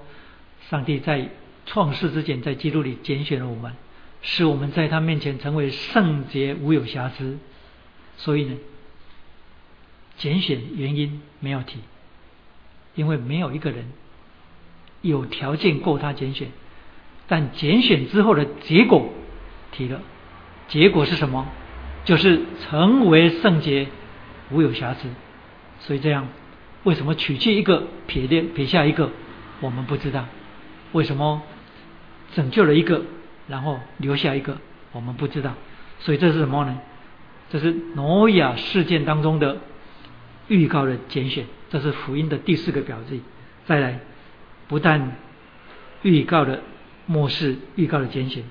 [0.69, 1.29] 上帝在
[1.65, 3.73] 创世之前在基督里拣选了我们，
[4.21, 7.37] 使我们在他面前成为圣洁无有瑕疵。
[8.17, 8.55] 所以呢，
[10.17, 11.79] 拣选原因没有提，
[12.95, 13.85] 因为没有一个人
[15.01, 16.49] 有条件够他拣选，
[17.27, 19.09] 但拣选之后的结果
[19.71, 20.01] 提了。
[20.67, 21.47] 结果是什么？
[22.05, 23.87] 就是成为圣洁，
[24.51, 25.09] 无有瑕疵。
[25.79, 26.27] 所以这样，
[26.83, 29.09] 为什么取去一个撇掉撇下一个，
[29.59, 30.25] 我们不知道。
[30.91, 31.41] 为什么
[32.35, 33.03] 拯救了一个，
[33.47, 34.57] 然后留下一个，
[34.91, 35.53] 我们不知道。
[35.99, 36.79] 所以这是什么呢？
[37.49, 39.57] 这是挪亚事件当中的
[40.47, 41.45] 预告的拣选。
[41.69, 43.21] 这是福音的第四个表记。
[43.65, 43.99] 再来，
[44.67, 45.15] 不但
[46.01, 46.61] 预告的
[47.05, 48.43] 末世，预告的拣选，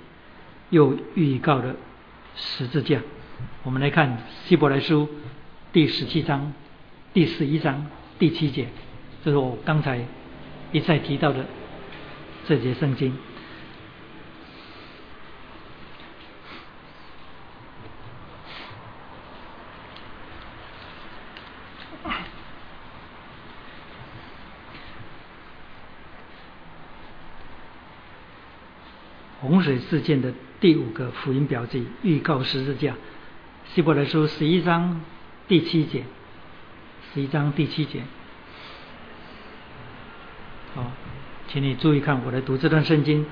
[0.70, 1.76] 又预告的。
[2.34, 2.98] 十字架，
[3.62, 5.06] 我们来看希伯来书
[5.70, 6.54] 第十七章
[7.12, 7.88] 第十一章
[8.18, 8.68] 第七节，
[9.22, 10.02] 这是我刚才
[10.72, 11.44] 一再提到的
[12.48, 13.14] 这节圣经。
[29.42, 30.32] 洪水事件的。
[30.59, 32.94] 第五个福音标记预告十字架，
[33.74, 35.02] 希伯来书十一章
[35.48, 36.05] 第七节，
[37.12, 38.05] 十一章第七节。
[40.74, 40.93] 好，
[41.48, 43.27] 请你注意看，我来读这段圣经，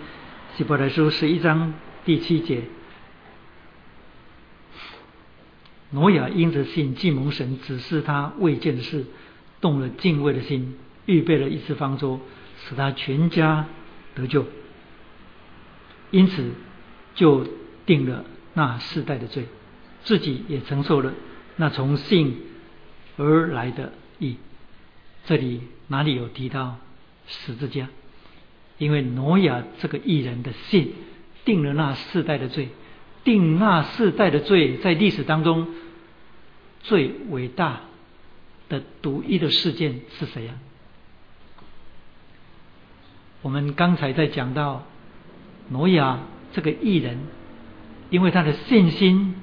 [0.56, 1.72] 希伯来书十一章
[2.04, 2.64] 第七节。
[5.90, 9.06] 挪亚因着信，既蒙神指示他未见的事，
[9.60, 10.76] 动了敬畏的心，
[11.06, 12.20] 预备了一次方舟，
[12.68, 13.66] 使他全家
[14.16, 14.44] 得救。
[16.10, 16.50] 因此。
[17.12, 17.44] 就
[17.86, 18.24] 定了
[18.54, 19.46] 那世代的罪，
[20.04, 21.12] 自己也承受了
[21.56, 22.40] 那从信
[23.18, 24.36] 而来的义。
[25.26, 26.78] 这里哪里有提到
[27.26, 27.88] 十字架？
[28.78, 30.94] 因为挪亚这个艺人的信
[31.44, 32.68] 定了那世代的罪，
[33.24, 35.66] 定那世代的罪，在历史当中
[36.80, 37.80] 最伟大
[38.68, 40.54] 的独一的事件是谁呀？
[43.42, 44.86] 我们刚才在讲到
[45.70, 46.20] 挪亚。
[46.52, 47.16] 这个艺人，
[48.08, 49.36] 因为他的信心，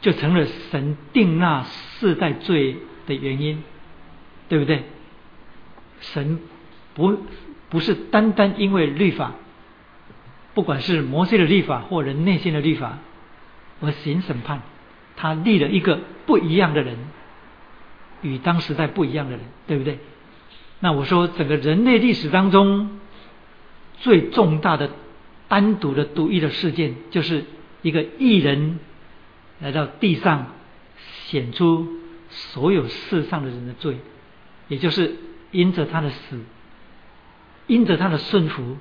[0.00, 3.62] 就成了神定那世代罪的原因，
[4.48, 4.84] 对不对？
[6.00, 6.40] 神
[6.94, 7.18] 不
[7.68, 9.32] 不是单单因为律法，
[10.54, 12.96] 不管是摩西的律法或人内心的律法
[13.82, 14.62] 而行审判，
[15.14, 16.96] 他立了一个不一样的人，
[18.22, 19.98] 与当时代不一样的人，对不对？
[20.80, 22.98] 那我说，整个人类历史当中
[23.98, 24.88] 最重大的。
[25.48, 27.44] 单独的独一的事件，就是
[27.80, 28.78] 一个艺人
[29.60, 30.54] 来到地上，
[31.26, 31.88] 显出
[32.28, 33.96] 所有世上的人的罪，
[34.68, 35.16] 也就是
[35.50, 36.38] 因着他的死，
[37.66, 38.76] 因着他的顺服，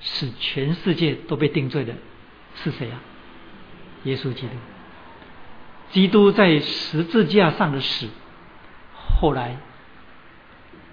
[0.00, 1.94] 使全世界都被定罪的
[2.56, 3.00] 是谁啊？
[4.02, 4.52] 耶稣基督。
[5.92, 8.08] 基督在十字架上的死，
[9.20, 9.58] 后来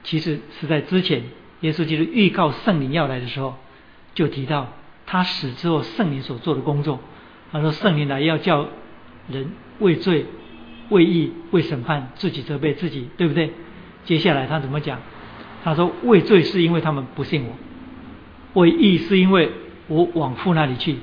[0.03, 1.23] 其实是在之前，
[1.61, 3.57] 耶稣基督预告圣灵要来的时候，
[4.13, 4.71] 就提到。
[5.11, 7.01] 他死之后，圣灵所做的工作，
[7.51, 8.69] 他说：“圣灵来要叫
[9.27, 10.25] 人为罪、
[10.87, 13.51] 为义、为审判，自己责备自己，对不对？”
[14.05, 15.01] 接下来他怎么讲？
[15.65, 17.51] 他说：“为罪是因为他们不信我；
[18.53, 19.51] 为义是因为
[19.87, 20.95] 我往父那里去；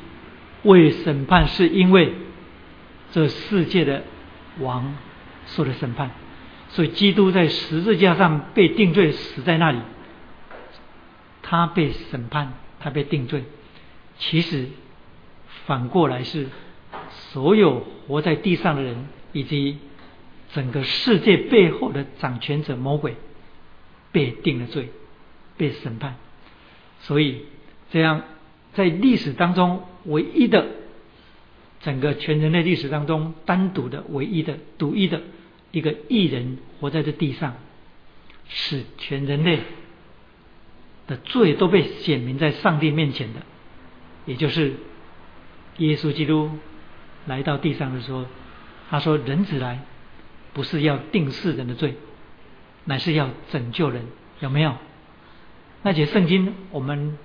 [0.62, 2.14] 为审判是因为
[3.12, 4.04] 这世界的
[4.60, 4.94] 王
[5.44, 6.12] 受了审判。
[6.70, 9.80] 所以，基督在十字架上被定罪，死在那里，
[11.42, 13.44] 他被审判，他被定罪。”
[14.18, 14.66] 其实
[15.66, 16.48] 反过来是，
[17.10, 19.78] 所有活在地上的人，以及
[20.52, 23.16] 整个世界背后的掌权者魔鬼，
[24.10, 24.88] 被定了罪，
[25.56, 26.16] 被审判。
[27.00, 27.44] 所以
[27.90, 28.22] 这样，
[28.74, 30.66] 在历史当中唯一的，
[31.80, 35.22] 整个全人类历史当中单独的、唯一的、独一的
[35.70, 37.54] 一个艺人活在这地上，
[38.48, 39.60] 使全人类
[41.06, 43.40] 的罪都被显明在上帝面前的。
[44.28, 44.74] 也就是
[45.78, 46.50] 耶稣基督
[47.26, 48.26] 来到地上的时候，
[48.90, 49.80] 他说：“人子来，
[50.52, 51.94] 不是要定世人的罪，
[52.84, 54.04] 乃是要拯救人。”
[54.40, 54.74] 有没有？
[55.82, 57.16] 那节圣经我们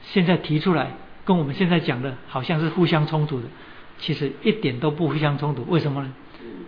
[0.00, 0.92] 现在提出来，
[1.24, 3.48] 跟我们现在讲的好像是互相冲突的，
[3.98, 5.64] 其实一点都不互相冲突。
[5.68, 6.14] 为什么呢？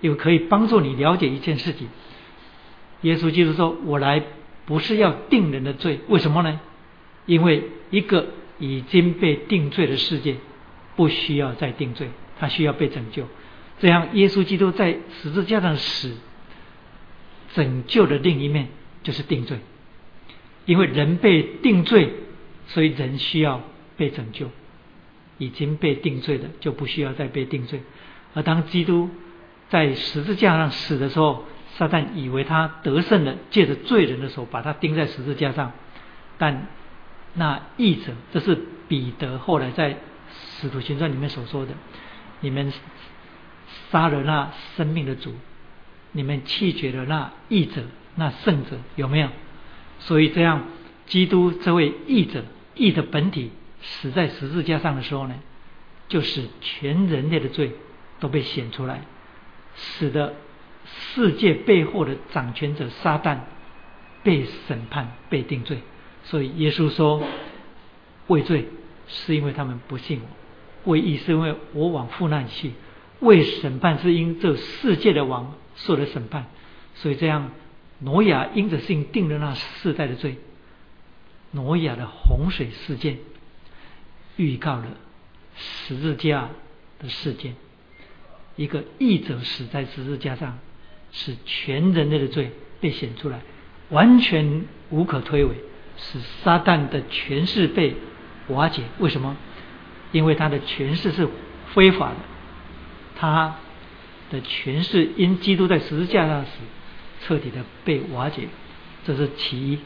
[0.00, 1.88] 因为可以帮助你了解一件事情。
[3.02, 4.20] 耶稣基督说：“我来
[4.66, 6.60] 不是要定人的罪，为什么呢？
[7.26, 8.26] 因为一个。”
[8.58, 10.36] 已经被定罪的世界
[10.96, 13.26] 不需要再定罪，他需要被拯救。
[13.78, 16.16] 这样，耶稣基督在十字架上死，
[17.54, 18.68] 拯救的另一面
[19.02, 19.58] 就是定罪。
[20.66, 22.12] 因为人被定罪，
[22.66, 23.62] 所以人需要
[23.96, 24.50] 被拯救。
[25.40, 27.80] 已经被定罪的就不需要再被定罪。
[28.34, 29.08] 而当基督
[29.68, 31.44] 在十字架上死的时候，
[31.76, 35.70] 撒旦以为他得胜了，借着罪人的手把他钉在十字架上。
[36.38, 36.66] 但
[37.34, 39.96] 那义者，这是彼得后来在
[40.30, 41.72] 使徒行传里面所说的：
[42.40, 42.72] 你们
[43.90, 45.34] 杀了那生命的主，
[46.12, 47.82] 你们弃绝了那义者、
[48.16, 49.28] 那圣者，有没有？
[50.00, 50.64] 所以这样，
[51.06, 52.44] 基督这位义者、
[52.74, 53.50] 义的本体
[53.80, 55.34] 死在十字架上的时候呢，
[56.08, 57.72] 就使全人类的罪
[58.20, 59.02] 都被显出来，
[59.76, 60.34] 使得。
[60.90, 63.40] 世界背后的掌权者撒旦
[64.22, 65.80] 被审判、被定罪，
[66.30, 67.22] 所以耶稣说
[68.28, 68.66] ：“畏罪
[69.06, 72.70] 是因为他们不信我；为义是因为我往父那里去；
[73.20, 76.46] 为审判是因这世界的王受了审判。”
[76.96, 77.50] 所以这样，
[78.00, 80.36] 挪亚因着信定了那世代的罪。
[81.50, 83.18] 挪亚的洪水事件
[84.36, 84.86] 预告了
[85.56, 86.50] 十字架
[86.98, 87.56] 的事件，
[88.56, 90.58] 一个义者死在十字架上。
[91.10, 93.40] 使全人类的罪被显出来，
[93.88, 95.52] 完全无可推诿，
[95.98, 97.96] 使撒旦的权势被
[98.48, 98.84] 瓦解。
[98.98, 99.36] 为什么？
[100.12, 101.28] 因为他的权势是
[101.74, 102.16] 非法的，
[103.16, 103.56] 他
[104.30, 106.50] 的权势因基督在十字架上死，
[107.20, 108.48] 彻底的被瓦解。
[109.04, 109.78] 这是其一。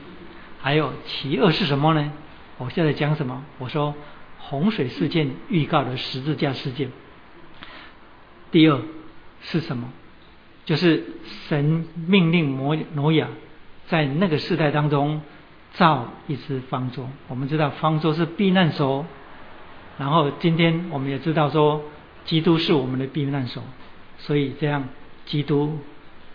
[0.60, 2.12] 还有其二是什么呢？
[2.58, 3.44] 我现在讲什么？
[3.58, 3.94] 我说
[4.38, 6.92] 洪水事件预告的十字架事件。
[8.52, 8.80] 第二
[9.40, 9.92] 是什么？
[10.64, 11.02] 就是
[11.48, 13.26] 神命令挪挪亚
[13.88, 15.20] 在那个时代当中
[15.74, 17.08] 造一只方舟。
[17.28, 19.06] 我们知道方舟是避难所，
[19.98, 21.82] 然后今天我们也知道说，
[22.24, 23.62] 基督是我们的避难所，
[24.18, 24.88] 所以这样
[25.26, 25.78] 基督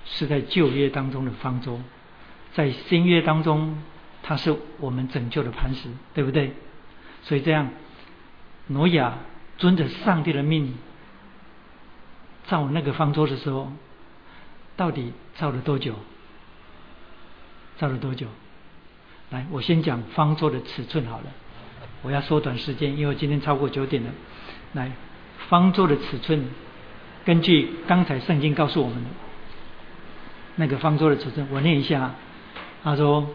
[0.06, 1.80] 是在旧约当中的方舟，
[2.54, 3.82] 在新约当中
[4.24, 6.54] 他是我们拯救的磐石，对不对？
[7.24, 7.70] 所以这样
[8.68, 9.20] 挪亚
[9.58, 10.76] 遵着上帝的命
[12.46, 13.72] 造那个方舟的时候。
[14.78, 15.96] 到底造了多久？
[17.80, 18.28] 造了多久？
[19.30, 21.26] 来，我先讲方舟的尺寸好了。
[22.02, 24.10] 我要缩短时间，因为今天超过九点了。
[24.74, 24.92] 来，
[25.50, 26.46] 方舟的尺寸，
[27.26, 29.10] 根据刚才圣经告诉我们的
[30.56, 32.14] 那个方舟的尺寸，我念一下。
[32.84, 33.28] 他说，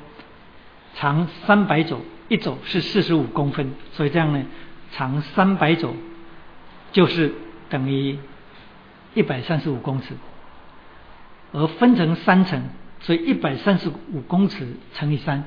[0.94, 4.44] 长三百肘，一肘是四十五公分，所以这样呢，
[4.92, 5.94] 长三百肘
[6.92, 7.34] 就是
[7.68, 8.16] 等于
[9.12, 10.14] 一百三十五公尺。
[11.52, 12.62] 而分成三层，
[13.00, 15.46] 所以一百三十五公尺乘以三，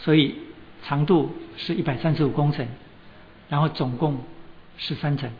[0.00, 0.34] 所以
[0.82, 2.66] 长度是一百三十五公尺，
[3.48, 4.18] 然后总共
[4.76, 5.30] 是三层，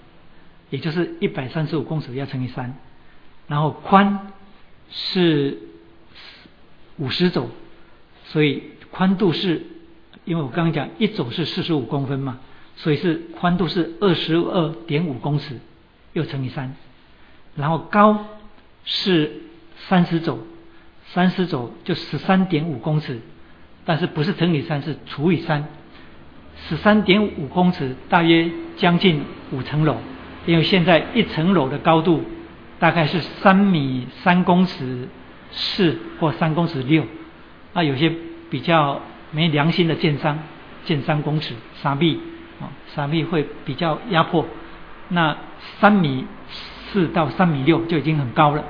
[0.71, 2.75] 也就是一百三十五公尺要乘以三，
[3.49, 4.33] 然后宽
[4.91, 5.59] 是
[6.97, 7.51] 五十肘，
[8.25, 9.63] 所以宽度是，
[10.25, 12.41] 因为我刚刚讲一肘是四十五公分嘛，
[12.77, 15.59] 所以是宽度是二十二点五公尺，
[16.13, 16.75] 又乘以三，
[17.57, 18.27] 然后高
[18.85, 19.43] 是。
[19.89, 20.39] 三十肘，
[21.07, 23.19] 三十肘就十三点五公尺，
[23.85, 25.65] 但是不是乘以三，是除以三，
[26.69, 29.97] 十三点五公尺大约将近五层楼，
[30.47, 32.23] 因为现在一层楼的高度
[32.79, 35.09] 大概是三米三公尺
[35.51, 37.05] 四或三公尺六，
[37.73, 38.13] 那有些
[38.51, 39.01] 比较
[39.33, 40.39] 没良心的建商
[40.85, 42.21] 建三公尺傻币
[42.61, 44.47] 啊，傻币会比较压迫，
[45.09, 45.37] 那
[45.79, 46.27] 三米
[46.93, 48.65] 四到三米六就已经很高了。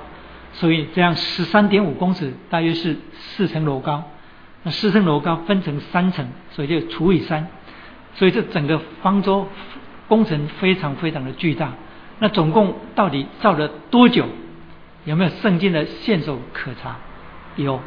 [0.52, 4.10] 所以这样十三点五公尺大约是四层楼高，
[4.62, 7.48] 那四层楼高分成三层，所以就除以三，
[8.14, 9.48] 所以这整个方舟
[10.08, 11.74] 工程非常非常的巨大。
[12.18, 14.26] 那总共到底造了多久？
[15.04, 16.98] 有没有圣经的线索可查？
[17.56, 17.80] 有，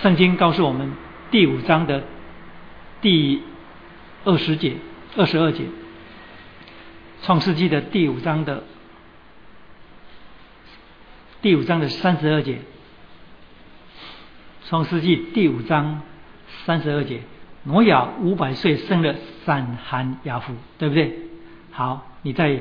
[0.00, 0.92] 圣经告诉我们
[1.30, 2.02] 第五章的
[3.02, 3.42] 第
[4.24, 4.76] 二十节、
[5.16, 5.64] 二十二节，
[7.22, 8.64] 创世纪的第五章的。
[11.42, 12.58] 第五章的三十二节，
[14.70, 16.00] 创世纪第五章
[16.64, 17.22] 三十二节，
[17.64, 21.12] 挪亚五百岁生了闪、含、雅弗，对不对？
[21.72, 22.60] 好，你再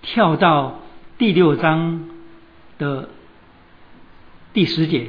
[0.00, 0.78] 跳到
[1.18, 2.08] 第六章
[2.78, 3.08] 的
[4.52, 5.08] 第十节、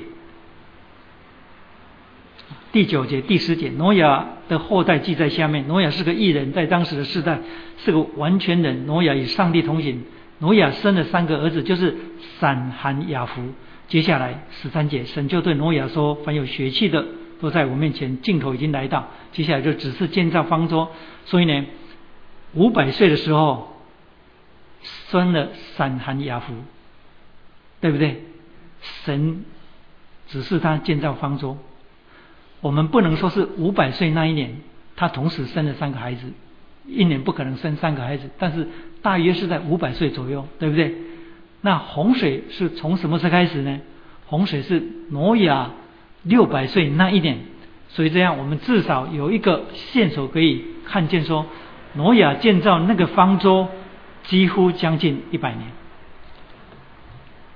[2.71, 5.67] 第九节、第十节，挪亚的后代记在下面。
[5.67, 7.39] 挪亚是个异人，在当时的世代
[7.85, 8.87] 是个完全人。
[8.87, 10.03] 挪亚与上帝同行。
[10.41, 11.95] 挪亚生了三个儿子，就是
[12.39, 13.41] 闪、含、雅弗。
[13.87, 17.05] 接下来十三节，神就对挪亚说：“凡有血气的，
[17.39, 20.87] 都在我面前，镜头已经来到，接下来就只是建造方舟。
[21.25, 21.65] 所以呢，
[22.53, 23.81] 五百岁的时候
[25.09, 26.53] 生了闪寒雅福，
[27.79, 28.23] 对不对？
[29.03, 29.45] 神
[30.27, 31.57] 只是他建造方舟，
[32.61, 34.57] 我们不能说是五百岁那一年
[34.95, 36.31] 他同时生了三个孩子，
[36.91, 38.67] 一年不可能生三个孩子，但是
[39.01, 40.95] 大约是在五百岁左右，对不对？
[41.61, 43.79] 那洪水是从什么时候开始呢？
[44.25, 45.71] 洪水是挪亚
[46.23, 47.39] 六百岁那一年，
[47.89, 51.45] 所以这样我们至少有一个线索可以看见，说
[51.93, 53.67] 挪亚建造那个方舟
[54.23, 55.67] 几乎将近一百年。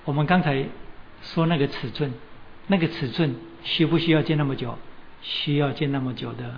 [0.03, 0.65] 我们刚才
[1.21, 2.13] 说那个尺寸，
[2.67, 4.77] 那个尺寸需不需要建那么久？
[5.21, 6.53] 需要建那么久的，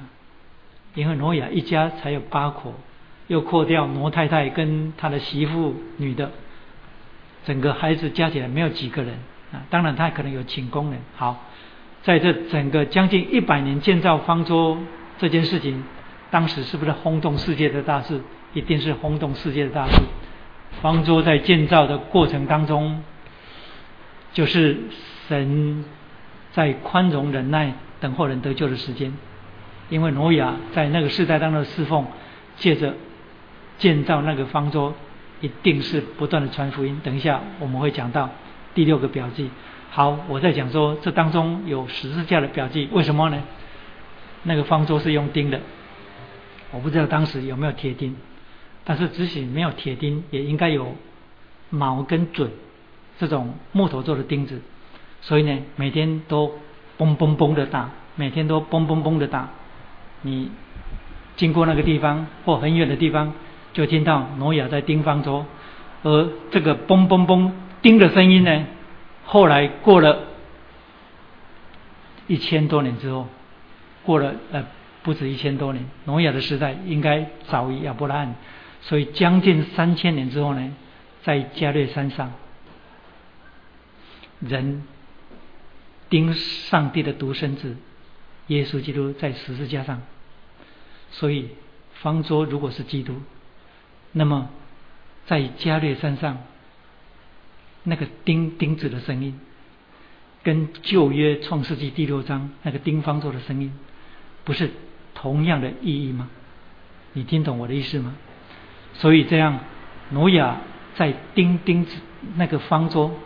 [0.98, 2.74] 因为挪亚一家才有八口，
[3.28, 6.32] 又扩掉挪太太跟他的媳妇女的，
[7.46, 9.14] 整个孩子加起来没有几个人。
[9.54, 11.00] 啊，当然他可能有请工人。
[11.16, 11.46] 好，
[12.02, 14.76] 在这整个将近一百年建造方舟
[15.20, 15.84] 这件事情，
[16.32, 18.20] 当时是不是轰动世界的大事？
[18.56, 20.02] 一定是轰动世界的大事。
[20.82, 23.04] 方舟在建造的过程当中，
[24.34, 24.78] 就是
[25.28, 25.86] 神
[26.54, 29.14] 在宽容忍耐等候人得救的时间。
[29.90, 32.06] 因为挪亚在那个时代当中的侍奉，
[32.58, 32.94] 借着
[33.78, 34.94] 建造那个方舟，
[35.42, 37.00] 一定是不断的传福音。
[37.04, 38.30] 等一下我们会讲到。
[38.76, 39.50] 第六个表记，
[39.90, 43.42] 好，我在讲说这当中有十字架的表记，为什么呢？
[44.44, 45.60] 那个方舟是用钉的，
[46.70, 48.16] 我不知道当时有没有铁钉，
[48.84, 50.96] 但是即使没有铁钉，也应该有
[51.72, 52.52] 矛跟准
[53.18, 54.62] 这种木头做的钉子，
[55.22, 56.54] 所以呢，每天都
[57.00, 59.50] 嘣嘣嘣的打，每天都嘣嘣嘣的打，
[60.22, 60.52] 你
[61.36, 63.34] 经过那个地方或很远的地方，
[63.74, 65.46] 就听到挪亚在钉方舟，
[66.04, 67.52] 而这个嘣嘣嘣。
[67.80, 68.66] 钉的声音呢？
[69.24, 70.24] 后来过了
[72.26, 73.28] 一千多年之后，
[74.04, 74.66] 过了呃
[75.04, 78.36] 不止一千多年，挪亚的时代应该早于亚伯拉罕，
[78.82, 80.74] 所以将近三千年之后呢，
[81.22, 82.34] 在加略山上，
[84.40, 84.84] 人
[86.10, 87.78] 钉上帝的独生子
[88.48, 90.02] 耶稣基督在十字架上，
[91.12, 91.50] 所以
[92.02, 93.16] 方舟如果是基督，
[94.12, 94.50] 那么
[95.26, 96.38] 在加略山上。
[97.90, 99.40] 那个钉钉子的声音，
[100.44, 103.72] 跟旧约创世纪第六章那个钉方舟的声音，
[104.44, 104.72] 不是
[105.14, 106.28] 同样的意义吗？
[107.14, 108.18] 你听懂我的意思吗？
[108.96, 109.62] 所以这样，
[110.10, 110.58] 挪亚
[110.96, 111.96] 在钉钉子
[112.36, 113.18] 那个方舟，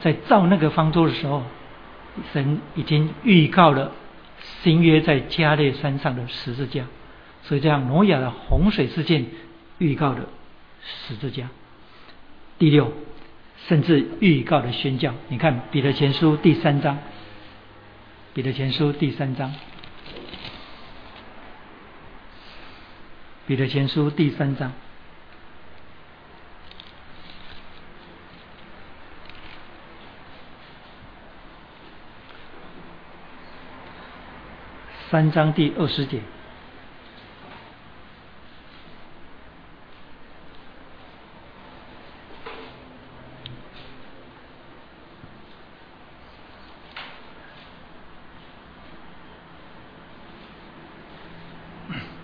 [0.00, 1.42] 在造那个方舟的时候，
[2.32, 3.92] 神已经预告了
[4.62, 6.84] 新约在加列山上的十字架。
[7.42, 9.26] 所以这样，挪亚的洪水事件
[9.78, 10.28] 预告了
[10.82, 11.48] 十字架。
[12.58, 12.92] 第六。
[13.68, 16.94] 甚至预告的宣教，你看《彼得前书》第三章，
[18.32, 19.50] 《彼得前书》第三章，
[23.44, 24.72] 《彼得前书》第三章，
[35.08, 36.20] 三章第二十节。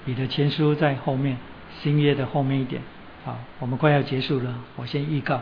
[0.04, 1.38] 你的前书在后面，
[1.80, 2.82] 新约的后面一点。
[3.24, 5.40] 好，我们快要结束了，我先预告。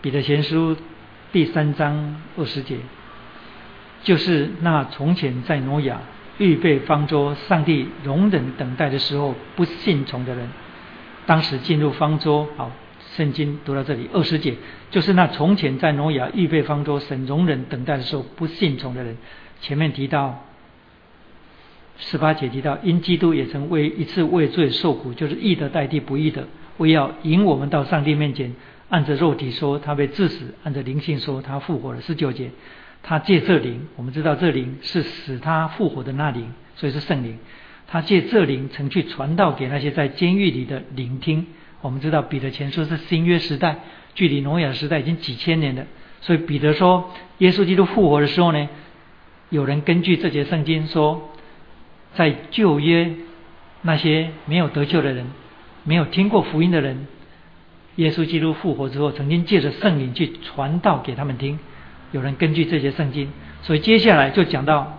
[0.00, 0.76] 彼得前书
[1.32, 2.78] 第三章二十节，
[4.02, 6.00] 就是那从前在挪亚
[6.38, 10.48] 预备方舟，上帝容忍等待的时候不信从的人，
[11.26, 12.46] 当时进入方舟。
[12.56, 12.70] 好，
[13.16, 14.54] 圣经读到这里二十节，
[14.90, 19.16] 就是那从前在挪亚预备方舟，神容忍等待的时候不信从的人。
[19.60, 20.44] 前面提到。
[22.00, 26.46] 十八节提到，因基督也曾为一次为罪受苦，就是义的代替不义的，
[26.76, 28.54] 为要引我们到上帝面前。
[28.88, 32.00] 按着肉体说，他被致死；按着灵性说，他复活了。
[32.00, 32.52] 十九节，
[33.02, 37.38] 他借这灵，我们知道这灵是使他复活的那灵，所以是圣灵。
[37.86, 41.46] 他借这灵曾去传道给那些在监狱里的聆听。
[41.80, 43.80] 我们知道彼得前书是新约时代，
[44.14, 45.86] 距离挪亚时代已经几千年了。
[46.20, 48.68] 所以彼得说，耶稣基督复活的时候呢，
[49.48, 51.30] 有人根据这节圣经说。
[52.14, 53.14] 在旧约
[53.82, 55.26] 那些没有得救的人、
[55.84, 57.06] 没有听过福音的人，
[57.96, 61.60] 耶稣基督复活之后，曾经借着圣灵去传道给他们听。
[62.12, 63.30] 有人根据这些圣经，
[63.62, 64.98] 所以接下来就讲到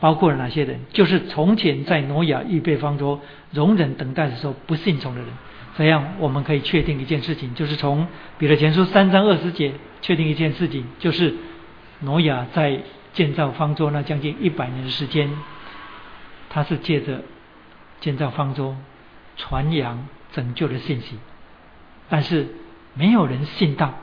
[0.00, 3.20] 包括了哪些人，就是从前在挪亚预备方舟、
[3.52, 5.30] 容忍等待的时候不信从的人。
[5.76, 8.06] 这样我们可以确定一件事情，就是从
[8.38, 11.34] 彼得前书三章二十节确定一件事情，就是
[12.00, 12.80] 挪亚在
[13.14, 15.30] 建造方舟那将近一百年的时间，
[16.50, 17.22] 他是借着
[18.00, 18.76] 建造方舟
[19.36, 21.16] 传扬拯救的信息，
[22.10, 22.48] 但是
[22.94, 23.94] 没有人信道。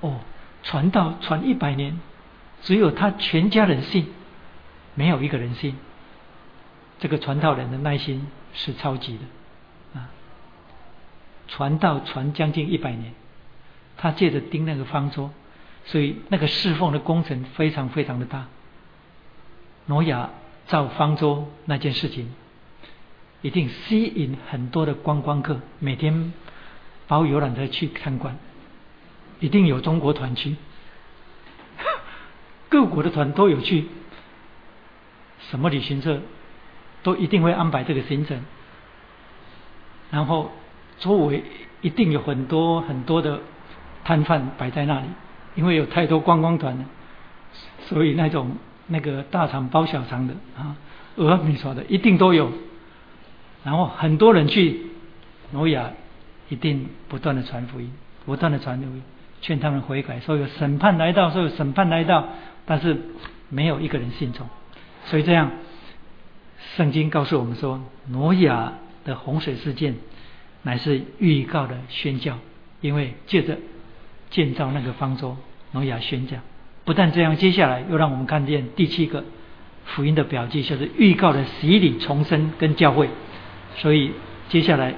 [0.00, 0.20] 哦，
[0.62, 1.98] 传道传一百年，
[2.62, 4.08] 只有他全家人信，
[4.94, 5.76] 没有一个人信。
[7.00, 10.10] 这个传道人的耐心是超级的啊！
[11.46, 13.14] 传道传将近一百年，
[13.96, 15.30] 他借着钉那个方舟。
[15.84, 18.48] 所以那个侍奉的工程非常非常的大。
[19.86, 20.28] 挪亚
[20.66, 22.30] 造方舟那件事情，
[23.40, 26.34] 一定吸引很多的观光客，每天
[27.06, 28.36] 包游览车去参观，
[29.40, 30.56] 一定有中国团去，
[32.68, 33.86] 各国的团都有去，
[35.50, 36.20] 什么旅行社
[37.02, 38.40] 都一定会安排这个行程，
[40.10, 40.50] 然后
[40.98, 41.44] 周围
[41.80, 43.40] 一定有很多很多的
[44.04, 45.06] 摊贩摆在那里。
[45.54, 46.84] 因为有太多观光团了，
[47.80, 48.56] 所以那种
[48.86, 50.76] 那个大肠包小肠的啊，
[51.16, 52.52] 阿弥陀的一定都有。
[53.64, 54.86] 然后很多人去
[55.50, 55.90] 挪亚，
[56.48, 57.92] 一定不断的传福音，
[58.24, 59.02] 不断的传福音，
[59.40, 62.28] 劝他们悔改，说有审判来到，说有审判来到，
[62.66, 62.96] 但是
[63.48, 64.46] 没有一个人信从。
[65.04, 65.50] 所以这样，
[66.76, 68.74] 圣经告诉我们说，挪亚
[69.04, 69.96] 的洪水事件
[70.62, 72.38] 乃是预告的宣教，
[72.80, 73.58] 因为借着
[74.30, 75.36] 建造那个方舟。
[75.72, 76.40] 挪亚宣讲，
[76.84, 79.22] 不但这样，接下来又让我们看见第七个
[79.84, 83.10] 福音的表记，就是预告的洗礼、重生跟教会。
[83.76, 84.12] 所以
[84.48, 84.94] 接下来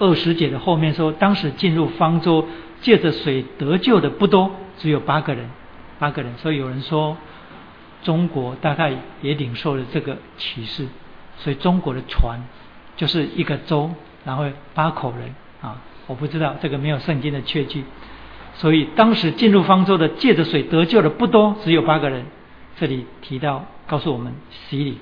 [0.00, 2.46] 二十节的后面说，当时进入方舟
[2.80, 5.48] 借着水得救的不多，只有八个人，
[5.98, 6.32] 八个人。
[6.38, 7.16] 所以有人说，
[8.02, 8.92] 中国大概
[9.22, 10.86] 也领受了这个启示，
[11.38, 12.40] 所以中国的船
[12.96, 13.90] 就是一个舟，
[14.24, 14.44] 然后
[14.74, 17.84] 八口人啊，我不知道这个没有圣经的确据。
[18.54, 22.24] 所以当时进入方舟的借着水得救的不多，只有八个人。
[22.76, 24.98] 这里提到告诉我们洗礼，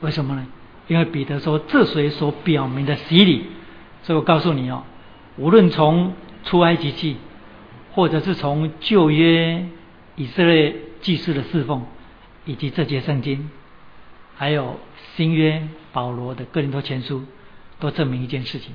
[0.00, 0.46] 为什么呢？
[0.88, 3.46] 因为彼得说这水所表明的洗礼。
[4.02, 4.82] 所以我告诉你哦，
[5.36, 6.12] 无论从
[6.44, 7.16] 出埃及记，
[7.92, 9.66] 或者是从旧约
[10.16, 11.86] 以色列祭司的侍奉，
[12.44, 13.50] 以及这节圣经，
[14.36, 14.78] 还有
[15.14, 17.24] 新约保罗的哥林多前书，
[17.80, 18.74] 都证明一件事情，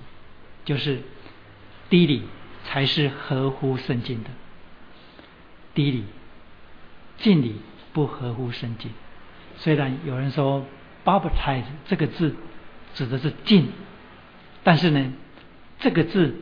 [0.66, 1.02] 就是
[1.90, 2.24] 第一礼。
[2.70, 4.30] 才是合乎圣经的。
[5.74, 6.04] 低礼、
[7.18, 7.62] 敬礼
[7.94, 8.92] 不合乎圣经。
[9.56, 10.66] 虽然有人说
[11.06, 12.36] “baptize” 这个字
[12.94, 13.70] 指的是敬，
[14.66, 15.14] 但是呢，
[15.80, 16.36] 这个字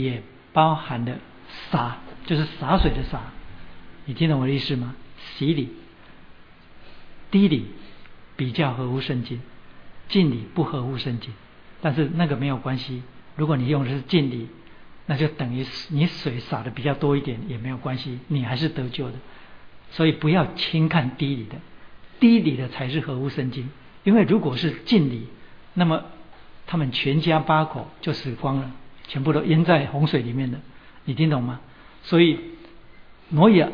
[0.00, 1.18] 也包含了
[1.70, 3.20] 洒，就是洒水的洒。
[4.04, 4.94] 你听懂我的意思吗？
[5.16, 5.70] 洗礼、
[7.30, 7.66] 低礼
[8.36, 9.40] 比较合乎圣经，
[10.08, 11.32] 敬礼不合乎圣经。
[11.80, 13.02] 但是那个没有关系，
[13.34, 14.48] 如果你用的是敬礼。
[15.08, 19.14] 那就等于你水洒的比较多一点也没有关系，你还是得救的。
[19.92, 21.54] 所以不要轻看低礼的，
[22.18, 23.70] 低礼的才是合乎圣经。
[24.02, 25.28] 因为如果是敬礼，
[25.74, 26.06] 那么
[26.66, 28.72] 他们全家八口就死光了，
[29.08, 30.58] 全部都淹在洪水里面的。
[31.04, 31.60] 你听懂吗？
[32.02, 32.38] 所以
[33.28, 33.68] 挪亚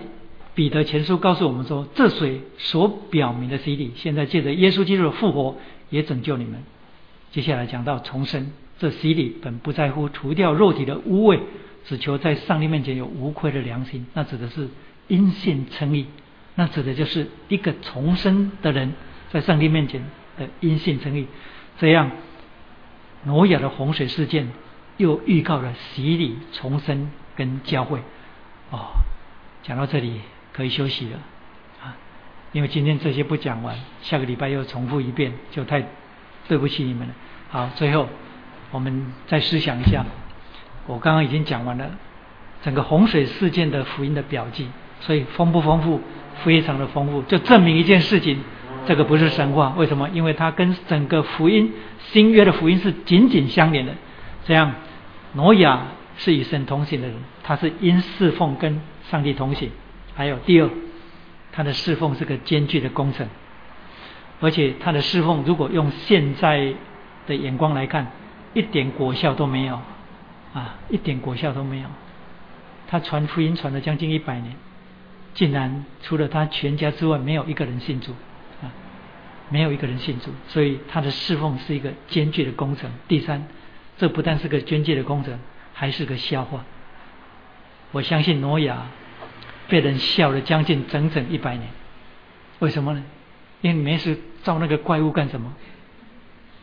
[0.54, 5.56] 彼得前书告诉我们说，这水所表明的洗礼，现在借着耶稣基督的复活
[5.90, 6.62] 也拯救你们。
[7.30, 8.52] 接下来讲到重生。
[8.78, 11.38] 这洗礼本不在乎除掉肉体的污秽，
[11.84, 14.06] 只求在上帝面前有无愧的良心。
[14.12, 14.68] 那指的是
[15.06, 16.06] 因信称义，
[16.56, 18.94] 那指的就是一个重生的人
[19.30, 20.02] 在上帝面前
[20.36, 21.26] 的因信称义。
[21.78, 22.10] 这样，
[23.24, 24.50] 挪亚的洪水事件
[24.96, 28.00] 又预告了洗礼、重生跟教会。
[28.70, 28.90] 哦，
[29.62, 30.20] 讲到这里
[30.52, 31.18] 可以休息了
[31.82, 31.96] 啊，
[32.52, 35.84] 因为今天这些不讲完，下个礼拜又重复一遍，就太
[36.48, 37.14] 对不起你们了。
[37.50, 38.08] 好，最后。
[38.70, 40.02] 我们再思想一下，
[40.86, 41.90] 我刚刚已经讲完了
[42.62, 44.66] 整个洪水事件的福音的表记，
[45.00, 46.00] 所以丰不丰富？
[46.42, 48.38] 非常的丰富，就证明一件事情，
[48.86, 49.74] 这个不是神话。
[49.76, 50.08] 为什么？
[50.14, 53.92] 因为它跟整个福音新约的福音是紧紧相连的。
[54.44, 54.74] 这样，
[55.34, 59.70] 挪亚是与神同行的人，他是因侍奉跟上帝同行。
[60.14, 60.70] 还有第二，
[61.52, 63.28] 他的侍奉是个艰巨的工程，
[64.40, 66.74] 而且他的侍奉如果用现在
[67.26, 68.06] 的眼光来看。
[68.54, 69.80] 一点果效都没有，
[70.52, 71.88] 啊，一点果效都没有。
[72.86, 74.54] 他传福音传了将近一百年，
[75.32, 78.12] 竟然除了他全家之外，没有一个人信主，
[78.62, 78.68] 啊，
[79.48, 80.30] 没有一个人信主。
[80.48, 82.90] 所以他的侍奉是一个艰巨的工程。
[83.08, 83.48] 第三，
[83.96, 85.38] 这不但是个艰巨的工程，
[85.74, 86.64] 还是个笑话。
[87.92, 88.86] 我相信挪亚
[89.68, 91.68] 被人笑了将近整整一百年。
[92.58, 93.02] 为什么呢？
[93.60, 95.52] 因为没事造那个怪物干什么？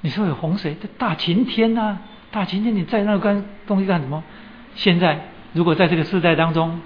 [0.01, 1.99] 你说有洪水，这大晴天呐，
[2.31, 4.23] 大晴天，你在那干东西干什么？
[4.75, 6.79] 现在如果在这个时代当中，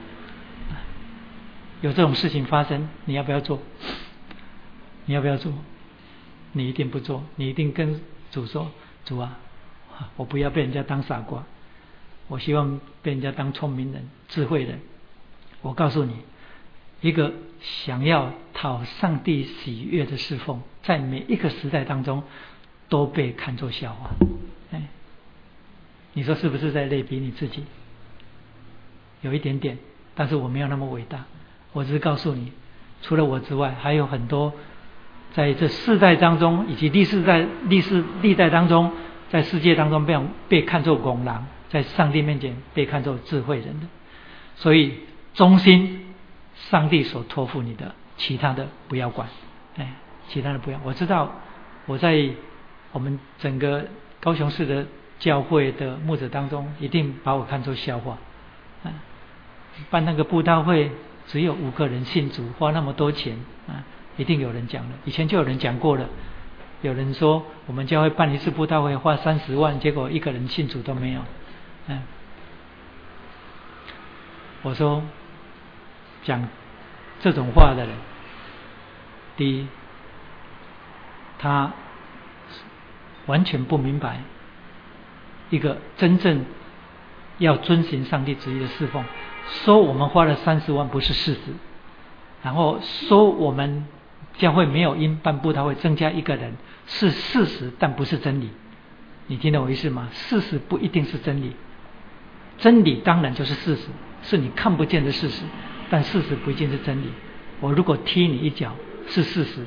[1.81, 3.61] 有这种事情发生，你要不要做？
[5.05, 5.53] 你要不要做？
[6.53, 7.99] 你一定不做，你一定跟
[8.31, 8.71] 主说
[9.05, 9.37] ：“主啊，
[10.15, 11.43] 我不要被人家当傻瓜，
[12.27, 14.79] 我希望被人家当聪明人、智慧人。”
[15.61, 16.15] 我告诉你，
[17.01, 22.23] 一个想要讨上帝喜悦的侍奉，在每一个时代当中
[22.89, 24.09] 都被看作笑话。
[24.71, 24.89] 哎，
[26.13, 27.63] 你说是不是在类比你自己？
[29.21, 29.77] 有一点点，
[30.15, 31.25] 但是我没有那么伟大。
[31.71, 32.51] 我只是告诉你，
[33.01, 34.53] 除了我之外，还有很多。
[35.33, 38.91] 在这世代当中，以及历世代、历世历代当中，
[39.33, 40.15] 在世界当中被
[40.47, 43.87] 被看作拱狼，在上帝面前被看作智慧人的，
[44.55, 44.93] 所以
[45.33, 46.13] 忠心
[46.53, 49.27] 上帝所托付你的，其他的不要管，
[49.77, 49.93] 哎，
[50.27, 50.79] 其他的不要。
[50.83, 51.33] 我知道
[51.87, 52.29] 我在
[52.91, 53.87] 我们整个
[54.19, 54.85] 高雄市的
[55.17, 58.19] 教会的牧者当中，一定把我看作笑话。
[59.89, 60.91] 办那个布道会，
[61.25, 63.35] 只有五个人信主，花那么多钱
[63.67, 63.83] 啊。
[64.15, 66.07] 一定有人讲了，以前就有人讲过了。
[66.83, 71.21] 有人说我们教会办一次布道会花三十万，结果一个人信主都没有。
[71.87, 72.01] 嗯，
[74.63, 75.01] 我说
[76.25, 76.45] 讲
[77.21, 77.95] 这种话的人，
[79.37, 79.67] 第一，
[81.39, 81.71] 他
[83.27, 84.19] 完全不明白
[85.49, 86.45] 一个真正
[87.37, 89.05] 要遵循上帝旨意的侍奉。
[89.47, 91.39] 说我们花了三十万不是事实，
[92.43, 93.85] 然后说我们。
[94.35, 96.55] 教会没有因办布道会增加一个人
[96.87, 98.49] 是事实，但不是真理。
[99.27, 100.09] 你听懂我意思吗？
[100.11, 101.53] 事实不一定是真理，
[102.57, 103.87] 真理当然就是事实，
[104.21, 105.43] 是你看不见的事实。
[105.89, 107.07] 但事实不一定是真理。
[107.59, 108.75] 我如果踢你一脚
[109.07, 109.61] 是事实，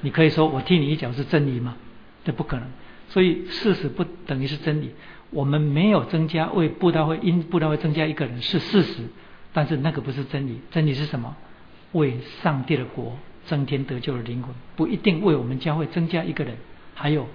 [0.00, 1.76] 你可以说我踢你一脚是真理吗？
[2.24, 2.68] 这不可能。
[3.08, 4.94] 所以事实不等于是真理。
[5.30, 9.02] 我们没有增加为布道会因布道会增加一个人是事实，
[9.52, 10.60] 但是那个不是真理。
[10.70, 11.36] 真理是什么？
[11.92, 13.18] 为上帝的国。
[13.46, 16.56] 增添得救的灵魂，不一定为我们教会增加一个人。
[16.94, 17.26] 还有，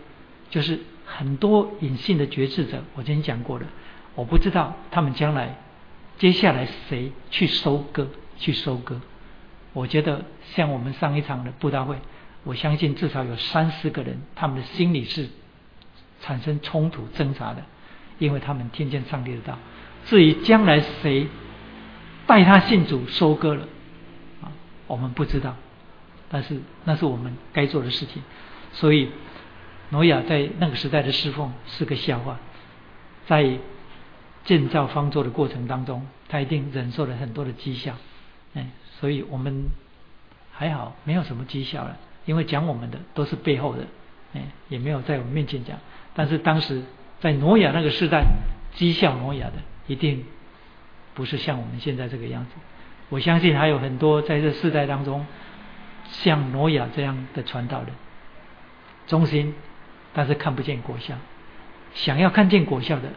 [0.49, 3.65] 就是很多隐性的决志者，我今天讲过了。
[4.15, 5.57] 我不知道他们将来
[6.17, 8.07] 接下来谁去收割，
[8.38, 9.01] 去收割。
[9.73, 10.25] 我觉得
[10.55, 11.97] 像我们上一场的布道会，
[12.43, 15.27] 我相信至少有三四个人，他们的心里是
[16.21, 17.63] 产生冲突挣扎的，
[18.17, 19.59] 因为他们听见上帝的道。
[20.05, 21.27] 至于将来谁
[22.25, 23.67] 带他信主收割了，
[24.41, 24.51] 啊，
[24.88, 25.55] 我们不知道。
[26.30, 28.22] 但是那是我们该做的事情，
[28.74, 29.10] 所以
[29.90, 32.38] 挪亚在那个时代的侍奉是个笑话，
[33.28, 33.58] 在
[34.44, 37.95] 建造方舟的过程当中，他一定忍受了很多的讥笑，
[38.54, 38.68] 哎，
[38.99, 39.66] 所以我们
[40.52, 43.86] 还好没有什么讥笑了，因为讲我们的都是背后的，
[44.34, 45.78] 哎，也没有在我们面前讲。
[46.14, 46.82] 但是当时
[47.22, 48.26] 在挪亚那个时代，
[48.76, 49.54] 讥笑挪亚的
[49.88, 50.26] 一定
[51.14, 52.52] 不是像我们现在这个样子。
[53.10, 55.26] 我相信还有很多在这世代当中。
[56.09, 57.89] 像挪亚这样的传道人，
[59.07, 59.53] 忠心，
[60.13, 61.15] 但是看不见果效。
[61.93, 63.09] 想要看见果效的，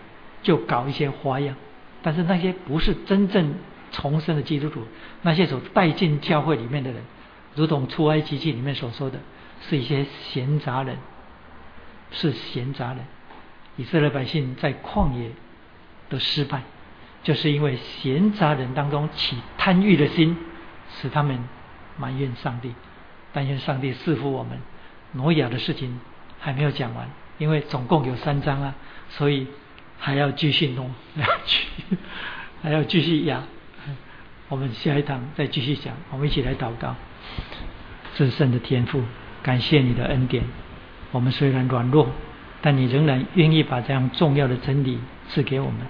[0.43, 1.57] 就搞一些花样。
[2.03, 3.55] 但是那些不是真正
[3.93, 4.87] 重生的基督徒，
[5.23, 7.03] 那些所带进教会里面的人，
[7.55, 9.19] 如同出埃及记里面所说的，
[9.61, 10.97] 是一些闲杂人，
[12.11, 12.99] 是闲杂人。
[13.77, 15.31] 以色列百姓在旷野
[16.09, 16.63] 的失败，
[17.23, 20.37] 就是因为闲杂人当中起贪欲的心，
[21.01, 21.39] 使他们。
[22.01, 22.73] 埋怨上帝，
[23.33, 24.59] 但愿上帝赐福我们。
[25.13, 26.01] 挪亚的事情
[26.39, 28.75] 还没有讲完，因为总共有三章啊，
[29.11, 29.47] 所以
[29.99, 31.67] 还要继续挪，下去
[32.63, 33.43] 还要继续压。
[34.49, 36.95] 我们下一堂再继续讲，我们一起来祷告。
[38.15, 39.03] 至圣的天赋，
[39.43, 40.45] 感谢你的恩典。
[41.13, 42.09] 我们虽然软弱，
[42.63, 44.99] 但你仍然愿意把这样重要的真理
[45.29, 45.81] 赐给我们，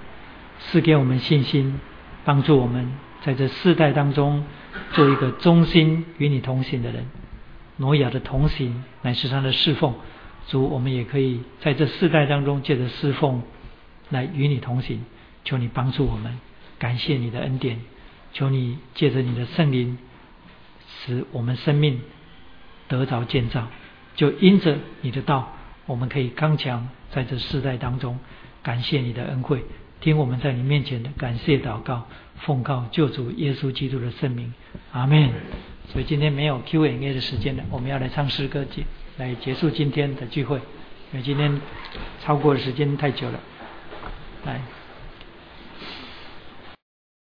[0.59, 1.79] 赐给我们信心，
[2.23, 4.43] 帮助我们在这世代当中。
[4.93, 7.05] 做一个忠心与你同行的人，
[7.77, 9.93] 挪亚的同行乃是他的侍奉。
[10.47, 13.41] 主，我们也可以在这世代当中借着侍奉
[14.09, 15.03] 来与你同行。
[15.43, 16.39] 求你帮助我们，
[16.77, 17.79] 感谢你的恩典。
[18.33, 19.97] 求你借着你的圣灵，
[20.87, 21.99] 使我们生命
[22.87, 23.67] 得着建造。
[24.15, 25.53] 就因着你的道，
[25.85, 28.19] 我们可以刚强在这世代当中。
[28.61, 29.63] 感谢你的恩惠，
[30.01, 32.07] 听我们在你面前的感谢祷告。
[32.45, 34.53] 奉告救主耶稣基督的圣名，
[34.91, 35.29] 阿门。
[35.91, 38.83] 所以今天没有 Q&A 的时间了，我们要来唱诗歌结
[39.17, 40.57] 来结束今天的聚会，
[41.11, 41.59] 因为今天
[42.21, 43.39] 超过的时间太久了，
[44.45, 44.61] 来。